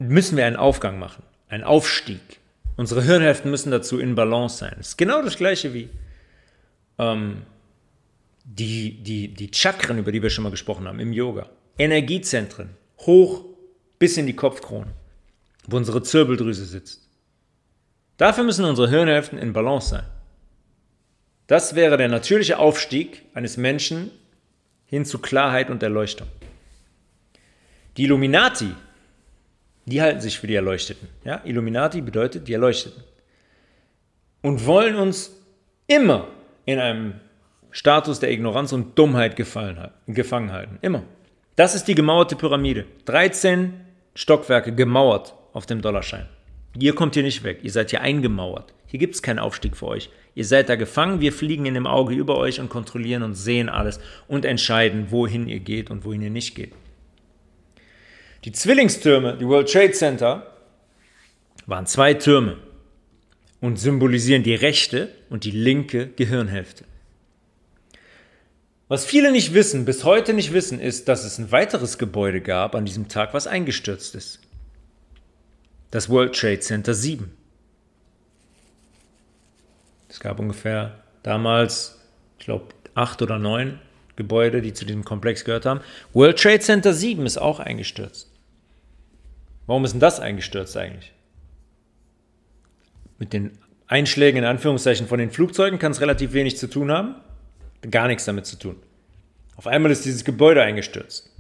müssen 0.00 0.36
wir 0.36 0.44
einen 0.44 0.56
Aufgang 0.56 0.98
machen, 0.98 1.22
einen 1.48 1.62
Aufstieg. 1.62 2.40
Unsere 2.76 3.04
Hirnhälften 3.04 3.48
müssen 3.48 3.70
dazu 3.70 4.00
in 4.00 4.16
Balance 4.16 4.58
sein. 4.58 4.74
Das 4.76 4.88
ist 4.88 4.98
genau 4.98 5.22
das 5.22 5.36
gleiche 5.36 5.72
wie 5.72 5.88
ähm, 6.98 7.42
die, 8.42 9.00
die, 9.04 9.28
die 9.28 9.50
Chakren, 9.54 9.98
über 9.98 10.10
die 10.10 10.20
wir 10.20 10.30
schon 10.30 10.42
mal 10.42 10.50
gesprochen 10.50 10.88
haben, 10.88 10.98
im 10.98 11.12
Yoga. 11.12 11.48
Energiezentren, 11.78 12.70
hoch 13.02 13.44
bis 14.00 14.16
in 14.16 14.26
die 14.26 14.34
Kopfkrone, 14.34 14.92
wo 15.68 15.76
unsere 15.76 16.02
Zirbeldrüse 16.02 16.64
sitzt. 16.64 17.08
Dafür 18.16 18.42
müssen 18.42 18.64
unsere 18.64 18.90
Hirnhälften 18.90 19.38
in 19.38 19.52
Balance 19.52 19.90
sein. 19.90 20.04
Das 21.46 21.74
wäre 21.74 21.96
der 21.96 22.08
natürliche 22.08 22.58
Aufstieg 22.58 23.24
eines 23.34 23.56
Menschen 23.56 24.10
hin 24.86 25.04
zu 25.04 25.18
Klarheit 25.18 25.70
und 25.70 25.82
Erleuchtung. 25.82 26.28
Die 27.96 28.04
Illuminati, 28.04 28.74
die 29.86 30.00
halten 30.00 30.20
sich 30.20 30.38
für 30.38 30.46
die 30.46 30.54
Erleuchteten. 30.54 31.08
Ja? 31.24 31.40
Illuminati 31.44 32.00
bedeutet 32.00 32.48
die 32.48 32.52
Erleuchteten. 32.52 33.02
Und 34.40 34.66
wollen 34.66 34.96
uns 34.96 35.32
immer 35.86 36.28
in 36.64 36.78
einem 36.78 37.14
Status 37.70 38.20
der 38.20 38.30
Ignoranz 38.30 38.72
und 38.72 38.98
Dummheit 38.98 39.36
gefangen 39.36 39.78
halten. 40.52 40.78
Immer. 40.82 41.02
Das 41.56 41.74
ist 41.74 41.88
die 41.88 41.94
gemauerte 41.94 42.36
Pyramide. 42.36 42.86
13 43.06 43.72
Stockwerke 44.14 44.74
gemauert 44.74 45.34
auf 45.52 45.66
dem 45.66 45.80
Dollarschein. 45.80 46.28
Ihr 46.78 46.94
kommt 46.94 47.14
hier 47.14 47.22
nicht 47.22 47.44
weg. 47.44 47.60
Ihr 47.62 47.70
seid 47.70 47.90
hier 47.90 48.00
eingemauert. 48.00 48.72
Hier 48.92 48.98
gibt 48.98 49.14
es 49.14 49.22
keinen 49.22 49.38
Aufstieg 49.38 49.74
für 49.74 49.86
euch. 49.86 50.10
Ihr 50.34 50.44
seid 50.44 50.68
da 50.68 50.76
gefangen, 50.76 51.22
wir 51.22 51.32
fliegen 51.32 51.64
in 51.64 51.72
dem 51.72 51.86
Auge 51.86 52.14
über 52.14 52.36
euch 52.36 52.60
und 52.60 52.68
kontrollieren 52.68 53.22
und 53.22 53.32
sehen 53.32 53.70
alles 53.70 53.98
und 54.28 54.44
entscheiden, 54.44 55.06
wohin 55.08 55.48
ihr 55.48 55.60
geht 55.60 55.90
und 55.90 56.04
wohin 56.04 56.20
ihr 56.20 56.28
nicht 56.28 56.54
geht. 56.54 56.74
Die 58.44 58.52
Zwillingstürme, 58.52 59.38
die 59.38 59.46
World 59.46 59.72
Trade 59.72 59.92
Center, 59.92 60.46
waren 61.64 61.86
zwei 61.86 62.12
Türme 62.12 62.58
und 63.62 63.78
symbolisieren 63.78 64.42
die 64.42 64.54
rechte 64.54 65.08
und 65.30 65.44
die 65.44 65.52
linke 65.52 66.08
Gehirnhälfte. 66.08 66.84
Was 68.88 69.06
viele 69.06 69.32
nicht 69.32 69.54
wissen, 69.54 69.86
bis 69.86 70.04
heute 70.04 70.34
nicht 70.34 70.52
wissen, 70.52 70.78
ist, 70.78 71.08
dass 71.08 71.24
es 71.24 71.38
ein 71.38 71.50
weiteres 71.50 71.96
Gebäude 71.96 72.42
gab 72.42 72.74
an 72.74 72.84
diesem 72.84 73.08
Tag, 73.08 73.32
was 73.32 73.46
eingestürzt 73.46 74.14
ist. 74.14 74.40
Das 75.90 76.10
World 76.10 76.34
Trade 76.34 76.60
Center 76.60 76.92
7. 76.92 77.32
Es 80.12 80.20
gab 80.20 80.38
ungefähr 80.38 80.98
damals, 81.22 81.98
ich 82.38 82.44
glaube, 82.44 82.66
acht 82.94 83.22
oder 83.22 83.38
neun 83.38 83.78
Gebäude, 84.14 84.60
die 84.60 84.74
zu 84.74 84.84
diesem 84.84 85.06
Komplex 85.06 85.42
gehört 85.42 85.64
haben. 85.64 85.80
World 86.12 86.38
Trade 86.38 86.60
Center 86.60 86.92
7 86.92 87.24
ist 87.24 87.38
auch 87.38 87.60
eingestürzt. 87.60 88.30
Warum 89.66 89.86
ist 89.86 89.92
denn 89.92 90.00
das 90.00 90.20
eingestürzt 90.20 90.76
eigentlich? 90.76 91.12
Mit 93.18 93.32
den 93.32 93.52
Einschlägen 93.86 94.36
in 94.36 94.44
Anführungszeichen 94.44 95.06
von 95.06 95.18
den 95.18 95.30
Flugzeugen 95.30 95.78
kann 95.78 95.92
es 95.92 96.02
relativ 96.02 96.34
wenig 96.34 96.58
zu 96.58 96.68
tun 96.68 96.92
haben. 96.92 97.14
Gar 97.90 98.08
nichts 98.08 98.26
damit 98.26 98.44
zu 98.44 98.58
tun. 98.58 98.76
Auf 99.56 99.66
einmal 99.66 99.92
ist 99.92 100.04
dieses 100.04 100.26
Gebäude 100.26 100.62
eingestürzt. 100.62 101.30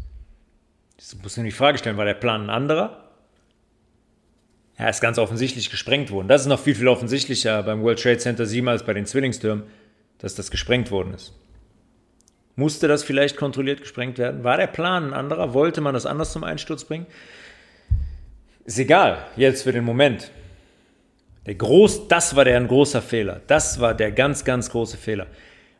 Jetzt 0.96 1.22
muss 1.22 1.36
man 1.36 1.44
die 1.44 1.52
Frage 1.52 1.76
stellen, 1.76 1.98
war 1.98 2.06
der 2.06 2.14
Plan 2.14 2.44
ein 2.44 2.50
anderer? 2.50 3.11
Ja, 4.78 4.88
ist 4.88 5.00
ganz 5.00 5.18
offensichtlich 5.18 5.70
gesprengt 5.70 6.10
worden. 6.10 6.28
Das 6.28 6.42
ist 6.42 6.46
noch 6.46 6.60
viel, 6.60 6.74
viel 6.74 6.88
offensichtlicher 6.88 7.62
beim 7.62 7.82
World 7.82 8.00
Trade 8.00 8.18
Center 8.18 8.46
7 8.46 8.66
als 8.68 8.84
bei 8.84 8.94
den 8.94 9.06
Zwillingstürmen, 9.06 9.64
dass 10.18 10.34
das 10.34 10.50
gesprengt 10.50 10.90
worden 10.90 11.14
ist. 11.14 11.32
Musste 12.56 12.88
das 12.88 13.02
vielleicht 13.02 13.36
kontrolliert 13.36 13.80
gesprengt 13.80 14.18
werden? 14.18 14.44
War 14.44 14.56
der 14.56 14.66
Plan 14.66 15.06
ein 15.08 15.14
anderer? 15.14 15.54
Wollte 15.54 15.80
man 15.80 15.94
das 15.94 16.06
anders 16.06 16.32
zum 16.32 16.44
Einsturz 16.44 16.84
bringen? 16.84 17.06
Ist 18.64 18.78
egal, 18.78 19.26
jetzt 19.36 19.62
für 19.62 19.72
den 19.72 19.84
Moment. 19.84 20.30
Der 21.46 21.54
groß, 21.54 22.08
das 22.08 22.36
war 22.36 22.44
der 22.44 22.56
ein 22.56 22.68
großer 22.68 23.02
Fehler. 23.02 23.40
Das 23.46 23.80
war 23.80 23.94
der 23.94 24.12
ganz, 24.12 24.44
ganz 24.44 24.70
große 24.70 24.96
Fehler. 24.96 25.26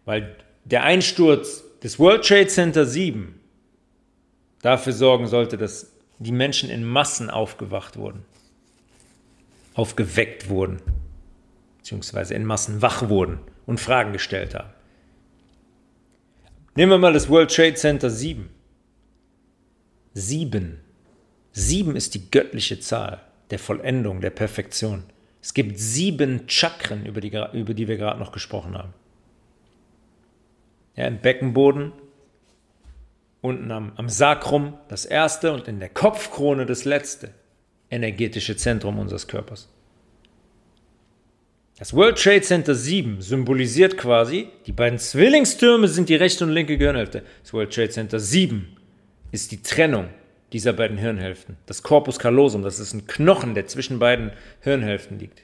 Weil 0.05 0.34
der 0.64 0.82
Einsturz 0.82 1.62
des 1.82 1.99
World 1.99 2.26
Trade 2.26 2.49
Center 2.49 2.86
7 2.86 3.38
dafür 4.62 4.93
sorgen 4.93 5.26
sollte, 5.26 5.59
dass 5.59 5.93
die 6.18 6.32
Menschen 6.32 6.70
in 6.70 6.84
Massen 6.84 7.30
aufgewacht 7.30 7.97
wurden. 7.97 8.24
Aufgeweckt 9.74 10.48
wurden. 10.48 10.80
Beziehungsweise 11.78 12.34
in 12.34 12.44
Massen 12.44 12.82
wach 12.82 13.08
wurden 13.08 13.40
und 13.66 13.80
Fragen 13.80 14.12
gestellt 14.12 14.54
haben. 14.54 14.70
Nehmen 16.74 16.92
wir 16.92 16.98
mal 16.98 17.12
das 17.12 17.28
World 17.28 17.54
Trade 17.54 17.74
Center 17.74 18.08
7. 18.08 18.48
7. 20.14 20.78
7 21.52 21.96
ist 21.96 22.14
die 22.14 22.30
göttliche 22.30 22.80
Zahl 22.80 23.20
der 23.50 23.58
Vollendung, 23.58 24.20
der 24.20 24.30
Perfektion. 24.30 25.04
Es 25.42 25.54
gibt 25.54 25.78
sieben 25.78 26.48
Chakren, 26.48 27.04
über 27.04 27.20
die, 27.20 27.28
über 27.52 27.74
die 27.74 27.88
wir 27.88 27.96
gerade 27.96 28.18
noch 28.18 28.32
gesprochen 28.32 28.78
haben. 28.78 28.94
Ja, 30.96 31.06
Im 31.06 31.18
Beckenboden, 31.18 31.92
unten 33.40 33.70
am, 33.70 33.92
am 33.96 34.08
Sakrum 34.08 34.78
das 34.88 35.04
erste 35.04 35.52
und 35.52 35.68
in 35.68 35.80
der 35.80 35.88
Kopfkrone 35.88 36.64
das 36.64 36.84
letzte 36.84 37.34
energetische 37.93 38.57
Zentrum 38.57 38.99
unseres 38.99 39.28
Körpers. 39.28 39.68
Das 41.78 41.95
World 41.95 42.18
Trade 42.18 42.43
Center 42.43 42.74
7 42.74 43.20
symbolisiert 43.20 43.97
quasi, 43.97 44.49
die 44.66 44.72
beiden 44.72 44.99
Zwillingstürme 44.99 45.88
sind 45.88 46.09
die 46.09 46.14
rechte 46.14 46.45
und 46.45 46.51
linke 46.51 46.78
Gehirnhälfte. 46.78 47.22
Das 47.43 47.53
World 47.53 47.72
Trade 47.72 47.90
Center 47.90 48.18
7 48.18 48.76
ist 49.30 49.53
die 49.53 49.62
Trennung 49.62 50.09
dieser 50.53 50.72
beiden 50.72 50.99
Hirnhälften. 50.99 51.57
Das 51.66 51.82
Corpus 51.82 52.18
callosum, 52.18 52.62
das 52.62 52.78
ist 52.78 52.95
ein 52.95 53.07
Knochen, 53.07 53.55
der 53.55 53.66
zwischen 53.66 53.99
beiden 53.99 54.32
Hirnhälften 54.61 55.18
liegt. 55.18 55.43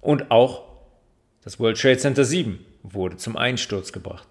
Und 0.00 0.30
auch 0.30 0.64
das 1.44 1.58
World 1.60 1.78
Trade 1.78 1.98
Center 1.98 2.24
7 2.24 2.64
wurde 2.82 3.16
zum 3.16 3.36
Einsturz 3.36 3.92
gebracht. 3.92 4.28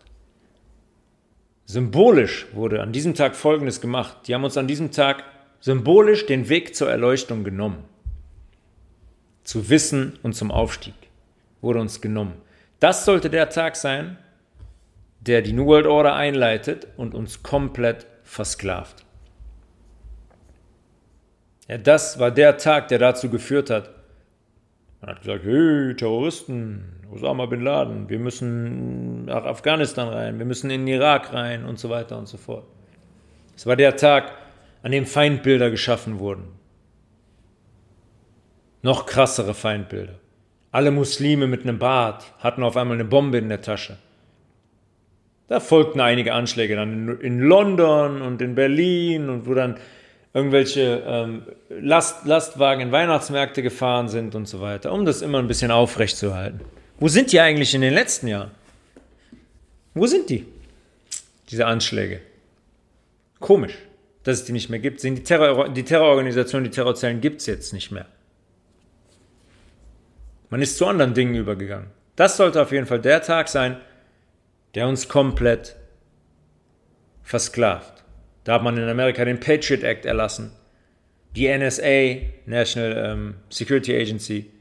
Symbolisch 1.66 2.48
wurde 2.54 2.82
an 2.82 2.92
diesem 2.92 3.14
Tag 3.14 3.36
Folgendes 3.36 3.80
gemacht. 3.80 4.28
Die 4.28 4.34
haben 4.34 4.44
uns 4.44 4.58
an 4.58 4.68
diesem 4.68 4.92
Tag 4.92 5.24
symbolisch 5.62 6.26
den 6.26 6.50
Weg 6.50 6.76
zur 6.76 6.90
Erleuchtung 6.90 7.44
genommen. 7.44 7.86
Zu 9.44 9.70
Wissen 9.70 10.20
und 10.24 10.34
zum 10.34 10.52
Aufstieg 10.52 10.96
wurde 11.62 11.80
uns 11.80 12.02
genommen. 12.02 12.34
Das 12.80 13.06
sollte 13.06 13.30
der 13.30 13.50
Tag 13.50 13.76
sein, 13.76 14.18
der 15.22 15.42
die 15.42 15.54
New 15.54 15.68
World 15.68 15.86
Order 15.86 16.16
einleitet 16.16 16.88
und 16.98 17.14
uns 17.14 17.44
komplett 17.44 18.08
versklavt. 18.24 19.06
Ja, 21.68 21.78
das 21.78 22.20
war 22.20 22.32
der 22.32 22.58
Tag, 22.58 22.88
der 22.88 23.00
dazu 23.00 23.30
geführt 23.30 23.70
hat. 23.70 23.92
Man 25.00 25.12
hat 25.12 25.22
gesagt, 25.22 25.44
hey, 25.46 25.96
Terroristen, 25.96 26.86
Osama 27.12 27.46
bin 27.46 27.62
Laden, 27.62 28.10
wir 28.10 28.20
müssen 28.20 29.26
nach 29.26 29.46
Afghanistan 29.46 30.08
rein, 30.08 30.40
wir 30.40 30.46
müssen 30.46 30.70
in 30.70 30.86
den 30.86 30.96
Irak 30.96 31.34
rein 31.34 31.66
und 31.66 31.80
so 31.80 31.90
weiter 31.90 32.18
und 32.18 32.28
so 32.28 32.38
fort. 32.38 32.66
Es 33.56 33.66
war 33.66 33.76
der 33.76 33.96
Tag, 33.96 34.32
an 34.84 34.92
dem 34.92 35.06
Feindbilder 35.06 35.70
geschaffen 35.70 36.20
wurden. 36.20 36.44
Noch 38.82 39.06
krassere 39.06 39.54
Feindbilder. 39.54 40.16
Alle 40.72 40.92
Muslime 40.92 41.48
mit 41.48 41.64
einem 41.64 41.78
Bart 41.78 42.34
hatten 42.40 42.64
auf 42.64 42.78
einmal 42.78 42.96
eine 42.96 43.06
Bombe 43.06 43.38
in 43.38 43.50
der 43.50 43.62
Tasche. 43.62 43.98
Da 45.48 45.60
folgten 45.60 46.00
einige 46.00 46.34
Anschläge 46.34 46.76
dann 46.76 47.20
in 47.20 47.40
London 47.40 48.22
und 48.22 48.42
in 48.42 48.56
Berlin 48.56 49.30
und 49.30 49.48
wo 49.48 49.54
dann 49.54 49.78
irgendwelche 50.34 51.04
ähm, 51.06 51.44
Last, 51.70 52.26
Lastwagen 52.26 52.82
in 52.82 52.92
Weihnachtsmärkte 52.94 53.62
gefahren 53.62 54.08
sind 54.08 54.34
und 54.34 54.48
so 54.48 54.62
weiter, 54.62 54.94
um 54.94 55.04
das 55.06 55.22
immer 55.22 55.40
ein 55.40 55.48
bisschen 55.48 55.70
aufrecht 55.72 56.16
zu 56.16 56.34
halten. 56.34 56.62
Wo 57.00 57.10
sind 57.10 57.34
die 57.34 57.40
eigentlich 57.42 57.76
in 57.76 57.82
den 57.82 57.94
letzten 57.94 58.28
Jahren? 58.28 58.52
Wo 59.94 60.08
sind 60.08 60.30
die? 60.30 60.46
Diese 61.50 61.66
Anschläge. 61.66 62.22
Komisch, 63.42 63.78
dass 64.24 64.40
es 64.40 64.46
die 64.46 64.52
nicht 64.52 64.70
mehr 64.70 64.80
gibt. 64.80 65.02
Die, 65.04 65.24
Terror, 65.24 65.70
die 65.70 65.84
Terrororganisation, 65.84 66.64
die 66.64 66.70
Terrorzellen 66.70 67.22
gibt 67.22 67.42
es 67.42 67.48
jetzt 67.48 67.74
nicht 67.74 67.92
mehr. 67.92 68.06
Man 70.50 70.62
ist 70.62 70.78
zu 70.78 70.86
anderen 70.86 71.14
Dingen 71.14 71.36
übergegangen. 71.36 71.88
Das 72.16 72.38
sollte 72.38 72.62
auf 72.62 72.72
jeden 72.72 72.86
Fall 72.86 73.00
der 73.00 73.22
Tag 73.22 73.48
sein, 73.48 73.78
der 74.76 74.88
uns 74.88 75.08
komplett 75.08 75.76
versklavt. 77.24 78.04
Da 78.44 78.54
hat 78.54 78.64
man 78.64 78.78
in 78.78 78.88
Amerika 78.88 79.24
den 79.24 79.40
Patriot 79.40 79.84
Act 79.84 80.06
erlassen. 80.06 80.52
Die 81.36 81.48
NSA, 81.48 82.28
National 82.46 83.12
ähm, 83.12 83.36
Security 83.50 83.96
Agency, 83.96 84.52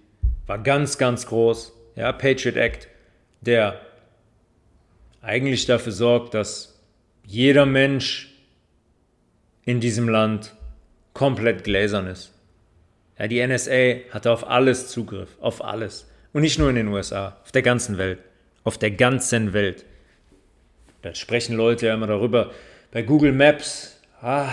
war 0.47 0.63
ganz, 0.63 0.99
ganz 0.99 1.27
groß. 1.27 1.73
Ja, 1.97 2.13
Patriot 2.13 2.57
Act, 2.57 2.89
der 3.41 3.81
eigentlich 5.23 5.67
dafür 5.67 5.93
sorgt, 5.93 6.35
dass 6.35 6.81
jeder 7.27 7.67
Mensch 7.67 8.30
in 9.71 9.81
diesem 9.81 10.09
Land 10.09 10.55
komplett 11.14 11.64
gläsern 11.64 12.07
ist. 12.07 12.33
Ja, 13.18 13.29
die 13.29 13.47
NSA 13.47 14.11
hatte 14.11 14.33
auf 14.33 14.49
alles 14.49 14.89
Zugriff, 14.89 15.37
auf 15.41 15.64
alles. 15.64 16.11
Und 16.33 16.43
nicht 16.43 16.59
nur 16.59 16.71
in 16.71 16.77
den 16.77 16.89
USA, 16.89 17.37
auf 17.43 17.53
der 17.53 17.62
ganzen 17.62 17.99
Welt. 17.99 18.18
Auf 18.64 18.79
der 18.79 18.91
ganzen 18.91 19.53
Welt. 19.53 19.85
Da 21.03 21.14
sprechen 21.14 21.57
Leute 21.57 21.87
ja 21.87 21.95
immer 21.95 22.07
darüber, 22.07 22.51
bei 22.91 23.03
Google 23.03 23.33
Maps, 23.33 24.01
ah, 24.21 24.53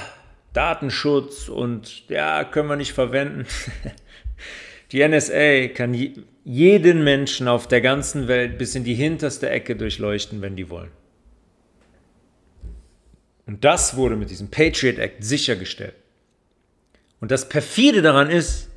Datenschutz 0.53 1.49
und 1.49 2.07
ja, 2.09 2.43
können 2.43 2.69
wir 2.69 2.75
nicht 2.75 2.93
verwenden. 2.93 3.45
Die 4.91 5.05
NSA 5.05 5.67
kann 5.69 5.93
jeden 6.45 7.03
Menschen 7.03 7.47
auf 7.47 7.67
der 7.67 7.81
ganzen 7.81 8.27
Welt 8.29 8.57
bis 8.57 8.73
in 8.75 8.85
die 8.85 8.93
hinterste 8.93 9.49
Ecke 9.49 9.75
durchleuchten, 9.75 10.41
wenn 10.41 10.55
die 10.55 10.69
wollen. 10.69 10.91
Und 13.47 13.63
das 13.63 13.95
wurde 13.95 14.15
mit 14.15 14.29
diesem 14.29 14.51
Patriot 14.51 14.99
Act 14.99 15.23
sichergestellt. 15.23 15.95
Und 17.19 17.31
das 17.31 17.49
perfide 17.49 18.01
daran 18.01 18.29
ist, 18.29 18.69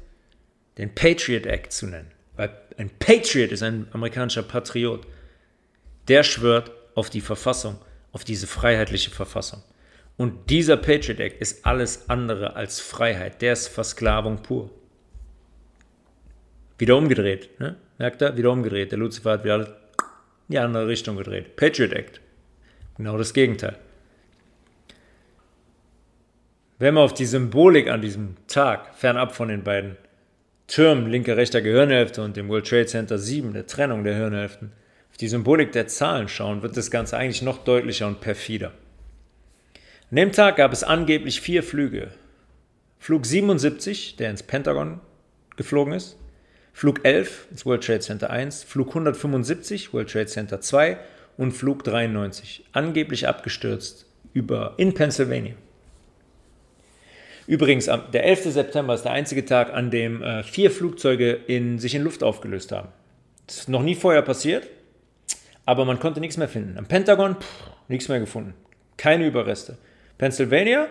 den 0.78 0.94
Patriot 0.94 1.44
Act 1.44 1.72
zu 1.72 1.86
nennen. 1.86 2.10
Weil 2.36 2.50
ein 2.78 2.90
Patriot 2.98 3.52
ist 3.52 3.62
ein 3.62 3.88
amerikanischer 3.92 4.42
Patriot. 4.42 5.06
Der 6.08 6.22
schwört 6.22 6.70
auf 6.94 7.10
die 7.10 7.20
Verfassung 7.20 7.76
auf 8.12 8.24
diese 8.24 8.46
freiheitliche 8.46 9.10
Verfassung. 9.10 9.62
Und 10.16 10.50
dieser 10.50 10.76
Patriot 10.76 11.20
Act 11.20 11.40
ist 11.40 11.64
alles 11.64 12.08
andere 12.08 12.56
als 12.56 12.80
Freiheit. 12.80 13.40
Der 13.42 13.52
ist 13.52 13.68
Versklavung 13.68 14.42
pur. 14.42 14.70
Wieder 16.78 16.96
umgedreht. 16.96 17.58
Ne? 17.60 17.76
Merkt 17.98 18.22
er? 18.22 18.36
Wieder 18.36 18.50
umgedreht. 18.50 18.90
Der 18.90 18.98
Lucifer 18.98 19.32
hat 19.32 19.44
wieder 19.44 19.60
in 19.60 19.66
die 20.48 20.58
andere 20.58 20.88
Richtung 20.88 21.16
gedreht. 21.16 21.56
Patriot 21.56 21.92
Act. 21.92 22.20
Genau 22.96 23.16
das 23.16 23.32
Gegenteil. 23.32 23.78
Wenn 26.80 26.94
man 26.94 27.04
auf 27.04 27.12
die 27.12 27.26
Symbolik 27.26 27.90
an 27.90 28.00
diesem 28.00 28.36
Tag, 28.48 28.94
fernab 28.94 29.34
von 29.36 29.48
den 29.48 29.62
beiden 29.62 29.98
Türmen, 30.66 31.10
linker, 31.10 31.36
rechter 31.36 31.60
Gehirnhälfte 31.60 32.22
und 32.22 32.38
dem 32.38 32.48
World 32.48 32.66
Trade 32.66 32.86
Center 32.86 33.18
7, 33.18 33.52
der 33.52 33.66
Trennung 33.66 34.02
der 34.02 34.14
Hirnhälften, 34.14 34.72
die 35.20 35.28
Symbolik 35.28 35.72
der 35.72 35.88
Zahlen 35.88 36.26
schauen, 36.26 36.62
wird 36.62 36.78
das 36.78 36.90
Ganze 36.90 37.18
eigentlich 37.18 37.42
noch 37.42 37.64
deutlicher 37.64 38.06
und 38.06 38.22
perfider. 38.22 38.72
An 40.10 40.16
dem 40.16 40.32
Tag 40.32 40.56
gab 40.56 40.72
es 40.72 40.82
angeblich 40.82 41.42
vier 41.42 41.62
Flüge. 41.62 42.12
Flug 42.98 43.26
77, 43.26 44.16
der 44.16 44.30
ins 44.30 44.42
Pentagon 44.42 45.00
geflogen 45.56 45.92
ist, 45.92 46.16
Flug 46.72 47.04
11 47.04 47.48
ins 47.50 47.66
World 47.66 47.84
Trade 47.84 48.00
Center 48.00 48.30
1, 48.30 48.64
Flug 48.64 48.88
175, 48.88 49.92
World 49.92 50.10
Trade 50.10 50.26
Center 50.28 50.62
2 50.62 50.96
und 51.36 51.52
Flug 51.52 51.84
93, 51.84 52.64
angeblich 52.72 53.28
abgestürzt 53.28 54.06
über 54.32 54.72
in 54.78 54.94
Pennsylvania. 54.94 55.56
Übrigens, 57.50 57.86
der 58.12 58.24
11. 58.24 58.52
September 58.52 58.94
ist 58.94 59.02
der 59.02 59.12
einzige 59.12 59.44
Tag, 59.44 59.74
an 59.74 59.90
dem 59.90 60.22
äh, 60.22 60.42
vier 60.42 60.70
Flugzeuge 60.70 61.32
in, 61.32 61.78
sich 61.78 61.94
in 61.94 62.02
Luft 62.02 62.22
aufgelöst 62.22 62.72
haben. 62.72 62.88
Das 63.46 63.58
ist 63.58 63.68
noch 63.68 63.82
nie 63.82 63.94
vorher 63.94 64.22
passiert 64.22 64.68
aber 65.70 65.84
man 65.84 66.00
konnte 66.00 66.18
nichts 66.18 66.36
mehr 66.36 66.48
finden. 66.48 66.76
Am 66.78 66.86
Pentagon, 66.86 67.36
nichts 67.86 68.08
mehr 68.08 68.18
gefunden. 68.18 68.54
Keine 68.96 69.24
Überreste. 69.24 69.78
Pennsylvania, 70.18 70.88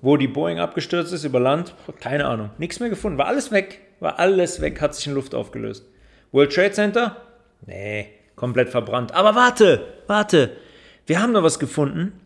wo 0.00 0.16
die 0.16 0.26
Boeing 0.26 0.58
abgestürzt 0.58 1.12
ist 1.12 1.22
über 1.22 1.38
Land, 1.38 1.74
keine 2.00 2.26
Ahnung. 2.26 2.50
Nichts 2.58 2.80
mehr 2.80 2.88
gefunden. 2.88 3.16
War 3.16 3.26
alles 3.26 3.52
weg. 3.52 3.80
War 4.00 4.18
alles 4.18 4.60
weg, 4.60 4.80
hat 4.80 4.96
sich 4.96 5.06
in 5.06 5.14
Luft 5.14 5.36
aufgelöst. 5.36 5.86
World 6.32 6.52
Trade 6.52 6.72
Center? 6.72 7.16
Nee, 7.64 8.08
komplett 8.34 8.70
verbrannt. 8.70 9.14
Aber 9.14 9.36
warte, 9.36 9.86
warte. 10.08 10.50
Wir 11.06 11.22
haben 11.22 11.30
noch 11.30 11.44
was 11.44 11.60
gefunden. 11.60 12.18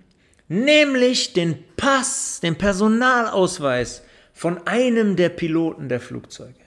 Nämlich 0.52 1.32
den 1.32 1.64
Pass, 1.78 2.40
den 2.40 2.58
Personalausweis 2.58 4.02
von 4.34 4.66
einem 4.66 5.16
der 5.16 5.30
Piloten 5.30 5.88
der 5.88 5.98
Flugzeuge. 5.98 6.60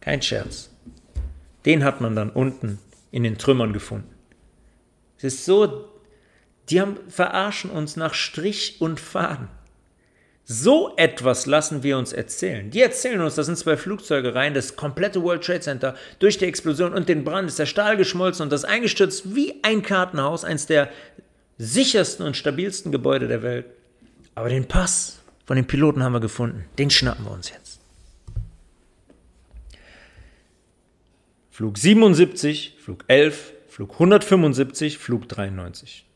Kein 0.00 0.20
Scherz. 0.20 0.70
Den 1.64 1.84
hat 1.84 2.00
man 2.00 2.16
dann 2.16 2.30
unten 2.30 2.80
in 3.12 3.22
den 3.22 3.38
Trümmern 3.38 3.72
gefunden. 3.72 4.12
Es 5.18 5.22
ist 5.22 5.44
so, 5.44 5.88
die 6.68 6.80
haben, 6.80 6.96
verarschen 7.08 7.70
uns 7.70 7.94
nach 7.94 8.12
Strich 8.12 8.80
und 8.80 8.98
Faden. 8.98 9.46
So 10.44 10.96
etwas 10.96 11.46
lassen 11.46 11.84
wir 11.84 11.96
uns 11.96 12.12
erzählen. 12.12 12.72
Die 12.72 12.82
erzählen 12.82 13.20
uns, 13.20 13.36
da 13.36 13.44
sind 13.44 13.56
zwei 13.56 13.76
Flugzeuge 13.76 14.34
rein, 14.34 14.52
das 14.52 14.74
komplette 14.74 15.22
World 15.22 15.44
Trade 15.44 15.60
Center 15.60 15.94
durch 16.18 16.38
die 16.38 16.46
Explosion 16.46 16.92
und 16.92 17.08
den 17.08 17.22
Brand 17.22 17.46
ist 17.46 17.60
der 17.60 17.66
Stahl 17.66 17.96
geschmolzen 17.96 18.42
und 18.42 18.50
das 18.50 18.64
eingestürzt 18.64 19.36
wie 19.36 19.62
ein 19.62 19.82
Kartenhaus, 19.82 20.42
eins 20.44 20.66
der 20.66 20.90
sichersten 21.66 22.26
und 22.26 22.36
stabilsten 22.36 22.92
Gebäude 22.92 23.28
der 23.28 23.42
Welt. 23.42 23.66
Aber 24.34 24.48
den 24.48 24.66
Pass 24.66 25.20
von 25.44 25.56
den 25.56 25.66
Piloten 25.66 26.02
haben 26.02 26.12
wir 26.12 26.20
gefunden. 26.20 26.64
Den 26.78 26.90
schnappen 26.90 27.24
wir 27.24 27.32
uns 27.32 27.50
jetzt. 27.50 27.80
Flug 31.50 31.76
77, 31.76 32.76
Flug 32.80 33.04
11, 33.08 33.52
Flug 33.68 33.92
175, 33.92 34.98
Flug 34.98 35.28
93. 35.28 36.06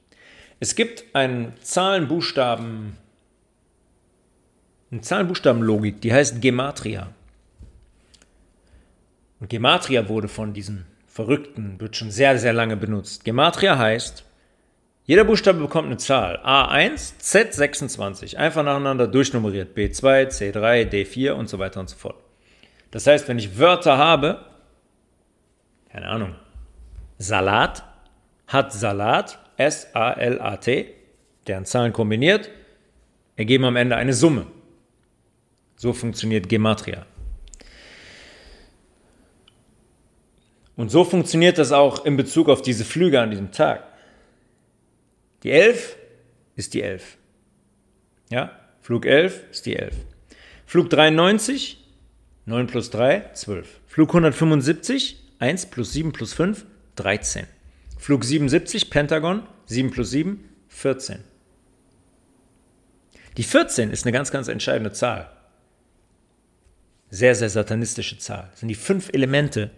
Es 0.60 0.74
gibt 0.74 1.04
einen 1.14 1.52
Zahlenbuchstaben 1.60 2.96
eine 4.94 5.00
Zahlenbuchstabenlogik, 5.00 6.00
die 6.00 6.12
heißt 6.12 6.40
Gematria. 6.40 7.12
Und 9.40 9.50
Gematria 9.50 10.08
wurde 10.08 10.28
von 10.28 10.54
diesen 10.54 10.86
Verrückten, 11.08 11.80
wird 11.80 11.96
schon 11.96 12.12
sehr, 12.12 12.38
sehr 12.38 12.52
lange 12.52 12.76
benutzt. 12.76 13.24
Gematria 13.24 13.76
heißt, 13.76 14.24
jeder 15.06 15.24
Buchstabe 15.24 15.58
bekommt 15.60 15.86
eine 15.86 15.98
Zahl. 15.98 16.40
A1, 16.44 17.20
Z26, 17.20 18.36
einfach 18.36 18.62
nacheinander 18.62 19.06
durchnummeriert. 19.06 19.76
B2, 19.76 20.28
C3, 20.28 20.88
D4 20.88 21.32
und 21.32 21.48
so 21.48 21.58
weiter 21.58 21.80
und 21.80 21.90
so 21.90 21.96
fort. 21.96 22.16
Das 22.90 23.06
heißt, 23.06 23.28
wenn 23.28 23.38
ich 23.38 23.58
Wörter 23.58 23.98
habe, 23.98 24.46
keine 25.90 26.08
Ahnung, 26.08 26.34
Salat, 27.18 27.84
hat 28.46 28.72
Salat, 28.72 29.38
S-A-L-A-T, 29.58 30.94
deren 31.46 31.64
Zahlen 31.66 31.92
kombiniert, 31.92 32.50
ergeben 33.36 33.64
am 33.64 33.76
Ende 33.76 33.96
eine 33.96 34.14
Summe. 34.14 34.46
So 35.76 35.92
funktioniert 35.92 36.48
Gematria. 36.48 37.04
Und 40.76 40.90
so 40.90 41.04
funktioniert 41.04 41.58
das 41.58 41.72
auch 41.72 42.04
in 42.04 42.16
Bezug 42.16 42.48
auf 42.48 42.62
diese 42.62 42.84
Flüge 42.84 43.20
an 43.20 43.30
diesem 43.30 43.52
Tag. 43.52 43.84
Die 45.44 45.52
11 45.52 45.96
ist 46.56 46.74
die 46.74 46.82
11. 46.82 47.16
Ja, 48.30 48.58
Flug 48.80 49.06
11 49.06 49.50
ist 49.50 49.66
die 49.66 49.76
11. 49.76 49.94
Flug 50.66 50.90
93, 50.90 51.84
9 52.46 52.66
plus 52.66 52.90
3, 52.90 53.30
12. 53.34 53.80
Flug 53.86 54.08
175, 54.10 55.22
1 55.38 55.66
plus 55.66 55.92
7 55.92 56.12
plus 56.12 56.32
5, 56.34 56.66
13. 56.96 57.46
Flug 57.98 58.24
77, 58.24 58.90
Pentagon, 58.90 59.46
7 59.66 59.90
plus 59.90 60.10
7, 60.10 60.48
14. 60.68 61.20
Die 63.36 63.42
14 63.42 63.90
ist 63.90 64.04
eine 64.04 64.12
ganz, 64.12 64.30
ganz 64.30 64.48
entscheidende 64.48 64.92
Zahl 64.92 65.30
sehr, 67.14 67.34
sehr 67.36 67.48
satanistische 67.48 68.18
Zahl. 68.18 68.48
Das 68.50 68.60
sind 68.60 68.68
die 68.68 68.74
fünf 68.74 69.08
Elemente 69.12 69.70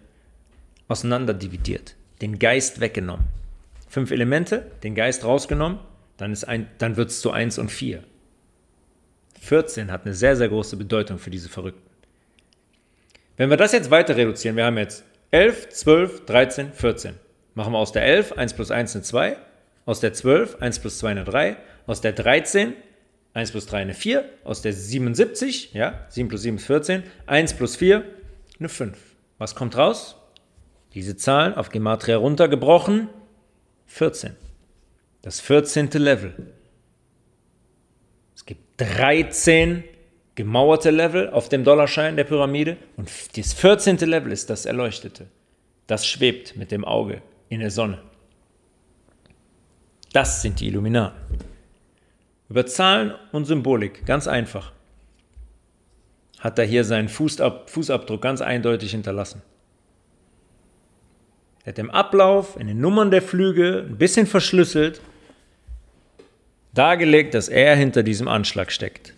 auseinanderdividiert, 0.88 1.94
den 2.22 2.38
Geist 2.38 2.80
weggenommen. 2.80 3.26
Fünf 3.88 4.10
Elemente, 4.10 4.70
den 4.82 4.94
Geist 4.94 5.24
rausgenommen, 5.24 5.78
dann, 6.16 6.36
dann 6.78 6.96
wird 6.96 7.10
es 7.10 7.20
zu 7.20 7.30
1 7.30 7.58
und 7.58 7.70
4. 7.70 8.02
14 9.40 9.92
hat 9.92 10.04
eine 10.04 10.14
sehr, 10.14 10.36
sehr 10.36 10.48
große 10.48 10.76
Bedeutung 10.76 11.18
für 11.18 11.30
diese 11.30 11.48
Verrückten. 11.48 11.82
Wenn 13.36 13.50
wir 13.50 13.56
das 13.56 13.72
jetzt 13.72 13.90
weiter 13.90 14.16
reduzieren, 14.16 14.56
wir 14.56 14.64
haben 14.64 14.78
jetzt 14.78 15.04
11, 15.30 15.68
12, 15.68 16.24
13, 16.24 16.72
14. 16.72 17.14
Machen 17.54 17.72
wir 17.72 17.78
aus 17.78 17.92
der 17.92 18.04
11 18.04 18.32
1 18.32 18.54
plus 18.54 18.70
1 18.70 18.96
eine 18.96 19.02
2, 19.02 19.36
aus 19.84 20.00
der 20.00 20.12
12 20.12 20.60
1 20.60 20.78
plus 20.78 20.98
2 20.98 21.10
eine 21.10 21.24
3, 21.24 21.56
aus 21.86 22.00
der 22.00 22.12
13 22.12 22.72
1 23.34 23.50
plus 23.50 23.66
3 23.66 23.78
eine 23.78 23.94
4, 23.94 24.24
aus 24.44 24.62
der 24.62 24.72
77, 24.72 25.74
ja, 25.74 26.06
7 26.08 26.28
plus 26.28 26.42
7 26.42 26.56
ist 26.56 26.66
14, 26.66 27.02
1 27.26 27.54
plus 27.54 27.76
4 27.76 28.02
eine 28.58 28.68
5. 28.70 28.96
Was 29.36 29.54
kommt 29.54 29.76
raus? 29.76 30.16
Diese 30.94 31.16
Zahlen 31.16 31.52
auf 31.52 31.68
Gematria 31.68 32.16
runtergebrochen, 32.16 33.08
14. 33.86 34.36
Das 35.22 35.40
14. 35.40 35.90
Level. 35.92 36.52
Es 38.34 38.44
gibt 38.44 38.80
13 38.80 39.84
gemauerte 40.34 40.90
Level 40.90 41.30
auf 41.30 41.48
dem 41.48 41.64
Dollarschein 41.64 42.16
der 42.16 42.24
Pyramide 42.24 42.76
und 42.96 43.10
das 43.36 43.54
14. 43.54 43.96
Level 43.98 44.30
ist 44.30 44.50
das 44.50 44.66
Erleuchtete. 44.66 45.26
Das 45.86 46.06
schwebt 46.06 46.56
mit 46.56 46.70
dem 46.70 46.84
Auge 46.84 47.22
in 47.48 47.60
der 47.60 47.70
Sonne. 47.70 48.02
Das 50.12 50.42
sind 50.42 50.60
die 50.60 50.68
Illuminaten. 50.68 51.18
Über 52.48 52.66
Zahlen 52.66 53.14
und 53.32 53.44
Symbolik, 53.44 54.06
ganz 54.06 54.28
einfach, 54.28 54.72
hat 56.38 56.58
er 56.58 56.64
hier 56.64 56.84
seinen 56.84 57.08
Fußab 57.08 57.68
Fußabdruck 57.70 58.22
ganz 58.22 58.40
eindeutig 58.40 58.92
hinterlassen. 58.92 59.42
Er 61.66 61.70
hat 61.70 61.80
im 61.80 61.90
Ablauf, 61.90 62.56
in 62.60 62.68
den 62.68 62.80
Nummern 62.80 63.10
der 63.10 63.22
Flüge, 63.22 63.84
ein 63.88 63.98
bisschen 63.98 64.28
verschlüsselt, 64.28 65.00
dargelegt, 66.72 67.34
dass 67.34 67.48
er 67.48 67.74
hinter 67.74 68.04
diesem 68.04 68.28
Anschlag 68.28 68.70
steckt. 68.70 69.14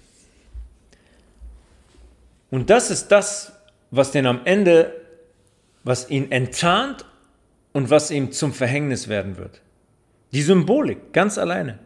Und 2.51 2.71
das 2.71 2.91
ist 2.91 3.09
das, 3.09 3.53
was 3.91 4.13
den 4.13 4.25
am 4.25 4.41
Ende, 4.47 4.95
was 5.85 6.09
ihn 6.09 6.33
enttarnt 6.33 7.05
und 7.75 7.91
was 7.91 8.11
ihm 8.11 8.33
zum 8.33 8.55
Verhängnis 8.55 9.09
werden 9.09 9.37
wird. 9.37 9.61
Die 10.33 10.41
Symbolik, 10.41 11.13
ganz 11.13 11.37
alleine. 11.37 11.79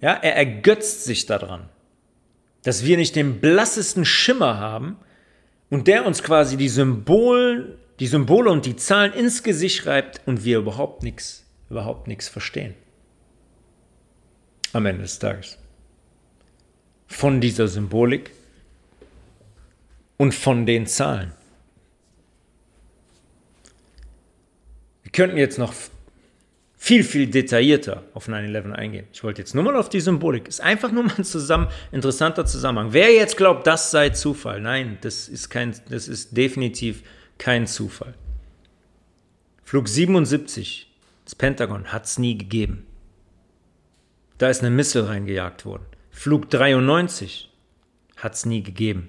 Ja, 0.00 0.14
er 0.14 0.34
ergötzt 0.34 1.04
sich 1.04 1.26
daran, 1.26 1.68
dass 2.64 2.84
wir 2.84 2.96
nicht 2.96 3.14
den 3.14 3.40
blassesten 3.40 4.04
Schimmer 4.04 4.58
haben 4.58 4.96
und 5.68 5.86
der 5.86 6.06
uns 6.06 6.24
quasi 6.24 6.56
die 6.56 6.68
Symbole, 6.68 7.78
die 8.00 8.06
Symbole 8.06 8.50
und 8.50 8.64
die 8.64 8.76
Zahlen 8.76 9.12
ins 9.12 9.42
Gesicht 9.42 9.76
schreibt 9.76 10.22
und 10.26 10.44
wir 10.44 10.58
überhaupt 10.58 11.02
nichts, 11.02 11.44
überhaupt 11.68 12.08
nichts 12.08 12.28
verstehen. 12.28 12.74
Am 14.72 14.86
Ende 14.86 15.02
des 15.02 15.18
Tages. 15.18 15.58
Von 17.06 17.40
dieser 17.40 17.68
Symbolik 17.68 18.30
und 20.16 20.34
von 20.34 20.64
den 20.64 20.86
Zahlen. 20.86 21.32
Wir 25.02 25.12
könnten 25.12 25.36
jetzt 25.36 25.58
noch 25.58 25.74
viel, 26.78 27.04
viel 27.04 27.26
detaillierter 27.26 28.04
auf 28.14 28.28
9-11 28.28 28.72
eingehen. 28.72 29.06
Ich 29.12 29.22
wollte 29.22 29.42
jetzt 29.42 29.54
nur 29.54 29.64
mal 29.64 29.76
auf 29.76 29.90
die 29.90 30.00
Symbolik. 30.00 30.48
Ist 30.48 30.62
einfach 30.62 30.90
nur 30.92 31.02
mal 31.02 31.14
ein 31.18 31.24
zusammen, 31.24 31.68
interessanter 31.92 32.46
Zusammenhang. 32.46 32.92
Wer 32.92 33.12
jetzt 33.12 33.36
glaubt, 33.36 33.66
das 33.66 33.90
sei 33.90 34.10
Zufall, 34.10 34.62
nein, 34.62 34.96
das 35.02 35.28
ist, 35.28 35.50
kein, 35.50 35.74
das 35.90 36.08
ist 36.08 36.34
definitiv 36.36 37.02
kein 37.40 37.66
Zufall. 37.66 38.14
Flug 39.64 39.88
77, 39.88 40.92
das 41.24 41.34
Pentagon, 41.34 41.86
hat 41.86 42.04
es 42.04 42.18
nie 42.18 42.36
gegeben. 42.36 42.86
Da 44.38 44.50
ist 44.50 44.60
eine 44.60 44.70
Missile 44.70 45.08
reingejagt 45.08 45.64
worden. 45.64 45.86
Flug 46.10 46.50
93 46.50 47.50
hat 48.16 48.34
es 48.34 48.44
nie 48.44 48.62
gegeben. 48.62 49.08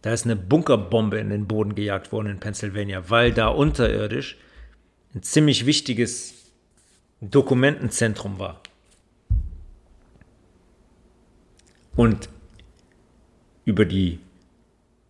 Da 0.00 0.12
ist 0.12 0.24
eine 0.24 0.36
Bunkerbombe 0.36 1.18
in 1.18 1.28
den 1.28 1.46
Boden 1.46 1.74
gejagt 1.74 2.12
worden 2.12 2.28
in 2.28 2.40
Pennsylvania, 2.40 3.10
weil 3.10 3.32
da 3.32 3.48
unterirdisch 3.48 4.38
ein 5.14 5.22
ziemlich 5.22 5.66
wichtiges 5.66 6.50
Dokumentenzentrum 7.20 8.38
war. 8.38 8.60
Und 11.94 12.28
über 13.66 13.84
die 13.84 14.18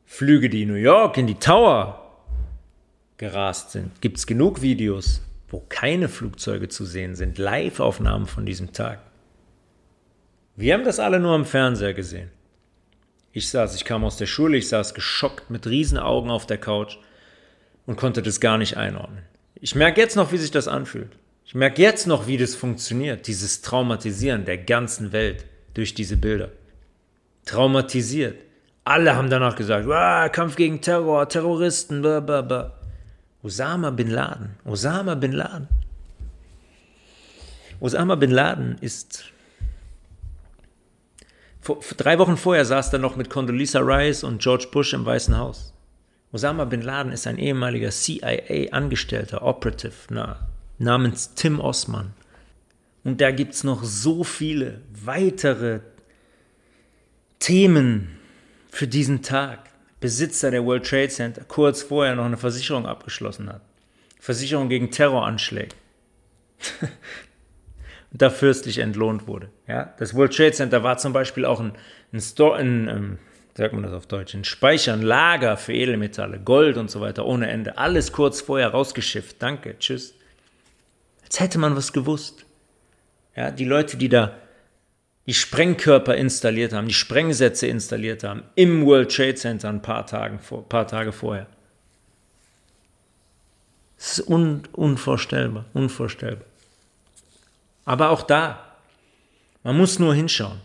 Flüge, 0.05 0.51
die 0.51 0.67
New 0.67 0.75
York 0.75 1.17
in 1.17 1.27
die 1.27 1.37
Tower 1.37 2.04
gerast 3.17 3.71
sind, 3.71 4.01
gibt 4.01 4.19
es 4.19 4.27
genug 4.27 4.63
Videos, 4.63 5.23
wo 5.49 5.61
keine 5.69 6.09
Flugzeuge 6.09 6.69
zu 6.69 6.85
sehen 6.85 7.15
sind, 7.15 7.39
Live-Aufnahmen 7.39 8.27
von 8.27 8.45
diesem 8.45 8.73
Tag. 8.73 9.01
Wir 10.57 10.75
haben 10.75 10.85
das 10.85 11.01
alle 11.01 11.21
nur 11.21 11.35
am 11.35 11.45
Fernseher 11.45 11.95
gesehen. 11.95 12.31
Ich 13.33 13.49
saß, 13.49 13.75
ich 13.75 13.85
kam 13.85 14.05
aus 14.05 14.17
der 14.17 14.27
Schule, 14.27 14.57
ich 14.57 14.69
saß 14.69 14.95
geschockt 14.95 15.51
mit 15.51 15.67
Riesenaugen 15.67 16.31
auf 16.31 16.47
der 16.47 16.59
Couch 16.59 16.99
und 17.87 17.97
konnte 17.97 18.23
das 18.23 18.41
gar 18.41 18.59
nicht 18.59 18.77
einordnen. 18.77 19.23
Ich 19.57 19.75
merke 19.75 20.01
jetzt 20.01 20.17
noch, 20.17 20.31
wie 20.31 20.39
sich 20.39 20.51
das 20.51 20.69
anfühlt. 20.69 21.11
Ich 21.45 21.55
merke 21.55 21.83
jetzt 21.83 22.07
noch, 22.07 22.27
wie 22.27 22.37
das 22.37 22.55
funktioniert, 22.55 23.27
dieses 23.27 23.61
Traumatisieren 23.63 24.45
der 24.45 24.59
ganzen 24.59 25.13
Welt 25.13 25.45
durch 25.75 25.95
diese 25.95 26.17
Bilder. 26.17 26.51
Traumatisiert. 27.45 28.39
Alle 28.85 29.17
haben 29.17 29.31
danach 29.31 29.57
gesagt, 29.57 29.89
Kampf 30.33 30.57
gegen 30.57 30.81
Terror, 30.81 31.29
Terroristen, 31.29 32.03
blah, 32.03 32.21
blah, 32.21 32.43
blah. 32.43 32.73
Osama 33.45 33.91
bin 33.91 34.11
Laden, 34.11 34.57
Osama 34.65 35.15
bin 35.15 35.33
Laden. 35.33 35.69
Osama 37.79 38.15
bin 38.15 38.31
Laden 38.31 38.79
ist. 38.81 39.25
Vor, 41.61 41.81
drei 41.99 42.19
Wochen 42.19 42.39
vorher 42.39 42.65
saß 42.65 42.93
er 42.95 42.99
noch 43.01 43.17
mit 43.17 43.29
Condoleezza 43.29 43.81
Rice 43.81 44.25
und 44.25 44.41
George 44.41 44.69
Bush 44.73 44.95
im 44.95 45.05
Weißen 45.05 45.37
Haus. 45.37 45.75
Osama 46.33 46.65
bin 46.65 46.81
Laden 46.81 47.13
ist 47.13 47.27
ein 47.27 47.37
ehemaliger 47.37 47.91
CIA-Angestellter, 47.91 49.43
Operative, 49.43 49.93
na, 50.09 50.49
namens 50.79 51.35
Tim 51.35 51.61
Osman. 51.61 52.15
Und 53.05 53.21
da 53.21 53.31
gibt 53.31 53.53
es 53.53 53.63
noch 53.63 53.85
so 53.85 54.25
viele 54.25 54.81
weitere 54.91 55.81
Themen 57.41 58.19
für 58.71 58.89
diesen 58.89 59.21
Tag. 59.21 59.64
Besitzer 60.05 60.51
der 60.51 60.67
World 60.67 60.87
Trade 60.87 61.09
Center 61.09 61.45
kurz 61.49 61.81
vorher 61.81 62.15
noch 62.15 62.27
eine 62.27 62.37
Versicherung 62.37 62.85
abgeschlossen 62.85 63.49
hat. 63.49 63.63
Versicherung 64.21 64.69
gegen 64.69 64.91
Terroranschläge. 64.91 65.75
da 68.13 68.29
fürstlich 68.29 68.81
entlohnt 68.81 69.27
wurde. 69.27 69.49
Ja, 69.67 69.95
das 69.99 70.13
World 70.13 70.37
Trade 70.37 70.53
Center 70.53 70.83
war 70.83 70.99
zum 70.99 71.15
Beispiel 71.15 71.47
auch 71.47 71.59
ein, 71.59 71.73
ein 72.13 72.21
Store, 72.21 72.59
ein, 72.59 72.87
ähm, 72.87 73.19
sagt 73.57 73.73
man 73.73 73.83
das 73.83 73.95
auf 73.95 74.07
Deutsch, 74.07 74.35
ein 74.35 74.45
Speicher, 74.45 74.93
ein 74.93 75.01
Lager 75.01 75.57
für 75.57 75.73
Edelmetalle, 75.73 76.39
Gold 76.39 76.77
und 76.77 76.91
so 76.91 77.01
weiter 77.01 77.25
ohne 77.25 77.49
Ende. 77.49 77.79
Alles 77.79 78.13
kurz 78.13 78.43
vorher 78.43 78.69
rausgeschifft. 78.69 79.37
Danke, 79.43 79.79
tschüss. 79.79 80.13
Als 81.25 81.41
hätte 81.41 81.59
man 81.59 81.77
was 81.77 81.95
gewusst. 81.95 82.45
Ja, 83.35 83.51
die 83.51 83.65
Leute, 83.65 83.97
die 83.97 84.11
da 84.11 84.37
die 85.27 85.35
Sprengkörper 85.35 86.15
installiert 86.17 86.73
haben, 86.73 86.87
die 86.87 86.95
Sprengsätze 86.95 87.67
installiert 87.67 88.25
haben, 88.25 88.43
im 88.55 88.85
World 88.85 89.15
Trade 89.15 89.35
Center 89.35 89.69
ein 89.69 89.81
paar, 89.81 90.07
Tagen 90.07 90.39
vor, 90.39 90.69
paar 90.69 90.87
Tage 90.87 91.13
vorher. 91.13 91.47
Das 93.97 94.19
ist 94.19 94.29
un, 94.29 94.63
unvorstellbar, 94.73 95.65
unvorstellbar. 95.73 96.47
Aber 97.87 98.11
auch 98.11 98.23
da, 98.23 98.77
man 99.63 99.77
muss 99.77 99.99
nur 99.99 100.15
hinschauen. 100.15 100.61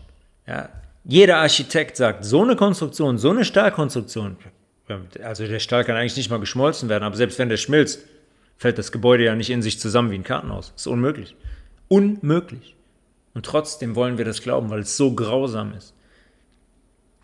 Ja, 0.46 0.68
jeder 1.04 1.38
Architekt 1.38 1.96
sagt, 1.96 2.24
so 2.24 2.42
eine 2.42 2.56
Konstruktion, 2.56 3.16
so 3.16 3.30
eine 3.30 3.44
Stahlkonstruktion, 3.44 4.36
also 5.22 5.46
der 5.46 5.60
Stahl 5.60 5.84
kann 5.84 5.96
eigentlich 5.96 6.16
nicht 6.16 6.30
mal 6.30 6.40
geschmolzen 6.40 6.88
werden, 6.88 7.04
aber 7.04 7.16
selbst 7.16 7.38
wenn 7.38 7.48
der 7.48 7.56
schmilzt, 7.56 8.00
fällt 8.58 8.76
das 8.76 8.92
Gebäude 8.92 9.24
ja 9.24 9.34
nicht 9.34 9.50
in 9.50 9.62
sich 9.62 9.80
zusammen 9.80 10.10
wie 10.10 10.16
ein 10.16 10.24
Kartenhaus. 10.24 10.72
Das 10.72 10.82
ist 10.82 10.86
unmöglich. 10.86 11.36
Unmöglich. 11.88 12.74
Und 13.40 13.46
trotzdem 13.46 13.96
wollen 13.96 14.18
wir 14.18 14.26
das 14.26 14.42
glauben, 14.42 14.68
weil 14.68 14.80
es 14.80 14.98
so 14.98 15.14
grausam 15.14 15.72
ist. 15.72 15.94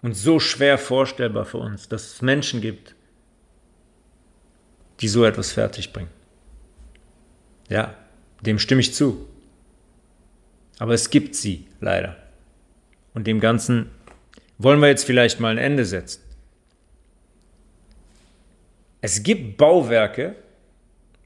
Und 0.00 0.14
so 0.14 0.40
schwer 0.40 0.78
vorstellbar 0.78 1.44
für 1.44 1.58
uns, 1.58 1.90
dass 1.90 2.14
es 2.14 2.22
Menschen 2.22 2.62
gibt, 2.62 2.94
die 5.00 5.08
so 5.08 5.26
etwas 5.26 5.52
fertigbringen. 5.52 6.10
Ja, 7.68 7.94
dem 8.40 8.58
stimme 8.58 8.80
ich 8.80 8.94
zu. 8.94 9.28
Aber 10.78 10.94
es 10.94 11.10
gibt 11.10 11.34
sie 11.34 11.66
leider. 11.80 12.16
Und 13.12 13.26
dem 13.26 13.38
Ganzen 13.38 13.90
wollen 14.56 14.80
wir 14.80 14.88
jetzt 14.88 15.04
vielleicht 15.04 15.38
mal 15.38 15.50
ein 15.50 15.58
Ende 15.58 15.84
setzen. 15.84 16.22
Es 19.02 19.22
gibt 19.22 19.58
Bauwerke, 19.58 20.34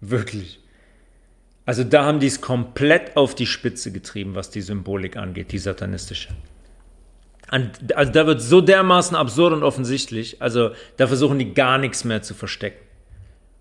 wirklich. 0.01 0.60
Also 1.71 1.85
da 1.85 2.05
haben 2.05 2.19
die 2.19 2.27
es 2.27 2.41
komplett 2.41 3.17
auf 3.17 3.37
die 3.37 3.47
Spitze 3.47 3.93
getrieben, 3.93 4.35
was 4.35 4.51
die 4.51 4.61
Symbolik 4.61 5.17
angeht, 5.17 5.53
die 5.53 5.59
satanistische. 5.59 6.31
Also 7.49 8.11
da 8.11 8.27
wird 8.27 8.43
so 8.43 8.61
dermaßen 8.61 9.17
absurd 9.17 9.53
und 9.53 9.63
offensichtlich, 9.63 10.43
also 10.43 10.71
da 10.97 11.07
versuchen 11.07 11.39
die 11.39 11.55
gar 11.55 11.79
nichts 11.79 12.03
mehr 12.03 12.23
zu 12.23 12.35
verstecken. 12.35 12.85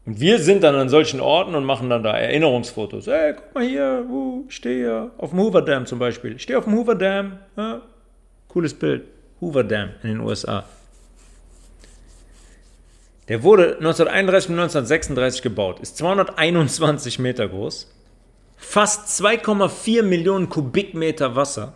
Und 0.07 0.19
wir 0.19 0.39
sind 0.39 0.63
dann 0.63 0.73
an 0.73 0.89
solchen 0.89 1.21
Orten 1.21 1.53
und 1.53 1.65
machen 1.65 1.91
dann 1.91 2.01
da 2.01 2.17
Erinnerungsfotos. 2.17 3.05
Ey, 3.05 3.35
guck 3.35 3.53
mal 3.53 3.63
hier, 3.63 4.03
uh, 4.09 4.43
ich 4.49 4.55
stehe 4.55 4.77
hier 4.77 5.11
auf 5.19 5.29
dem 5.29 5.41
Hoover 5.41 5.61
Dam 5.61 5.85
zum 5.85 5.99
Beispiel. 5.99 6.35
Ich 6.37 6.41
stehe 6.41 6.57
auf 6.57 6.65
dem 6.65 6.73
Hoover 6.73 6.95
Dam. 6.95 7.37
Ja, 7.57 7.83
cooles 8.47 8.73
Bild. 8.73 9.03
Hoover 9.39 9.63
Dam 9.63 9.89
in 10.01 10.09
den 10.09 10.21
USA. 10.21 10.63
Der 13.27 13.43
wurde 13.43 13.75
1931 13.75 14.49
und 14.49 14.55
1936 14.55 15.43
gebaut, 15.43 15.79
ist 15.79 15.97
221 15.97 17.19
Meter 17.19 17.47
groß, 17.47 17.98
fast 18.59 19.07
2,4 19.21 20.03
Millionen 20.03 20.49
Kubikmeter 20.49 21.35
Wasser. 21.35 21.73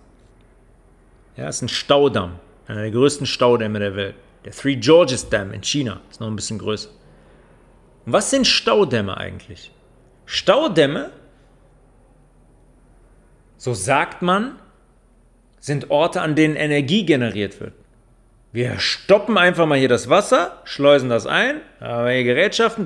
Ja, 1.35 1.49
ist 1.49 1.63
ein 1.63 1.69
Staudamm, 1.69 2.35
einer 2.67 2.81
der 2.81 2.91
größten 2.91 3.25
Staudämme 3.25 3.79
der 3.79 3.95
Welt. 3.95 4.15
Der 4.45 4.51
Three 4.51 4.75
Georges 4.75 5.29
Dam 5.29 5.53
in 5.53 5.63
China 5.63 6.01
ist 6.11 6.19
noch 6.19 6.27
ein 6.27 6.35
bisschen 6.35 6.59
größer. 6.59 6.89
Was 8.05 8.29
sind 8.29 8.45
Staudämme 8.45 9.17
eigentlich? 9.17 9.71
Staudämme, 10.25 11.11
so 13.57 13.73
sagt 13.73 14.21
man, 14.21 14.59
sind 15.59 15.89
Orte, 15.89 16.21
an 16.21 16.35
denen 16.35 16.57
Energie 16.57 17.05
generiert 17.05 17.61
wird. 17.61 17.73
Wir 18.51 18.77
stoppen 18.79 19.37
einfach 19.37 19.65
mal 19.65 19.79
hier 19.79 19.87
das 19.89 20.09
Wasser, 20.09 20.61
schleusen 20.65 21.09
das 21.09 21.25
ein, 21.25 21.61
haben 21.79 22.09
hier 22.09 22.25
Gerätschaften, 22.25 22.85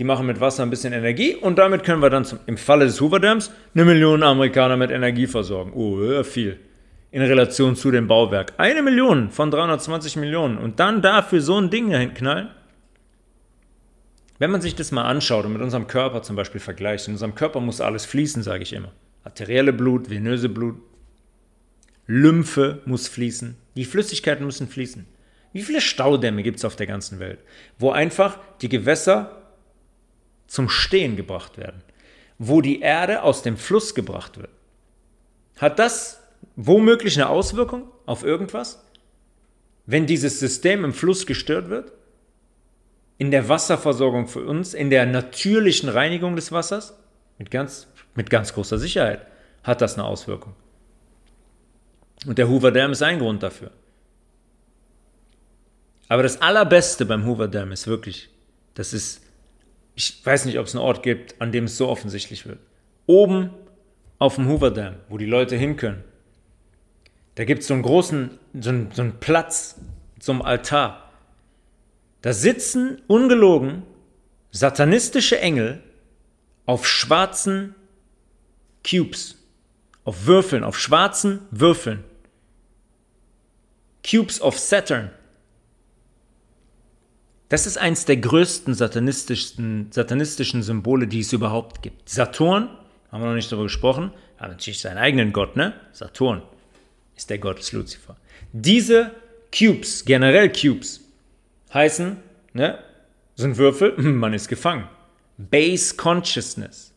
die 0.00 0.04
machen 0.04 0.26
mit 0.26 0.40
Wasser 0.40 0.62
ein 0.62 0.70
bisschen 0.70 0.94
Energie 0.94 1.34
und 1.34 1.58
damit 1.58 1.84
können 1.84 2.00
wir 2.00 2.08
dann 2.08 2.24
zum, 2.24 2.38
im 2.46 2.56
Falle 2.56 2.86
des 2.86 3.02
Hoover 3.02 3.20
Dams 3.20 3.50
eine 3.74 3.84
Million 3.84 4.22
Amerikaner 4.22 4.78
mit 4.78 4.90
Energie 4.90 5.26
versorgen. 5.26 5.74
Oh, 5.74 6.22
viel. 6.24 6.58
In 7.10 7.20
Relation 7.20 7.76
zu 7.76 7.90
dem 7.90 8.08
Bauwerk. 8.08 8.54
Eine 8.56 8.80
Million 8.80 9.30
von 9.30 9.50
320 9.50 10.16
Millionen. 10.16 10.56
Und 10.56 10.80
dann 10.80 11.02
dafür 11.02 11.42
so 11.42 11.60
ein 11.60 11.68
Ding 11.68 11.90
dahin 11.90 12.14
knallen. 12.14 12.48
Wenn 14.38 14.50
man 14.50 14.62
sich 14.62 14.74
das 14.74 14.90
mal 14.90 15.04
anschaut 15.04 15.44
und 15.44 15.52
mit 15.52 15.60
unserem 15.60 15.86
Körper 15.86 16.22
zum 16.22 16.34
Beispiel 16.34 16.62
vergleicht, 16.62 17.06
in 17.06 17.12
unserem 17.12 17.34
Körper 17.34 17.60
muss 17.60 17.82
alles 17.82 18.06
fließen, 18.06 18.42
sage 18.42 18.62
ich 18.62 18.72
immer. 18.72 18.92
Arterielle 19.22 19.74
Blut, 19.74 20.08
venöse 20.08 20.48
Blut, 20.48 20.76
Lymphe 22.06 22.80
muss 22.86 23.06
fließen, 23.06 23.54
die 23.76 23.84
Flüssigkeiten 23.84 24.46
müssen 24.46 24.66
fließen. 24.66 25.04
Wie 25.52 25.62
viele 25.62 25.82
Staudämme 25.82 26.42
gibt 26.42 26.56
es 26.56 26.64
auf 26.64 26.76
der 26.76 26.86
ganzen 26.86 27.18
Welt, 27.18 27.40
wo 27.78 27.90
einfach 27.90 28.38
die 28.62 28.70
Gewässer 28.70 29.39
zum 30.50 30.68
Stehen 30.68 31.16
gebracht 31.16 31.56
werden, 31.56 31.82
wo 32.38 32.60
die 32.60 32.80
Erde 32.80 33.22
aus 33.22 33.42
dem 33.42 33.56
Fluss 33.56 33.94
gebracht 33.94 34.38
wird? 34.38 34.50
Hat 35.56 35.78
das 35.78 36.22
womöglich 36.56 37.16
eine 37.16 37.28
Auswirkung 37.28 37.84
auf 38.06 38.22
irgendwas, 38.22 38.84
wenn 39.86 40.06
dieses 40.06 40.40
System 40.40 40.84
im 40.84 40.92
Fluss 40.92 41.26
gestört 41.26 41.70
wird? 41.70 41.92
in 43.20 43.30
der 43.30 43.50
Wasserversorgung 43.50 44.28
für 44.28 44.46
uns, 44.46 44.72
in 44.72 44.88
der 44.88 45.04
natürlichen 45.04 45.90
Reinigung 45.90 46.36
des 46.36 46.52
Wassers, 46.52 46.94
mit 47.36 47.50
ganz, 47.50 47.86
mit 48.14 48.30
ganz 48.30 48.54
großer 48.54 48.78
Sicherheit 48.78 49.26
hat 49.62 49.82
das 49.82 49.98
eine 49.98 50.04
Auswirkung. 50.04 50.54
Und 52.24 52.38
der 52.38 52.48
Hoover 52.48 52.72
Dam 52.72 52.92
ist 52.92 53.02
ein 53.02 53.18
Grund 53.18 53.42
dafür. 53.42 53.72
Aber 56.08 56.22
das 56.22 56.40
Allerbeste 56.40 57.04
beim 57.04 57.26
Hoover 57.26 57.46
Dam 57.46 57.72
ist 57.72 57.86
wirklich, 57.86 58.30
das 58.72 58.94
ist, 58.94 59.20
ich 60.00 60.24
weiß 60.24 60.46
nicht, 60.46 60.58
ob 60.58 60.66
es 60.66 60.74
einen 60.74 60.82
Ort 60.82 61.02
gibt, 61.02 61.38
an 61.42 61.52
dem 61.52 61.64
es 61.64 61.76
so 61.76 61.86
offensichtlich 61.86 62.46
wird. 62.46 62.58
Oben 63.04 63.50
auf 64.18 64.36
dem 64.36 64.48
Hoover 64.48 64.70
Dam, 64.70 64.96
wo 65.10 65.18
die 65.18 65.26
Leute 65.26 65.56
hin 65.56 65.76
können, 65.76 66.02
da 67.34 67.44
gibt 67.44 67.60
es 67.60 67.68
so 67.68 67.74
einen 67.74 67.82
großen, 67.82 68.38
so 68.58 68.70
einen, 68.70 68.90
so 68.92 69.02
einen 69.02 69.20
Platz, 69.20 69.76
so 70.18 70.32
einen 70.32 70.40
Altar. 70.40 71.10
Da 72.22 72.32
sitzen 72.32 73.02
ungelogen 73.08 73.82
satanistische 74.50 75.38
Engel 75.38 75.82
auf 76.64 76.88
schwarzen 76.88 77.74
Cubes, 78.88 79.36
auf 80.04 80.24
Würfeln, 80.24 80.64
auf 80.64 80.78
schwarzen 80.78 81.40
Würfeln. 81.50 82.04
Cubes 84.02 84.40
of 84.40 84.58
Saturn. 84.58 85.10
Das 87.50 87.66
ist 87.66 87.78
eins 87.78 88.04
der 88.04 88.16
größten 88.16 88.74
satanistischen, 88.74 89.88
satanistischen 89.90 90.62
Symbole, 90.62 91.08
die 91.08 91.18
es 91.18 91.32
überhaupt 91.32 91.82
gibt. 91.82 92.08
Saturn, 92.08 92.70
haben 93.10 93.22
wir 93.22 93.26
noch 93.26 93.34
nicht 93.34 93.50
darüber 93.50 93.64
gesprochen, 93.64 94.12
hat 94.38 94.50
natürlich 94.50 94.80
seinen 94.80 94.98
eigenen 94.98 95.32
Gott, 95.32 95.56
ne? 95.56 95.74
Saturn 95.92 96.42
ist 97.16 97.28
der 97.28 97.38
Gott 97.38 97.58
des 97.58 97.72
Luzifer. 97.72 98.16
Diese 98.52 99.10
Cubes, 99.52 100.04
generell 100.04 100.52
Cubes, 100.52 101.00
heißen, 101.74 102.18
ne, 102.52 102.78
sind 103.34 103.58
Würfel, 103.58 103.94
man 103.98 104.32
ist 104.32 104.46
gefangen. 104.46 104.88
Base 105.36 105.96
Consciousness. 105.96 106.92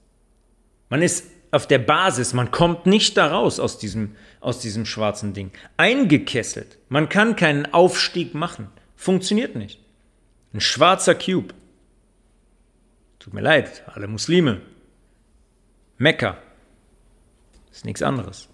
Man 0.87 1.01
ist 1.01 1.31
auf 1.49 1.65
der 1.65 1.79
Basis, 1.79 2.33
man 2.33 2.51
kommt 2.51 2.85
nicht 2.85 3.17
da 3.17 3.25
raus 3.27 3.59
aus 3.59 3.79
diesem, 3.79 4.15
aus 4.39 4.59
diesem 4.59 4.85
schwarzen 4.85 5.33
Ding. 5.33 5.49
Eingekesselt. 5.77 6.77
Man 6.89 7.09
kann 7.09 7.35
keinen 7.35 7.73
Aufstieg 7.73 8.35
machen. 8.35 8.67
Funktioniert 8.95 9.55
nicht. 9.55 9.82
Ein 10.53 10.61
schwarzer 10.61 11.15
Cube. 11.15 11.53
Tut 13.17 13.33
mir 13.33 13.41
leid, 13.41 13.83
alle 13.87 14.07
Muslime. 14.07 14.61
Mekka. 15.97 16.37
Ist 17.71 17.85
nichts 17.85 18.03
anderes. 18.03 18.49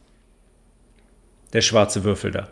Der 1.52 1.62
schwarze 1.62 2.04
Würfel 2.04 2.32
da. 2.32 2.50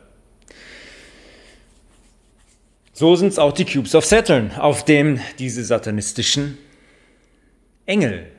So 2.91 3.15
sind 3.15 3.27
es 3.27 3.39
auch 3.39 3.53
die 3.53 3.63
Cubes 3.63 3.93
of 3.95 4.05
Saturn, 4.05 4.51
auf 4.51 4.83
dem 4.83 5.19
diese 5.37 5.63
satanistischen 5.63 6.57
Engel 7.85 8.31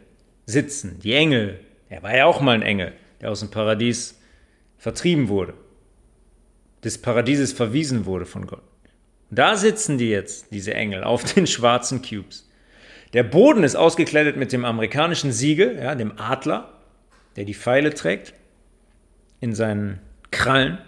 sitzen. 0.46 0.98
Die 0.98 1.14
Engel, 1.14 1.64
er 1.88 2.02
war 2.02 2.14
ja 2.14 2.26
auch 2.26 2.40
mal 2.40 2.56
ein 2.56 2.62
Engel, 2.62 2.92
der 3.20 3.30
aus 3.30 3.40
dem 3.40 3.50
Paradies 3.50 4.18
vertrieben 4.76 5.28
wurde, 5.28 5.54
des 6.84 7.00
Paradieses 7.00 7.52
verwiesen 7.52 8.04
wurde 8.04 8.26
von 8.26 8.46
Gott. 8.46 8.67
Und 9.30 9.38
da 9.38 9.56
sitzen 9.56 9.98
die 9.98 10.10
jetzt, 10.10 10.52
diese 10.52 10.74
Engel, 10.74 11.04
auf 11.04 11.24
den 11.24 11.46
schwarzen 11.46 12.02
Cubes. 12.02 12.48
Der 13.12 13.22
Boden 13.22 13.64
ist 13.64 13.76
ausgekleidet 13.76 14.36
mit 14.36 14.52
dem 14.52 14.64
amerikanischen 14.64 15.32
Siegel, 15.32 15.78
ja, 15.78 15.94
dem 15.94 16.18
Adler, 16.18 16.72
der 17.36 17.44
die 17.44 17.54
Pfeile 17.54 17.94
trägt 17.94 18.34
in 19.40 19.54
seinen 19.54 20.00
Krallen. 20.30 20.78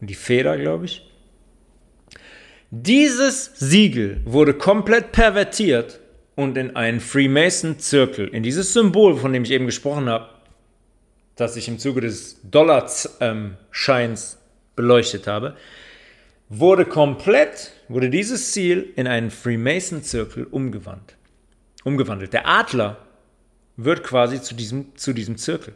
und 0.00 0.10
die 0.10 0.14
Feder, 0.14 0.56
glaube 0.58 0.86
ich. 0.86 1.08
Dieses 2.70 3.52
Siegel 3.54 4.22
wurde 4.24 4.54
komplett 4.54 5.12
pervertiert 5.12 6.00
und 6.34 6.56
in 6.56 6.74
einen 6.74 7.00
Freemason-Zirkel, 7.00 8.28
in 8.28 8.42
dieses 8.42 8.72
Symbol, 8.72 9.16
von 9.16 9.32
dem 9.32 9.44
ich 9.44 9.50
eben 9.50 9.66
gesprochen 9.66 10.08
habe, 10.08 10.30
das 11.36 11.56
ich 11.56 11.68
im 11.68 11.78
Zuge 11.78 12.00
des 12.00 12.40
Dollarscheins 12.42 14.32
ähm, 14.32 14.38
beleuchtet 14.74 15.26
habe, 15.26 15.56
wurde 16.54 16.84
komplett, 16.84 17.72
wurde 17.88 18.10
dieses 18.10 18.52
Ziel 18.52 18.92
in 18.96 19.06
einen 19.06 19.30
Freemason-Zirkel 19.30 20.44
umgewandelt. 20.44 21.16
umgewandelt. 21.82 22.34
Der 22.34 22.46
Adler 22.46 22.98
wird 23.76 24.04
quasi 24.04 24.40
zu 24.42 24.54
diesem, 24.54 24.94
zu 24.96 25.14
diesem 25.14 25.38
Zirkel. 25.38 25.74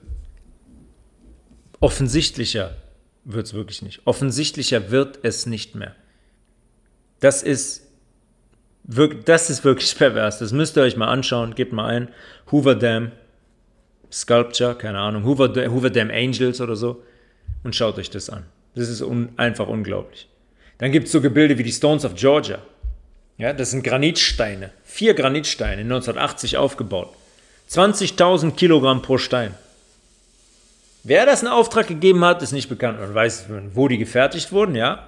Offensichtlicher 1.80 2.76
wird 3.24 3.46
es 3.46 3.54
wirklich 3.54 3.80
nicht. 3.80 4.02
Offensichtlicher 4.04 4.90
wird 4.90 5.18
es 5.22 5.46
nicht 5.46 5.74
mehr. 5.74 5.96
Das 7.20 7.42
ist, 7.42 7.88
das 8.84 9.48
ist 9.48 9.64
wirklich 9.64 9.96
pervers. 9.98 10.38
Das 10.38 10.52
müsst 10.52 10.76
ihr 10.76 10.82
euch 10.82 10.98
mal 10.98 11.08
anschauen. 11.08 11.54
Gebt 11.54 11.72
mal 11.72 11.86
ein. 11.86 12.08
Hoover 12.52 12.74
Dam 12.74 13.12
Sculpture, 14.12 14.74
keine 14.74 14.98
Ahnung. 14.98 15.24
Hoover, 15.24 15.48
Hoover 15.70 15.90
Dam 15.90 16.10
Angels 16.10 16.60
oder 16.60 16.76
so. 16.76 17.02
Und 17.64 17.74
schaut 17.74 17.96
euch 17.96 18.10
das 18.10 18.28
an. 18.28 18.44
Das 18.74 18.90
ist 18.90 19.00
un, 19.00 19.30
einfach 19.38 19.68
unglaublich. 19.68 20.28
Dann 20.78 20.92
gibt 20.92 21.06
es 21.06 21.12
so 21.12 21.20
Gebilde 21.20 21.58
wie 21.58 21.62
die 21.62 21.72
Stones 21.72 22.04
of 22.04 22.14
Georgia. 22.14 22.58
Ja, 23.38 23.52
das 23.52 23.70
sind 23.70 23.84
Granitsteine. 23.84 24.70
Vier 24.84 25.14
Granitsteine, 25.14 25.82
1980 25.82 26.56
aufgebaut. 26.56 27.14
20.000 27.70 28.52
Kilogramm 28.52 29.02
pro 29.02 29.18
Stein. 29.18 29.54
Wer 31.02 31.26
das 31.26 31.42
in 31.42 31.48
Auftrag 31.48 31.86
gegeben 31.86 32.24
hat, 32.24 32.42
ist 32.42 32.52
nicht 32.52 32.68
bekannt. 32.68 32.98
Man 32.98 33.14
weiß, 33.14 33.46
wo 33.74 33.88
die 33.88 33.98
gefertigt 33.98 34.52
wurden, 34.52 34.74
ja. 34.74 35.06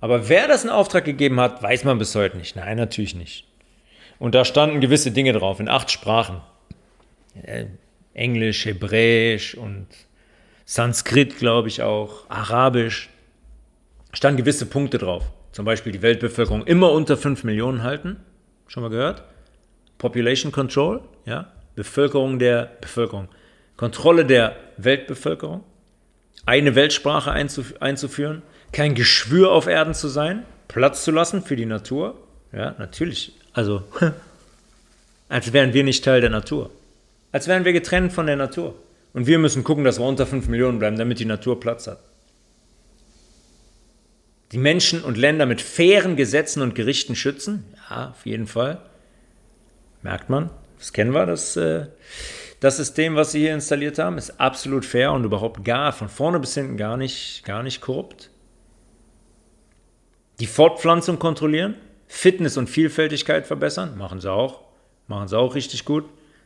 Aber 0.00 0.28
wer 0.28 0.48
das 0.48 0.64
in 0.64 0.70
Auftrag 0.70 1.04
gegeben 1.04 1.40
hat, 1.40 1.62
weiß 1.62 1.84
man 1.84 1.98
bis 1.98 2.14
heute 2.14 2.36
nicht. 2.36 2.56
Nein, 2.56 2.76
natürlich 2.76 3.14
nicht. 3.14 3.46
Und 4.18 4.34
da 4.34 4.44
standen 4.44 4.80
gewisse 4.80 5.10
Dinge 5.10 5.32
drauf, 5.32 5.60
in 5.60 5.68
acht 5.68 5.90
Sprachen. 5.90 6.40
Äh, 7.42 7.66
Englisch, 8.14 8.64
Hebräisch 8.64 9.54
und 9.54 9.86
Sanskrit, 10.64 11.38
glaube 11.38 11.68
ich 11.68 11.82
auch, 11.82 12.28
Arabisch. 12.30 13.10
Standen 14.14 14.38
gewisse 14.38 14.66
Punkte 14.66 14.98
drauf. 14.98 15.24
Zum 15.52 15.64
Beispiel 15.64 15.92
die 15.92 16.02
Weltbevölkerung 16.02 16.64
immer 16.66 16.92
unter 16.92 17.16
5 17.16 17.44
Millionen 17.44 17.82
halten. 17.82 18.16
Schon 18.66 18.82
mal 18.82 18.88
gehört? 18.88 19.22
Population 19.98 20.52
Control, 20.52 21.00
ja? 21.26 21.52
Bevölkerung 21.74 22.38
der 22.38 22.70
Bevölkerung. 22.80 23.28
Kontrolle 23.76 24.24
der 24.24 24.56
Weltbevölkerung. 24.76 25.64
Eine 26.46 26.74
Weltsprache 26.74 27.32
einzuführen. 27.32 28.42
Kein 28.72 28.94
Geschwür 28.94 29.52
auf 29.52 29.66
Erden 29.66 29.94
zu 29.94 30.08
sein. 30.08 30.44
Platz 30.68 31.04
zu 31.04 31.10
lassen 31.10 31.42
für 31.42 31.56
die 31.56 31.66
Natur. 31.66 32.16
Ja, 32.52 32.74
natürlich. 32.78 33.32
Also, 33.52 33.82
als 35.28 35.52
wären 35.52 35.72
wir 35.72 35.84
nicht 35.84 36.04
Teil 36.04 36.20
der 36.20 36.30
Natur. 36.30 36.70
Als 37.32 37.48
wären 37.48 37.64
wir 37.64 37.72
getrennt 37.72 38.12
von 38.12 38.26
der 38.26 38.36
Natur. 38.36 38.74
Und 39.12 39.26
wir 39.26 39.38
müssen 39.38 39.64
gucken, 39.64 39.84
dass 39.84 39.98
wir 39.98 40.06
unter 40.06 40.26
5 40.26 40.48
Millionen 40.48 40.78
bleiben, 40.78 40.98
damit 40.98 41.18
die 41.18 41.24
Natur 41.24 41.58
Platz 41.58 41.86
hat. 41.86 41.98
Die 44.54 44.60
Menschen 44.60 45.02
und 45.02 45.18
Länder 45.18 45.46
mit 45.46 45.60
fairen 45.60 46.14
Gesetzen 46.14 46.62
und 46.62 46.76
Gerichten 46.76 47.16
schützen? 47.16 47.64
Ja, 47.90 48.10
auf 48.10 48.24
jeden 48.24 48.46
Fall. 48.46 48.80
Merkt 50.02 50.30
man. 50.30 50.48
Das 50.78 50.92
kennen 50.92 51.12
wir, 51.12 51.26
das, 51.26 51.56
äh, 51.56 51.88
das 52.60 52.76
System, 52.76 53.16
was 53.16 53.32
sie 53.32 53.40
hier 53.40 53.54
installiert 53.54 53.98
haben, 53.98 54.16
ist 54.16 54.38
absolut 54.38 54.84
fair 54.84 55.10
und 55.10 55.24
überhaupt 55.24 55.64
gar, 55.64 55.92
von 55.92 56.08
vorne 56.08 56.38
bis 56.38 56.54
hinten 56.54 56.76
gar 56.76 56.96
nicht, 56.96 57.42
gar 57.44 57.64
nicht 57.64 57.80
korrupt. 57.80 58.30
Die 60.38 60.46
Fortpflanzung 60.46 61.18
kontrollieren, 61.18 61.74
Fitness 62.06 62.56
und 62.56 62.70
Vielfältigkeit 62.70 63.48
verbessern, 63.48 63.98
machen 63.98 64.20
sie 64.20 64.30
auch. 64.30 64.60
Machen 65.08 65.26
sie 65.26 65.36
auch 65.36 65.56
richtig 65.56 65.84
gut 65.84 66.04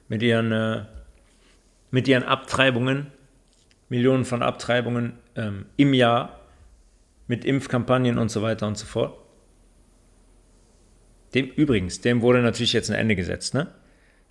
mit 0.09 0.23
ihren, 0.23 0.51
äh, 0.51 0.87
mit 1.91 2.09
ihren 2.09 2.23
Abtreibungen, 2.23 3.09
Millionen 3.91 4.25
von 4.25 4.43
Abtreibungen 4.43 5.19
ähm, 5.37 5.67
im 5.77 5.93
Jahr, 5.93 6.38
mit 7.29 7.45
Impfkampagnen 7.45 8.19
und 8.19 8.31
so 8.31 8.43
weiter 8.43 8.67
und 8.67 8.77
so 8.77 8.87
fort. 8.87 9.17
Dem 11.35 11.47
übrigens, 11.47 12.01
dem 12.01 12.23
wurde 12.23 12.41
natürlich 12.41 12.73
jetzt 12.73 12.91
ein 12.91 12.97
Ende 12.97 13.15
gesetzt, 13.15 13.55
ne? 13.55 13.69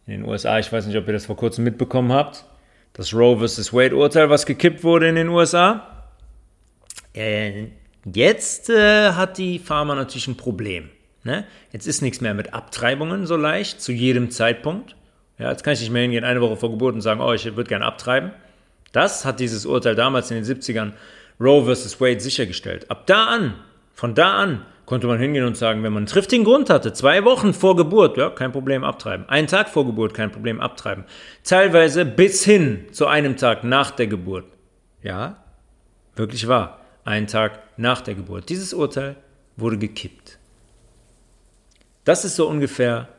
In 0.08 0.14
den 0.14 0.26
USA, 0.26 0.58
ich 0.58 0.72
weiß 0.72 0.88
nicht, 0.88 0.98
ob 0.98 1.06
ihr 1.08 1.14
das 1.14 1.26
vor 1.26 1.36
kurzem 1.36 1.64
mitbekommen 1.64 2.12
habt, 2.12 2.46
das 2.94 3.14
Roe 3.14 3.46
vs. 3.46 3.74
Wade 3.74 3.96
Urteil, 3.96 4.30
was 4.30 4.46
gekippt 4.46 4.84
wurde 4.84 5.10
in 5.10 5.16
den 5.16 5.30
USA. 5.30 6.08
Äh, 7.14 7.68
jetzt 8.06 8.70
äh, 8.70 9.12
hat 9.12 9.38
die 9.38 9.60
Pharma 9.60 9.96
natürlich 9.96 10.28
ein 10.28 10.38
Problem. 10.38 10.90
Ne? 11.24 11.46
Jetzt 11.72 11.88
ist 11.88 12.02
nichts 12.02 12.22
mehr 12.22 12.34
mit 12.34 12.54
Abtreibungen 12.54 13.28
so 13.28 13.36
leicht, 13.36 13.82
zu 13.82 13.92
jedem 13.92 14.32
Zeitpunkt. 14.32 14.96
Ja, 15.38 15.52
jetzt 15.52 15.64
kann 15.64 15.74
ich 15.74 15.82
nicht 15.82 15.92
mehr 15.92 16.02
hingehen, 16.04 16.24
eine 16.24 16.42
Woche 16.42 16.56
vor 16.56 16.72
Geburt 16.72 16.96
und 16.96 17.02
sagen, 17.02 17.22
oh, 17.22 17.34
ich 17.34 17.46
würde 17.46 17.68
gerne 17.68 17.86
abtreiben. 17.86 18.32
Das 18.92 19.26
hat 19.26 19.40
dieses 19.40 19.66
Urteil 19.66 19.94
damals 19.94 20.32
in 20.32 20.42
den 20.42 20.46
70ern 20.46 20.94
Roe 21.40 21.66
vs. 21.66 22.00
Wade 22.02 22.20
sichergestellt. 22.20 22.90
Ab 22.90 23.06
da 23.08 23.28
an, 23.28 23.56
von 23.94 24.16
da 24.16 24.34
an, 24.34 24.66
konnte 24.86 25.06
man 25.06 25.20
hingehen 25.20 25.46
und 25.46 25.58
sagen, 25.58 25.84
wenn 25.84 25.92
man 25.92 26.02
einen 26.02 26.08
triftigen 26.08 26.46
Grund 26.46 26.70
hatte, 26.70 26.94
zwei 26.94 27.26
Wochen 27.26 27.54
vor 27.54 27.76
Geburt, 27.76 28.18
ja, 28.18 28.30
kein 28.30 28.52
Problem 28.52 28.84
abtreiben. 28.84 29.28
Einen 29.28 29.48
Tag 29.48 29.70
vor 29.70 29.86
Geburt, 29.86 30.14
kein 30.14 30.32
Problem 30.32 30.62
abtreiben. 30.62 31.04
Teilweise 31.44 32.06
bis 32.06 32.44
hin 32.44 32.86
zu 32.92 33.08
einem 33.08 33.38
Tag 33.38 33.64
nach 33.64 33.92
der 33.92 34.08
Geburt. 34.08 34.46
Ja, 35.04 35.44
wirklich 36.16 36.48
wahr. 36.48 36.80
Einen 37.04 37.28
Tag 37.28 37.60
nach 37.78 38.02
der 38.02 38.16
Geburt. 38.16 38.50
Dieses 38.50 38.74
Urteil 38.74 39.18
wurde 39.58 39.78
gekippt. 39.78 40.40
Das 42.06 42.24
ist 42.24 42.38
so 42.38 42.48
ungefähr 42.48 43.10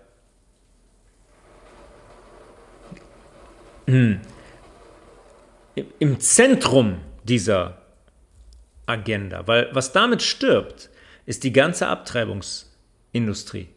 hm, 3.86 4.20
im 5.98 6.20
Zentrum 6.20 6.96
dieser 7.24 7.77
Agenda. 8.88 9.46
Weil 9.46 9.68
was 9.72 9.92
damit 9.92 10.22
stirbt, 10.22 10.90
ist 11.26 11.44
die 11.44 11.52
ganze 11.52 11.88
Abtreibungsindustrie. 11.88 13.68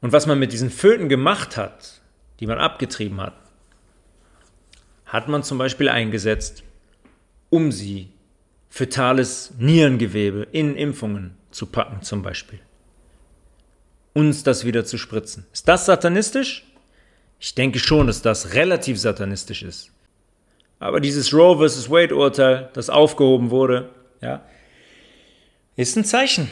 Und 0.00 0.12
was 0.12 0.26
man 0.26 0.38
mit 0.38 0.52
diesen 0.52 0.70
Föten 0.70 1.08
gemacht 1.08 1.56
hat, 1.56 2.00
die 2.40 2.46
man 2.46 2.58
abgetrieben 2.58 3.20
hat, 3.20 3.34
hat 5.06 5.28
man 5.28 5.42
zum 5.42 5.58
Beispiel 5.58 5.88
eingesetzt, 5.88 6.62
um 7.48 7.72
sie 7.72 8.10
fetales 8.68 9.52
Nierengewebe 9.58 10.48
in 10.50 10.76
Impfungen 10.76 11.36
zu 11.50 11.66
packen, 11.66 12.02
zum 12.02 12.22
Beispiel. 12.22 12.58
Uns 14.12 14.42
das 14.42 14.64
wieder 14.64 14.84
zu 14.84 14.98
spritzen. 14.98 15.46
Ist 15.52 15.68
das 15.68 15.86
satanistisch? 15.86 16.66
Ich 17.38 17.54
denke 17.54 17.78
schon, 17.78 18.06
dass 18.06 18.22
das 18.22 18.54
relativ 18.54 18.98
satanistisch 18.98 19.62
ist. 19.62 19.90
Aber 20.80 21.00
dieses 21.00 21.32
Roe 21.32 21.66
vs. 21.66 21.88
Wade 21.88 22.14
Urteil, 22.14 22.70
das 22.74 22.90
aufgehoben 22.90 23.50
wurde, 23.50 23.90
ja, 24.24 24.42
ist 25.76 25.96
ein 25.96 26.04
Zeichen, 26.04 26.48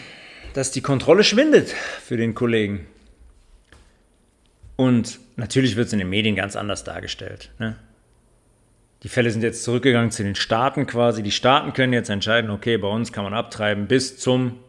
dass 0.55 0.71
die 0.71 0.81
Kontrolle 0.81 1.25
schwindet 1.25 1.75
für 2.03 2.17
den 2.17 2.35
Kollegen. 2.35 2.87
Und 4.77 5.19
natürlich 5.37 5.77
wird 5.77 5.89
es 5.89 5.93
in 5.93 5.99
den 5.99 6.09
Medien 6.09 6.37
ganz 6.37 6.57
anders 6.57 6.85
dargestellt. 6.85 7.51
Ne? 7.59 7.77
Die 9.03 9.09
Fälle 9.09 9.31
sind 9.31 9.43
jetzt 9.43 9.65
zurückgegangen 9.65 10.11
zu 10.11 10.23
den 10.23 10.35
Staaten 10.35 10.87
quasi. 10.87 11.23
Die 11.23 11.33
Staaten 11.33 11.73
können 11.73 11.93
jetzt 11.93 12.09
entscheiden, 12.09 12.51
okay, 12.51 12.77
bei 12.77 12.89
uns 12.89 13.13
kann 13.13 13.25
man 13.25 13.35
abtreiben 13.35 13.87
bis 13.87 14.19
zum 14.19 14.61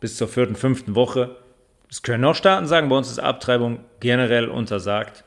bis 0.00 0.16
zur 0.16 0.26
vierten, 0.26 0.56
fünften 0.56 0.96
Woche. 0.96 1.36
Es 1.88 2.02
können 2.02 2.24
auch 2.24 2.34
Staaten 2.34 2.66
sagen, 2.66 2.88
bei 2.88 2.96
uns 2.96 3.08
ist 3.08 3.20
Abtreibung 3.20 3.84
generell 4.00 4.48
untersagt. 4.48 5.22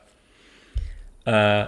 Äh, 1.24 1.64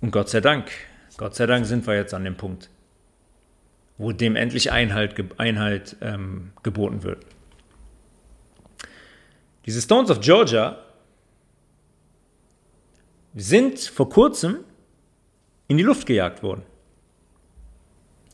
und 0.00 0.10
Gott 0.10 0.28
sei 0.28 0.40
Dank, 0.40 0.72
Gott 1.16 1.36
sei 1.36 1.46
Dank 1.46 1.66
sind 1.66 1.86
wir 1.86 1.94
jetzt 1.94 2.12
an 2.12 2.24
dem 2.24 2.34
Punkt, 2.34 2.68
wo 4.00 4.12
dem 4.12 4.34
endlich 4.34 4.72
Einhalt, 4.72 5.14
Einhalt 5.38 5.96
ähm, 6.00 6.52
geboten 6.62 7.02
wird. 7.02 7.26
Diese 9.66 9.82
Stones 9.82 10.10
of 10.10 10.20
Georgia 10.20 10.78
sind 13.34 13.78
vor 13.78 14.08
kurzem 14.08 14.60
in 15.68 15.76
die 15.76 15.82
Luft 15.82 16.06
gejagt 16.06 16.42
worden. 16.42 16.62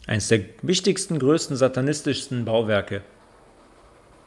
Eines 0.06 0.28
der 0.28 0.44
wichtigsten, 0.62 1.18
größten, 1.18 1.56
satanistischsten 1.56 2.44
Bauwerke 2.44 3.02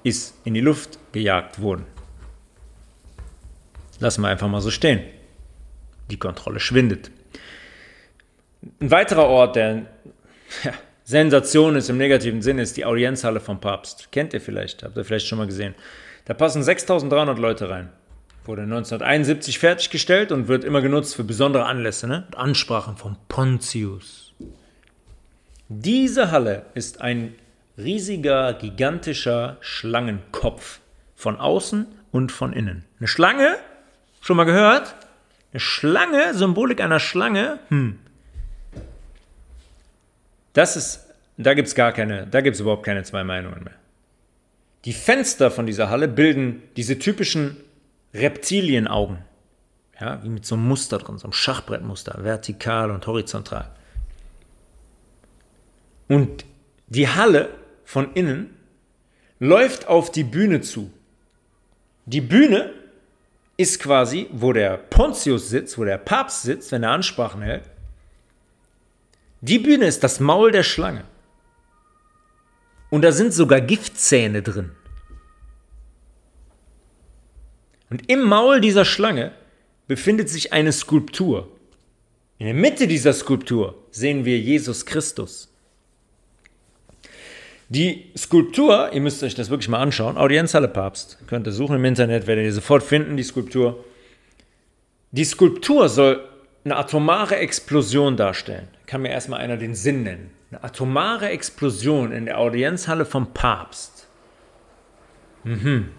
ist 0.03 0.35
in 0.43 0.55
die 0.55 0.59
Luft 0.59 0.99
gejagt 1.13 1.61
worden. 1.61 1.85
Lassen 4.01 4.23
wir 4.23 4.27
einfach 4.27 4.49
mal 4.49 4.59
so 4.59 4.71
stehen. 4.71 5.05
Die 6.11 6.19
Kontrolle 6.19 6.59
schwindet. 6.59 7.11
Ein 8.81 8.91
weiterer 8.91 9.27
Ort, 9.27 9.55
der 9.55 9.85
ja, 10.65 10.73
Sensation 11.09 11.75
ist 11.75 11.89
im 11.89 11.97
negativen 11.97 12.43
Sinne, 12.43 12.61
ist 12.61 12.77
die 12.77 12.85
Audienzhalle 12.85 13.39
vom 13.39 13.59
Papst. 13.59 14.11
Kennt 14.11 14.31
ihr 14.35 14.41
vielleicht, 14.41 14.83
habt 14.83 14.95
ihr 14.95 15.03
vielleicht 15.03 15.25
schon 15.25 15.39
mal 15.39 15.47
gesehen. 15.47 15.73
Da 16.25 16.35
passen 16.35 16.61
6300 16.61 17.39
Leute 17.39 17.67
rein. 17.67 17.89
Wurde 18.45 18.61
1971 18.61 19.57
fertiggestellt 19.57 20.31
und 20.31 20.47
wird 20.47 20.63
immer 20.63 20.81
genutzt 20.83 21.15
für 21.15 21.23
besondere 21.23 21.65
Anlässe, 21.65 22.07
ne? 22.07 22.27
Ansprachen 22.35 22.95
von 22.95 23.17
Pontius. 23.27 24.35
Diese 25.67 26.29
Halle 26.29 26.67
ist 26.75 27.01
ein 27.01 27.33
riesiger, 27.75 28.53
gigantischer 28.53 29.57
Schlangenkopf. 29.61 30.79
Von 31.15 31.37
außen 31.37 31.87
und 32.11 32.31
von 32.31 32.53
innen. 32.53 32.85
Eine 32.99 33.07
Schlange? 33.07 33.55
Schon 34.21 34.37
mal 34.37 34.43
gehört? 34.43 34.93
Eine 35.53 35.59
Schlange, 35.59 36.35
Symbolik 36.35 36.81
einer 36.81 36.99
Schlange? 36.99 37.57
Hm. 37.69 37.97
Das 40.53 40.75
ist, 40.75 41.05
da 41.37 41.53
gibt 41.53 41.67
es 41.67 41.75
gar 41.75 41.91
keine, 41.91 42.27
da 42.27 42.41
gibt 42.41 42.55
es 42.55 42.61
überhaupt 42.61 42.85
keine 42.85 43.03
zwei 43.03 43.23
Meinungen 43.23 43.63
mehr. 43.63 43.75
Die 44.85 44.93
Fenster 44.93 45.51
von 45.51 45.65
dieser 45.65 45.89
Halle 45.89 46.07
bilden 46.07 46.63
diese 46.75 46.99
typischen 46.99 47.57
Reptilienaugen. 48.13 49.19
Ja, 49.99 50.23
wie 50.23 50.29
mit 50.29 50.45
so 50.45 50.55
einem 50.55 50.65
Muster 50.65 50.97
drin, 50.97 51.17
so 51.17 51.25
einem 51.25 51.33
Schachbrettmuster, 51.33 52.23
vertikal 52.23 52.89
und 52.89 53.05
horizontal. 53.05 53.69
Und 56.07 56.45
die 56.87 57.09
Halle 57.09 57.49
von 57.83 58.13
innen 58.13 58.55
läuft 59.39 59.87
auf 59.87 60.11
die 60.11 60.23
Bühne 60.23 60.61
zu. 60.61 60.91
Die 62.05 62.21
Bühne 62.21 62.71
ist 63.57 63.79
quasi, 63.79 64.27
wo 64.31 64.53
der 64.53 64.77
Pontius 64.77 65.49
sitzt, 65.49 65.77
wo 65.77 65.83
der 65.83 65.97
Papst 65.97 66.43
sitzt, 66.43 66.71
wenn 66.71 66.83
er 66.83 66.91
Ansprachen 66.91 67.41
hält. 67.41 67.69
Die 69.41 69.59
Bühne 69.59 69.85
ist 69.85 70.03
das 70.03 70.19
Maul 70.19 70.51
der 70.51 70.63
Schlange. 70.63 71.05
Und 72.89 73.03
da 73.03 73.11
sind 73.11 73.33
sogar 73.33 73.61
Giftzähne 73.61 74.41
drin. 74.41 74.71
Und 77.89 78.09
im 78.09 78.21
Maul 78.21 78.61
dieser 78.61 78.85
Schlange 78.85 79.31
befindet 79.87 80.29
sich 80.29 80.53
eine 80.53 80.71
Skulptur. 80.71 81.49
In 82.37 82.45
der 82.45 82.55
Mitte 82.55 82.87
dieser 82.87 83.13
Skulptur 83.13 83.75
sehen 83.91 84.25
wir 84.25 84.39
Jesus 84.39 84.85
Christus. 84.85 85.49
Die 87.69 88.11
Skulptur, 88.17 88.91
ihr 88.93 89.01
müsst 89.01 89.21
euch 89.21 89.35
das 89.35 89.49
wirklich 89.49 89.69
mal 89.69 89.81
anschauen, 89.81 90.17
Audienzhalle 90.17 90.67
Papst, 90.67 91.19
könnt 91.27 91.45
ihr 91.45 91.51
suchen 91.51 91.75
im 91.75 91.85
Internet, 91.85 92.25
werdet 92.25 92.45
ihr 92.45 92.53
sofort 92.53 92.81
finden, 92.81 93.15
die 93.15 93.23
Skulptur. 93.23 93.83
Die 95.11 95.23
Skulptur 95.23 95.87
soll 95.87 96.27
eine 96.63 96.77
atomare 96.77 97.37
Explosion 97.37 98.17
darstellen. 98.17 98.67
Kann 98.89 99.03
mir 99.03 99.09
erstmal 99.09 99.41
einer 99.41 99.55
den 99.55 99.75
Sinn 99.75 100.01
nennen. 100.01 100.31
Eine 100.49 100.63
atomare 100.63 101.29
Explosion 101.29 102.11
in 102.11 102.25
der 102.25 102.39
Audienzhalle 102.39 103.05
vom 103.05 103.35
Papst. 103.35 104.07
Mhm. 105.43 105.89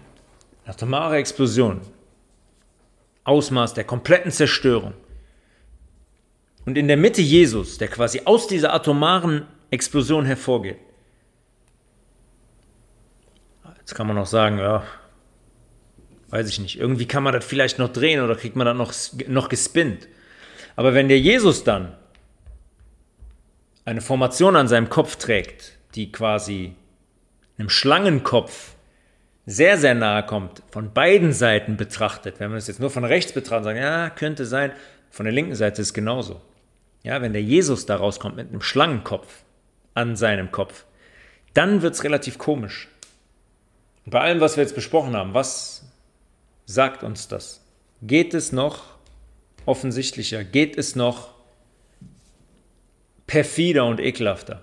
Atomare 0.65 1.15
Explosion. 1.15 1.79
Ausmaß 3.23 3.75
der 3.75 3.85
kompletten 3.85 4.29
Zerstörung. 4.29 4.93
Und 6.65 6.77
in 6.77 6.89
der 6.89 6.97
Mitte 6.97 7.21
Jesus, 7.21 7.77
der 7.77 7.87
quasi 7.87 8.23
aus 8.25 8.47
dieser 8.47 8.73
atomaren 8.73 9.47
Explosion 9.69 10.25
hervorgeht. 10.25 10.79
Jetzt 13.77 13.95
kann 13.95 14.05
man 14.05 14.17
auch 14.17 14.27
sagen, 14.27 14.59
ja, 14.59 14.83
weiß 16.29 16.49
ich 16.49 16.59
nicht, 16.59 16.77
irgendwie 16.77 17.07
kann 17.07 17.23
man 17.23 17.31
das 17.31 17.45
vielleicht 17.45 17.79
noch 17.79 17.93
drehen 17.93 18.21
oder 18.21 18.35
kriegt 18.35 18.57
man 18.57 18.65
das 18.65 18.75
noch, 18.75 19.29
noch 19.29 19.47
gespinnt. 19.47 20.09
Aber 20.75 20.93
wenn 20.93 21.07
der 21.07 21.21
Jesus 21.21 21.63
dann 21.63 21.95
eine 23.85 24.01
Formation 24.01 24.55
an 24.55 24.67
seinem 24.67 24.89
Kopf 24.89 25.15
trägt, 25.15 25.77
die 25.95 26.11
quasi 26.11 26.75
einem 27.57 27.69
Schlangenkopf 27.69 28.75
sehr, 29.45 29.77
sehr 29.77 29.95
nahe 29.95 30.25
kommt, 30.25 30.61
von 30.71 30.93
beiden 30.93 31.33
Seiten 31.33 31.77
betrachtet, 31.77 32.39
wenn 32.39 32.49
man 32.49 32.57
es 32.57 32.67
jetzt 32.67 32.79
nur 32.79 32.89
von 32.89 33.03
rechts 33.03 33.33
betrachtet, 33.33 33.65
sagen, 33.65 33.79
ja, 33.79 34.09
könnte 34.09 34.45
sein, 34.45 34.71
von 35.09 35.25
der 35.25 35.33
linken 35.33 35.55
Seite 35.55 35.81
ist 35.81 35.89
es 35.89 35.93
genauso. 35.93 36.41
Ja, 37.03 37.21
wenn 37.21 37.33
der 37.33 37.41
Jesus 37.41 37.85
da 37.85 37.95
rauskommt 37.95 38.35
mit 38.35 38.49
einem 38.49 38.61
Schlangenkopf 38.61 39.43
an 39.93 40.15
seinem 40.15 40.51
Kopf, 40.51 40.85
dann 41.53 41.81
wird 41.81 41.95
es 41.95 42.03
relativ 42.03 42.37
komisch. 42.37 42.87
Bei 44.05 44.21
allem, 44.21 44.39
was 44.39 44.57
wir 44.57 44.63
jetzt 44.63 44.75
besprochen 44.75 45.15
haben, 45.15 45.33
was 45.33 45.85
sagt 46.65 47.03
uns 47.03 47.27
das? 47.27 47.65
Geht 48.01 48.33
es 48.33 48.51
noch 48.51 48.83
offensichtlicher? 49.65 50.43
Geht 50.43 50.77
es 50.77 50.95
noch 50.95 51.30
perfider 53.31 53.85
und 53.85 54.01
ekelhafter? 54.01 54.61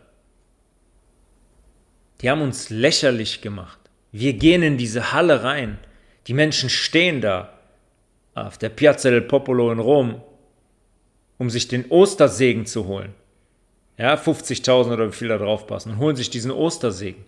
Die 2.21 2.29
haben 2.29 2.43
uns 2.43 2.69
lächerlich 2.69 3.41
gemacht. 3.41 3.79
Wir 4.13 4.35
gehen 4.35 4.63
in 4.63 4.77
diese 4.77 5.11
Halle 5.15 5.43
rein. 5.43 5.79
Die 6.27 6.35
Menschen 6.35 6.69
stehen 6.69 7.23
da 7.23 7.59
auf 8.35 8.59
der 8.59 8.69
Piazza 8.69 9.09
del 9.09 9.23
Popolo 9.23 9.73
in 9.73 9.79
Rom, 9.79 10.21
um 11.39 11.49
sich 11.49 11.69
den 11.69 11.91
Ostersegen 11.91 12.67
zu 12.67 12.85
holen. 12.87 13.15
Ja, 13.97 14.17
50.000 14.17 14.93
oder 14.93 15.09
wie 15.09 15.17
viel 15.17 15.29
da 15.29 15.39
drauf 15.39 15.67
passen 15.67 15.93
und 15.93 15.99
holen 15.99 16.17
sich 16.17 16.29
diesen 16.29 16.51
Ostersegen. 16.51 17.25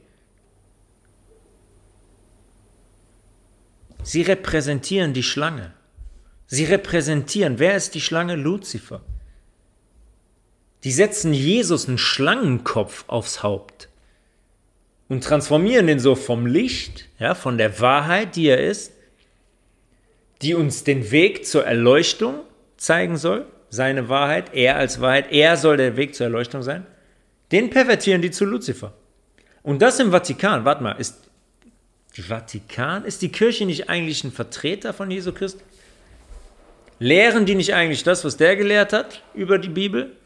Sie 4.02 4.20
repräsentieren 4.20 5.14
die 5.14 5.22
Schlange. 5.22 5.72
Sie 6.48 6.64
repräsentieren, 6.64 7.58
wer 7.58 7.76
ist 7.76 7.94
die 7.94 8.02
Schlange? 8.02 8.36
Luzifer. 8.36 9.00
Die 10.84 10.92
setzen 10.92 11.34
Jesus 11.34 11.88
einen 11.88 11.98
Schlangenkopf 11.98 13.04
aufs 13.06 13.42
Haupt 13.42 13.88
und 15.08 15.24
transformieren 15.24 15.86
den 15.86 16.00
so 16.00 16.14
vom 16.14 16.46
Licht, 16.46 17.06
ja, 17.18 17.34
von 17.34 17.58
der 17.58 17.80
Wahrheit, 17.80 18.36
die 18.36 18.46
er 18.46 18.64
ist, 18.64 18.92
die 20.40 20.54
uns 20.54 20.84
den 20.84 21.10
Weg 21.10 21.46
zur 21.46 21.66
Erleuchtung 21.66 22.40
zeigen 22.76 23.18
soll, 23.18 23.46
seine 23.68 24.08
Wahrheit, 24.08 24.54
er 24.54 24.76
als 24.76 25.00
Wahrheit, 25.00 25.30
er 25.30 25.56
soll 25.56 25.76
der 25.76 25.96
Weg 25.96 26.14
zur 26.14 26.24
Erleuchtung 26.26 26.62
sein, 26.62 26.86
den 27.52 27.70
pervertieren 27.70 28.22
die 28.22 28.30
zu 28.30 28.44
Luzifer. 28.44 28.94
Und 29.62 29.82
das 29.82 29.98
im 30.00 30.10
Vatikan, 30.10 30.64
warte 30.64 30.82
mal, 30.82 30.92
ist 30.92 31.30
die 32.16 32.22
Vatikan? 32.22 33.04
Ist 33.04 33.22
die 33.22 33.30
Kirche 33.30 33.66
nicht 33.66 33.88
eigentlich 33.88 34.24
ein 34.24 34.32
Vertreter 34.32 34.92
von 34.92 35.10
Jesu 35.10 35.32
Christus? 35.32 35.62
Lehren 36.98 37.46
die 37.46 37.54
nicht 37.54 37.74
eigentlich 37.74 38.02
das, 38.02 38.24
was 38.24 38.36
der 38.36 38.56
gelehrt 38.56 38.92
hat 38.92 39.22
über 39.34 39.58
die 39.58 39.68
Bibel? 39.68 40.16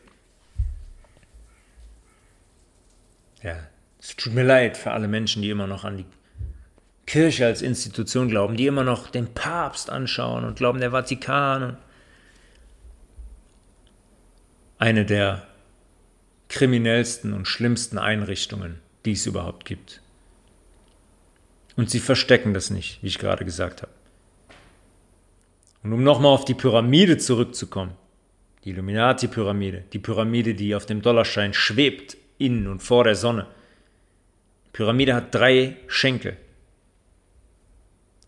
Ja, 3.45 3.59
es 4.01 4.17
tut 4.17 4.33
mir 4.33 4.43
leid 4.43 4.77
für 4.79 4.91
alle 4.91 5.07
Menschen, 5.07 5.43
die 5.43 5.51
immer 5.51 5.67
noch 5.67 5.85
an 5.85 5.99
die 5.99 6.07
Kirche 7.07 7.45
als 7.45 7.61
Institution 7.61 8.29
glauben, 8.29 8.57
die 8.57 8.67
immer 8.67 8.85
noch 8.85 9.11
den 9.11 9.35
Papst 9.35 9.91
anschauen 9.91 10.45
und 10.45 10.57
glauben, 10.57 10.81
der 10.81 10.91
Vatikan. 10.91 11.77
Eine 14.79 15.05
der 15.05 15.47
kriminellsten 16.49 17.35
und 17.35 17.47
schlimmsten 17.47 17.99
Einrichtungen, 17.99 18.81
die 19.05 19.13
es 19.13 19.27
überhaupt 19.27 19.67
gibt. 19.67 20.01
Und 21.77 21.91
sie 21.91 22.01
verstecken 22.01 22.55
das 22.55 22.71
nicht, 22.71 23.03
wie 23.03 23.09
ich 23.09 23.19
gerade 23.19 23.45
gesagt 23.45 23.83
habe. 23.83 23.93
Und 25.83 25.93
um 25.93 26.03
nochmal 26.03 26.33
auf 26.33 26.47
die 26.47 26.55
Pyramide 26.55 27.19
zurückzukommen, 27.19 27.93
die 28.65 28.71
Illuminati-Pyramide, 28.71 29.85
die 29.93 29.99
Pyramide, 29.99 30.55
die 30.55 30.75
auf 30.75 30.87
dem 30.87 31.03
Dollarschein 31.03 31.53
schwebt, 31.53 32.17
in 32.39 32.67
und 32.67 32.83
vor 32.83 33.05
der 33.05 33.15
Sonne. 33.15 33.47
Die 34.67 34.71
Pyramide 34.73 35.15
hat 35.15 35.35
drei 35.35 35.77
Schenkel. 35.87 36.37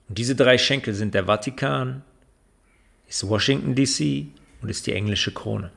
Und 0.08 0.18
diese 0.18 0.36
drei 0.36 0.58
Schenkel 0.58 0.94
sind 0.94 1.14
der 1.14 1.24
Vatikan, 1.24 2.02
ist 3.08 3.28
Washington 3.28 3.74
DC 3.74 4.26
und 4.62 4.68
ist 4.68 4.86
die 4.86 4.92
englische 4.92 5.32
Krone. 5.32 5.70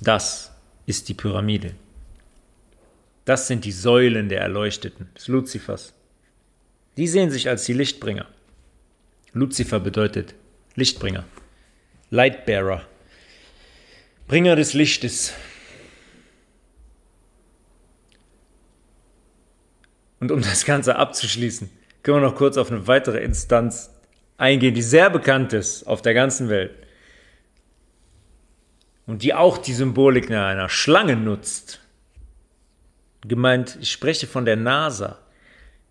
Das 0.00 0.52
ist 0.86 1.08
die 1.08 1.14
Pyramide. 1.14 1.74
Das 3.24 3.48
sind 3.48 3.64
die 3.64 3.72
Säulen 3.72 4.28
der 4.28 4.40
Erleuchteten, 4.40 5.08
des 5.16 5.28
Luzifers. 5.28 5.92
Die 6.96 7.08
sehen 7.08 7.30
sich 7.30 7.48
als 7.48 7.64
die 7.64 7.72
Lichtbringer. 7.72 8.26
Luzifer 9.32 9.80
bedeutet 9.80 10.34
Lichtbringer, 10.76 11.24
Lightbearer, 12.10 12.86
Bringer 14.28 14.56
des 14.56 14.72
Lichtes. 14.72 15.34
Und 20.20 20.32
um 20.32 20.40
das 20.40 20.64
Ganze 20.64 20.96
abzuschließen, 20.96 21.70
können 22.02 22.18
wir 22.18 22.28
noch 22.28 22.36
kurz 22.36 22.56
auf 22.56 22.70
eine 22.70 22.86
weitere 22.86 23.18
Instanz 23.18 23.90
eingehen, 24.38 24.74
die 24.74 24.82
sehr 24.82 25.10
bekannt 25.10 25.52
ist 25.52 25.86
auf 25.86 26.02
der 26.02 26.14
ganzen 26.14 26.48
Welt 26.48 26.74
und 29.06 29.22
die 29.22 29.34
auch 29.34 29.58
die 29.58 29.72
Symbolik 29.72 30.30
einer 30.30 30.68
Schlange 30.68 31.16
nutzt. 31.16 31.80
Gemeint, 33.22 33.78
ich 33.80 33.90
spreche 33.90 34.26
von 34.26 34.44
der 34.44 34.56
NASA, 34.56 35.18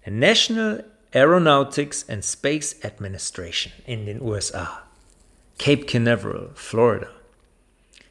der 0.05 0.13
National 0.13 0.83
Aeronautics 1.11 2.07
and 2.09 2.23
Space 2.23 2.77
Administration 2.83 3.71
in 3.85 4.05
den 4.05 4.21
USA. 4.21 4.83
Cape 5.57 5.85
Canaveral, 5.85 6.49
Florida. 6.55 7.07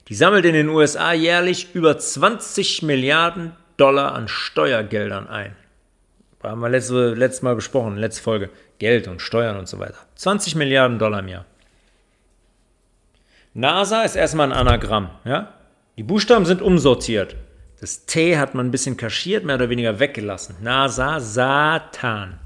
Die 0.09 0.15
sammelt 0.15 0.45
in 0.45 0.55
den 0.55 0.69
USA 0.69 1.13
jährlich 1.13 1.75
über 1.75 1.99
20 1.99 2.83
Milliarden 2.83 3.53
Dollar 3.77 4.15
an 4.15 4.29
Steuergeldern 4.29 5.27
ein. 5.27 5.55
Haben 6.45 6.61
wir 6.61 6.69
letzte, 6.69 7.15
letztes 7.15 7.43
Mal 7.43 7.55
besprochen, 7.55 7.97
letzte 7.97 8.23
Folge. 8.23 8.51
Geld 8.79 9.09
und 9.09 9.23
Steuern 9.23 9.57
und 9.57 9.69
so 9.69 9.79
weiter. 9.79 9.99
20 10.17 10.57
Milliarden 10.57 10.99
Dollar 10.99 11.21
im 11.21 11.29
Jahr. 11.29 11.45
NASA 13.55 14.03
ist 14.03 14.17
erstmal 14.17 14.53
ein 14.53 14.59
Anagramm. 14.59 15.11
Ja? 15.25 15.55
Die 15.97 16.03
Buchstaben 16.03 16.45
sind 16.45 16.61
umsortiert. 16.61 17.37
Das 17.81 18.07
T 18.07 18.37
hat 18.37 18.55
man 18.55 18.67
ein 18.67 18.71
bisschen 18.71 18.97
kaschiert, 18.97 19.45
mehr 19.45 19.57
oder 19.57 19.71
weniger 19.71 20.01
weggelassen. 20.01 20.57
NASA, 20.61 21.21
Satan. 21.21 22.41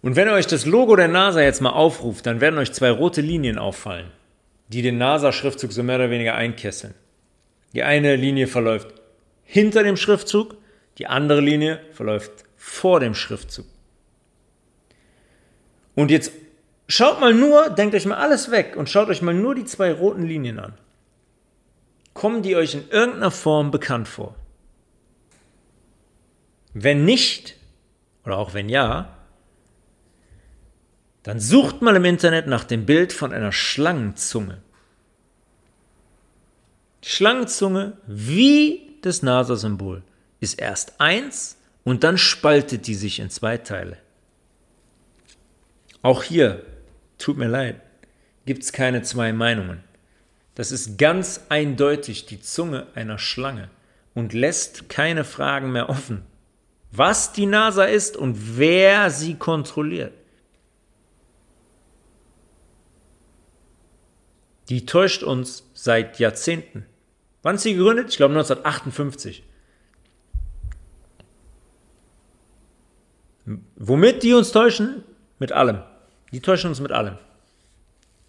Und 0.00 0.16
wenn 0.16 0.28
ihr 0.28 0.34
euch 0.34 0.46
das 0.46 0.66
Logo 0.66 0.96
der 0.96 1.08
NASA 1.08 1.40
jetzt 1.40 1.60
mal 1.60 1.70
aufruft, 1.70 2.26
dann 2.26 2.40
werden 2.40 2.58
euch 2.58 2.72
zwei 2.72 2.90
rote 2.90 3.20
Linien 3.20 3.58
auffallen, 3.58 4.06
die 4.68 4.82
den 4.82 4.98
NASA-Schriftzug 4.98 5.72
so 5.72 5.82
mehr 5.82 5.96
oder 5.96 6.10
weniger 6.10 6.34
einkesseln. 6.34 6.94
Die 7.74 7.82
eine 7.82 8.16
Linie 8.16 8.46
verläuft 8.46 8.88
hinter 9.50 9.82
dem 9.82 9.96
Schriftzug, 9.96 10.57
die 10.98 11.06
andere 11.06 11.40
Linie 11.40 11.80
verläuft 11.92 12.44
vor 12.56 13.00
dem 13.00 13.14
Schriftzug. 13.14 13.66
Und 15.94 16.10
jetzt 16.10 16.32
schaut 16.88 17.20
mal 17.20 17.34
nur, 17.34 17.70
denkt 17.70 17.94
euch 17.94 18.06
mal 18.06 18.18
alles 18.18 18.50
weg 18.50 18.76
und 18.76 18.88
schaut 18.88 19.08
euch 19.08 19.22
mal 19.22 19.34
nur 19.34 19.54
die 19.54 19.64
zwei 19.64 19.92
roten 19.92 20.24
Linien 20.24 20.58
an. 20.58 20.74
Kommen 22.14 22.42
die 22.42 22.56
euch 22.56 22.74
in 22.74 22.88
irgendeiner 22.90 23.30
Form 23.30 23.70
bekannt 23.70 24.08
vor? 24.08 24.34
Wenn 26.74 27.04
nicht, 27.04 27.56
oder 28.24 28.38
auch 28.38 28.54
wenn 28.54 28.68
ja, 28.68 29.16
dann 31.22 31.40
sucht 31.40 31.82
mal 31.82 31.96
im 31.96 32.04
Internet 32.04 32.46
nach 32.46 32.64
dem 32.64 32.86
Bild 32.86 33.12
von 33.12 33.32
einer 33.32 33.52
Schlangenzunge. 33.52 34.62
Schlangenzunge, 37.02 37.98
wie 38.06 38.98
das 39.02 39.22
NASA-Symbol, 39.22 40.02
ist 40.40 40.60
erst 40.60 41.00
eins 41.00 41.56
und 41.84 42.04
dann 42.04 42.18
spaltet 42.18 42.86
die 42.86 42.94
sich 42.94 43.18
in 43.18 43.30
zwei 43.30 43.58
Teile. 43.58 43.98
Auch 46.02 46.22
hier, 46.22 46.64
tut 47.18 47.36
mir 47.36 47.48
leid, 47.48 47.80
gibt 48.46 48.62
es 48.62 48.72
keine 48.72 49.02
zwei 49.02 49.32
Meinungen. 49.32 49.82
Das 50.54 50.72
ist 50.72 50.98
ganz 50.98 51.42
eindeutig 51.48 52.26
die 52.26 52.40
Zunge 52.40 52.86
einer 52.94 53.18
Schlange 53.18 53.70
und 54.14 54.32
lässt 54.32 54.88
keine 54.88 55.24
Fragen 55.24 55.72
mehr 55.72 55.88
offen. 55.88 56.22
Was 56.90 57.32
die 57.32 57.46
NASA 57.46 57.84
ist 57.84 58.16
und 58.16 58.58
wer 58.58 59.10
sie 59.10 59.34
kontrolliert. 59.36 60.12
Die 64.68 64.84
täuscht 64.84 65.22
uns 65.22 65.64
seit 65.74 66.18
Jahrzehnten. 66.18 66.86
Wann 67.42 67.56
ist 67.56 67.62
sie 67.62 67.74
gegründet? 67.74 68.10
Ich 68.10 68.16
glaube 68.16 68.34
1958. 68.34 69.44
Womit 73.76 74.22
die 74.22 74.34
uns 74.34 74.52
täuschen? 74.52 75.04
Mit 75.38 75.52
allem. 75.52 75.82
Die 76.32 76.40
täuschen 76.40 76.70
uns 76.70 76.80
mit 76.80 76.92
allem. 76.92 77.16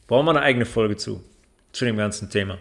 Brauchen 0.08 0.26
wir 0.26 0.32
eine 0.32 0.42
eigene 0.42 0.66
Folge 0.66 0.98
zu, 0.98 1.24
zu 1.72 1.86
dem 1.86 1.98
ganzen 1.98 2.30
Thema. 2.30 2.58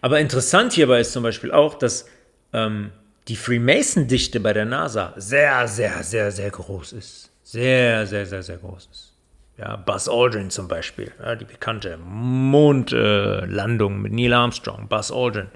Aber 0.00 0.20
interessant 0.20 0.72
hierbei 0.72 1.00
ist 1.00 1.12
zum 1.12 1.22
Beispiel 1.22 1.52
auch, 1.52 1.74
dass 1.74 2.06
ähm, 2.52 2.90
die 3.28 3.36
Freemason-Dichte 3.36 4.40
bei 4.40 4.52
der 4.52 4.64
NASA 4.64 5.14
sehr, 5.16 5.68
sehr, 5.68 6.02
sehr, 6.02 6.30
sehr 6.32 6.50
groß 6.50 6.92
ist. 6.92 7.30
Sehr, 7.42 8.06
sehr, 8.06 8.26
sehr, 8.26 8.42
sehr 8.42 8.56
groß 8.56 8.88
ist. 8.90 9.12
Ja, 9.58 9.76
Buzz 9.76 10.08
Aldrin 10.08 10.50
zum 10.50 10.68
Beispiel, 10.68 11.12
ja, 11.18 11.34
die 11.34 11.46
bekannte 11.46 11.96
Mondlandung 11.96 13.94
äh, 13.94 13.98
mit 13.98 14.12
Neil 14.12 14.34
Armstrong, 14.34 14.88
Buzz 14.88 15.10
Aldrin, 15.10 15.48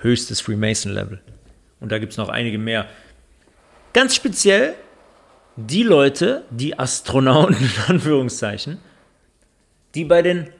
höchstes 0.00 0.40
Freemason-Level. 0.40 1.20
Und 1.80 1.90
da 1.90 1.98
gibt 1.98 2.12
es 2.12 2.18
noch 2.18 2.28
einige 2.28 2.58
mehr. 2.58 2.86
Ganz 3.96 4.14
speziell 4.14 4.74
die 5.56 5.82
Leute, 5.82 6.44
die 6.50 6.78
Astronauten 6.78 7.56
in 7.56 7.70
Anführungszeichen, 7.86 8.76
die 9.94 10.04
bei 10.04 10.20
den 10.20 10.50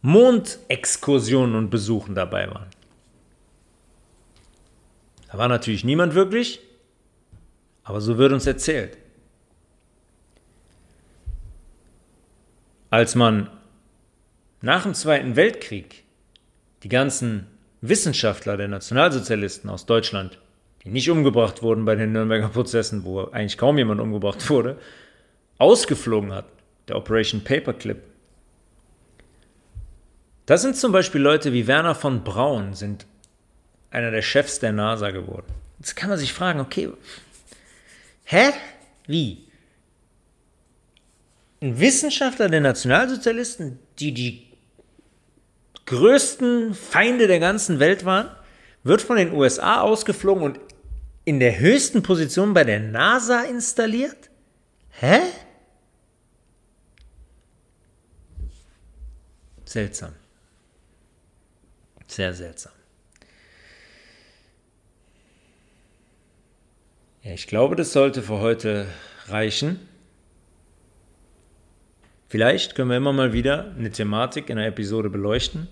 Mondexkursionen 0.00 1.54
und 1.54 1.68
Besuchen 1.68 2.14
dabei 2.14 2.48
waren. 2.48 2.70
Da 5.30 5.36
war 5.36 5.48
natürlich 5.48 5.84
niemand 5.84 6.14
wirklich, 6.14 6.60
aber 7.84 8.00
so 8.00 8.16
wird 8.16 8.32
uns 8.32 8.46
erzählt. 8.46 8.96
Als 12.88 13.14
man 13.14 13.50
nach 14.62 14.84
dem 14.84 14.94
Zweiten 14.94 15.36
Weltkrieg 15.36 16.04
die 16.84 16.88
ganzen 16.88 17.48
Wissenschaftler 17.82 18.56
der 18.56 18.68
Nationalsozialisten 18.68 19.68
aus 19.68 19.84
Deutschland 19.84 20.38
die 20.84 20.90
nicht 20.90 21.10
umgebracht 21.10 21.62
wurden 21.62 21.84
bei 21.84 21.94
den 21.94 22.12
Nürnberger 22.12 22.48
Prozessen, 22.48 23.04
wo 23.04 23.24
eigentlich 23.24 23.58
kaum 23.58 23.78
jemand 23.78 24.00
umgebracht 24.00 24.48
wurde, 24.48 24.78
ausgeflogen 25.58 26.32
hat, 26.32 26.46
der 26.88 26.96
Operation 26.96 27.42
Paperclip. 27.42 27.98
Das 30.46 30.62
sind 30.62 30.76
zum 30.76 30.92
Beispiel 30.92 31.20
Leute 31.20 31.52
wie 31.52 31.66
Werner 31.66 31.94
von 31.94 32.24
Braun, 32.24 32.74
sind 32.74 33.06
einer 33.90 34.10
der 34.10 34.22
Chefs 34.22 34.60
der 34.60 34.72
NASA 34.72 35.10
geworden. 35.10 35.46
Jetzt 35.78 35.94
kann 35.94 36.08
man 36.08 36.18
sich 36.18 36.32
fragen, 36.32 36.60
okay, 36.60 36.88
hä? 38.24 38.50
Wie? 39.06 39.44
Ein 41.60 41.78
Wissenschaftler 41.78 42.48
der 42.48 42.60
Nationalsozialisten, 42.60 43.78
die 43.98 44.12
die 44.12 44.46
größten 45.86 46.74
Feinde 46.74 47.26
der 47.26 47.40
ganzen 47.40 47.78
Welt 47.80 48.04
waren, 48.04 48.30
wird 48.84 49.02
von 49.02 49.16
den 49.16 49.32
USA 49.32 49.80
ausgeflogen 49.80 50.42
und 50.42 50.60
in 51.24 51.40
der 51.40 51.58
höchsten 51.58 52.02
Position 52.02 52.54
bei 52.54 52.64
der 52.64 52.80
NASA 52.80 53.42
installiert? 53.42 54.30
Hä? 54.90 55.20
Seltsam. 59.64 60.14
Sehr 62.06 62.32
seltsam. 62.32 62.72
Ja, 67.22 67.32
ich 67.34 67.46
glaube, 67.46 67.76
das 67.76 67.92
sollte 67.92 68.22
für 68.22 68.40
heute 68.40 68.86
reichen. 69.26 69.86
Vielleicht 72.30 72.74
können 72.74 72.88
wir 72.88 72.96
immer 72.96 73.12
mal 73.12 73.34
wieder 73.34 73.74
eine 73.78 73.90
Thematik 73.90 74.48
in 74.48 74.56
einer 74.56 74.68
Episode 74.68 75.10
beleuchten. 75.10 75.68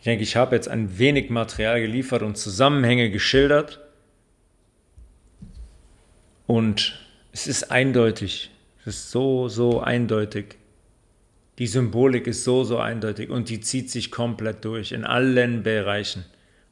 Ich 0.00 0.04
denke, 0.04 0.22
ich 0.22 0.34
habe 0.34 0.56
jetzt 0.56 0.68
ein 0.68 0.98
wenig 0.98 1.28
Material 1.28 1.78
geliefert 1.78 2.22
und 2.22 2.38
Zusammenhänge 2.38 3.10
geschildert. 3.10 3.80
Und 6.46 6.98
es 7.32 7.46
ist 7.46 7.70
eindeutig. 7.70 8.50
Es 8.80 8.96
ist 8.96 9.10
so, 9.10 9.48
so 9.48 9.80
eindeutig. 9.80 10.56
Die 11.58 11.66
Symbolik 11.66 12.26
ist 12.26 12.44
so, 12.44 12.64
so 12.64 12.78
eindeutig 12.78 13.28
und 13.28 13.50
die 13.50 13.60
zieht 13.60 13.90
sich 13.90 14.10
komplett 14.10 14.64
durch 14.64 14.92
in 14.92 15.04
allen 15.04 15.62
Bereichen. 15.62 16.24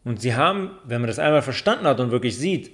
Und 0.05 0.23
sie 0.23 0.35
haben, 0.35 0.70
wenn 0.85 1.03
man 1.03 1.09
das 1.09 1.19
einmal 1.19 1.43
verstanden 1.43 1.85
hat 1.85 2.01
und 2.01 2.11
wirklich 2.11 2.39
sieht, 2.39 2.70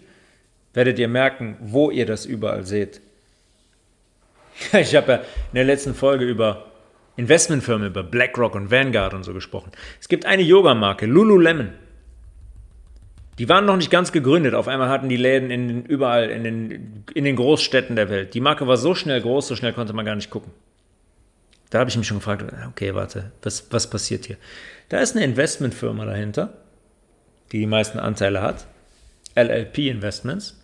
werdet 0.73 1.01
ihr 1.01 1.09
merken, 1.09 1.57
wo 1.59 1.91
ihr 1.91 2.07
das 2.07 2.27
überall 2.27 2.65
seht. 2.65 3.01
Ich 4.73 4.95
habe 4.95 5.11
ja 5.11 5.19
in 5.19 5.55
der 5.55 5.65
letzten 5.65 5.95
Folge 5.95 6.25
über 6.25 6.71
Investmentfirmen, 7.17 7.89
über 7.89 8.03
BlackRock 8.03 8.55
und 8.55 8.71
Vanguard 8.71 9.15
und 9.15 9.23
so 9.23 9.33
gesprochen. 9.33 9.71
Es 10.01 10.09
gibt 10.09 10.27
eine 10.27 10.43
Yoga-Marke, 10.43 11.07
Lululemon. 11.07 11.73
Die 13.39 13.49
waren 13.49 13.67
noch 13.67 13.77
nicht 13.77 13.91
ganz 13.91 14.13
gegründet. 14.13 14.55
Auf 14.55 14.69
einmal 14.69 14.89
hatten 14.89 15.09
die 15.09 15.17
Läden 15.17 15.51
in 15.51 15.85
überall 15.85 16.31
in 16.31 16.45
den, 16.45 17.05
in 17.15 17.25
den 17.25 17.37
Großstädten 17.37 17.97
der 17.97 18.09
Welt. 18.09 18.35
Die 18.35 18.41
Marke 18.41 18.67
war 18.67 18.77
so 18.77 18.95
schnell 18.95 19.21
groß, 19.21 19.49
so 19.49 19.57
schnell 19.57 19.73
konnte 19.73 19.93
man 19.93 20.05
gar 20.05 20.15
nicht 20.15 20.31
gucken. 20.31 20.53
Da 21.71 21.81
habe 21.81 21.91
ich 21.91 21.97
mich 21.97 22.07
schon 22.07 22.19
gefragt, 22.19 22.45
okay, 22.69 22.95
warte, 22.95 23.33
was, 23.43 23.73
was 23.73 23.91
passiert 23.91 24.27
hier? 24.27 24.37
Da 24.89 24.99
ist 24.99 25.17
eine 25.17 25.25
Investmentfirma 25.25 26.05
dahinter, 26.05 26.53
die 27.51 27.59
die 27.59 27.67
meisten 27.67 27.99
Anteile 27.99 28.43
hat. 28.43 28.67
LLP 29.35 29.79
Investments. 29.79 30.61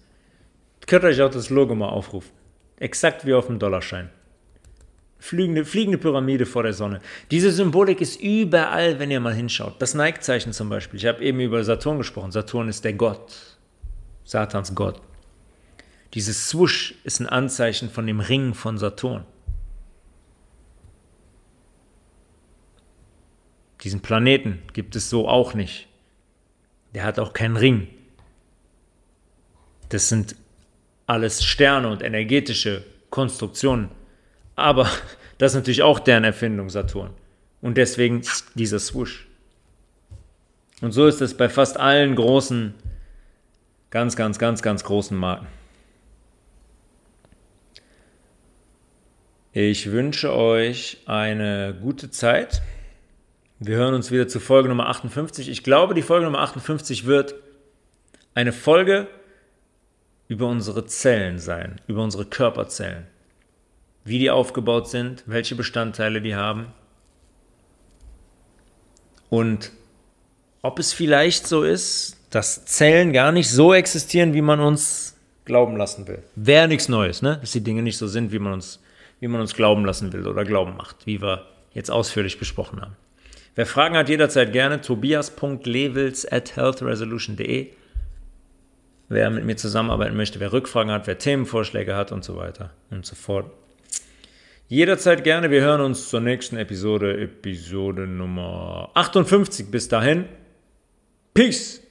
Könnt 0.86 1.04
ihr 1.04 1.08
euch 1.08 1.22
auch 1.22 1.30
das 1.30 1.50
Logo 1.50 1.74
mal 1.74 1.88
aufrufen. 1.88 2.30
Exakt 2.78 3.26
wie 3.26 3.34
auf 3.34 3.46
dem 3.46 3.58
Dollarschein 3.58 4.10
fliegende, 5.20 5.64
fliegende 5.64 5.98
Pyramide 5.98 6.46
vor 6.46 6.62
der 6.62 6.72
Sonne. 6.72 7.00
Diese 7.30 7.52
Symbolik 7.52 8.00
ist 8.00 8.20
überall, 8.20 8.98
wenn 8.98 9.10
ihr 9.10 9.20
mal 9.20 9.34
hinschaut. 9.34 9.80
Das 9.80 9.94
Nike-Zeichen 9.94 10.52
zum 10.52 10.68
Beispiel. 10.68 10.98
Ich 10.98 11.06
habe 11.06 11.22
eben 11.22 11.38
über 11.40 11.62
Saturn 11.62 11.98
gesprochen. 11.98 12.32
Saturn 12.32 12.68
ist 12.68 12.84
der 12.84 12.94
Gott. 12.94 13.58
Satans 14.24 14.74
Gott. 14.74 15.00
Dieses 16.14 16.48
Swoosh 16.48 16.94
ist 17.04 17.20
ein 17.20 17.28
Anzeichen 17.28 17.90
von 17.90 18.06
dem 18.06 18.20
Ring 18.20 18.54
von 18.54 18.78
Saturn. 18.78 19.24
Diesen 23.82 24.00
Planeten 24.00 24.62
gibt 24.72 24.96
es 24.96 25.08
so 25.08 25.28
auch 25.28 25.54
nicht. 25.54 25.86
Der 26.94 27.04
hat 27.04 27.18
auch 27.18 27.32
keinen 27.32 27.56
Ring. 27.56 27.88
Das 29.88 30.08
sind 30.08 30.36
alles 31.06 31.44
Sterne 31.44 31.88
und 31.88 32.02
energetische 32.02 32.84
Konstruktionen. 33.10 33.90
Aber 34.60 34.88
das 35.38 35.52
ist 35.52 35.56
natürlich 35.56 35.82
auch 35.82 35.98
deren 35.98 36.24
Erfindung, 36.24 36.70
Saturn. 36.70 37.10
Und 37.60 37.76
deswegen 37.76 38.22
dieser 38.54 38.78
Swoosh. 38.78 39.26
Und 40.80 40.92
so 40.92 41.06
ist 41.06 41.20
es 41.20 41.36
bei 41.36 41.48
fast 41.48 41.78
allen 41.78 42.14
großen, 42.14 42.74
ganz, 43.90 44.16
ganz, 44.16 44.38
ganz, 44.38 44.62
ganz 44.62 44.84
großen 44.84 45.16
Marken. 45.16 45.46
Ich 49.52 49.90
wünsche 49.90 50.32
euch 50.32 50.98
eine 51.06 51.76
gute 51.80 52.10
Zeit. 52.10 52.62
Wir 53.58 53.76
hören 53.76 53.94
uns 53.94 54.10
wieder 54.10 54.28
zu 54.28 54.40
Folge 54.40 54.68
Nummer 54.68 54.88
58. 54.88 55.48
Ich 55.48 55.64
glaube, 55.64 55.94
die 55.94 56.02
Folge 56.02 56.24
Nummer 56.24 56.38
58 56.40 57.04
wird 57.04 57.34
eine 58.32 58.52
Folge 58.52 59.08
über 60.28 60.46
unsere 60.46 60.86
Zellen 60.86 61.38
sein, 61.38 61.80
über 61.88 62.02
unsere 62.04 62.24
Körperzellen. 62.24 63.06
Wie 64.04 64.18
die 64.18 64.30
aufgebaut 64.30 64.88
sind, 64.88 65.24
welche 65.26 65.54
Bestandteile 65.54 66.22
die 66.22 66.34
haben. 66.34 66.66
Und 69.28 69.72
ob 70.62 70.78
es 70.78 70.92
vielleicht 70.92 71.46
so 71.46 71.62
ist, 71.62 72.16
dass 72.30 72.64
Zellen 72.66 73.12
gar 73.12 73.32
nicht 73.32 73.50
so 73.50 73.72
existieren, 73.72 74.34
wie 74.34 74.42
man 74.42 74.60
uns 74.60 75.16
glauben 75.44 75.76
lassen 75.76 76.06
will. 76.06 76.22
Wäre 76.36 76.68
nichts 76.68 76.88
Neues, 76.88 77.22
ne? 77.22 77.38
Dass 77.40 77.52
die 77.52 77.62
Dinge 77.62 77.82
nicht 77.82 77.98
so 77.98 78.06
sind, 78.06 78.32
wie 78.32 78.38
man 78.38 78.52
uns, 78.52 78.80
wie 79.18 79.28
man 79.28 79.40
uns 79.40 79.54
glauben 79.54 79.84
lassen 79.84 80.12
will 80.12 80.26
oder 80.26 80.44
glauben 80.44 80.76
macht, 80.76 81.06
wie 81.06 81.20
wir 81.20 81.46
jetzt 81.72 81.90
ausführlich 81.90 82.38
besprochen 82.38 82.80
haben. 82.80 82.96
Wer 83.54 83.66
Fragen 83.66 83.96
hat, 83.96 84.08
jederzeit 84.08 84.52
gerne 84.52 84.80
tobias.levels 84.80 86.30
at 86.30 86.56
healthresolution.de. 86.56 87.70
Wer 89.08 89.30
mit 89.30 89.44
mir 89.44 89.56
zusammenarbeiten 89.56 90.16
möchte, 90.16 90.38
wer 90.38 90.52
Rückfragen 90.52 90.92
hat, 90.92 91.08
wer 91.08 91.18
Themenvorschläge 91.18 91.96
hat 91.96 92.12
und 92.12 92.22
so 92.22 92.36
weiter 92.36 92.70
und 92.90 93.04
so 93.04 93.16
fort. 93.16 93.50
Jederzeit 94.70 95.24
gerne. 95.24 95.50
Wir 95.50 95.62
hören 95.62 95.80
uns 95.80 96.08
zur 96.08 96.20
nächsten 96.20 96.56
Episode, 96.56 97.20
Episode 97.20 98.06
Nummer 98.06 98.92
58. 98.94 99.68
Bis 99.68 99.88
dahin. 99.88 100.26
Peace. 101.34 101.82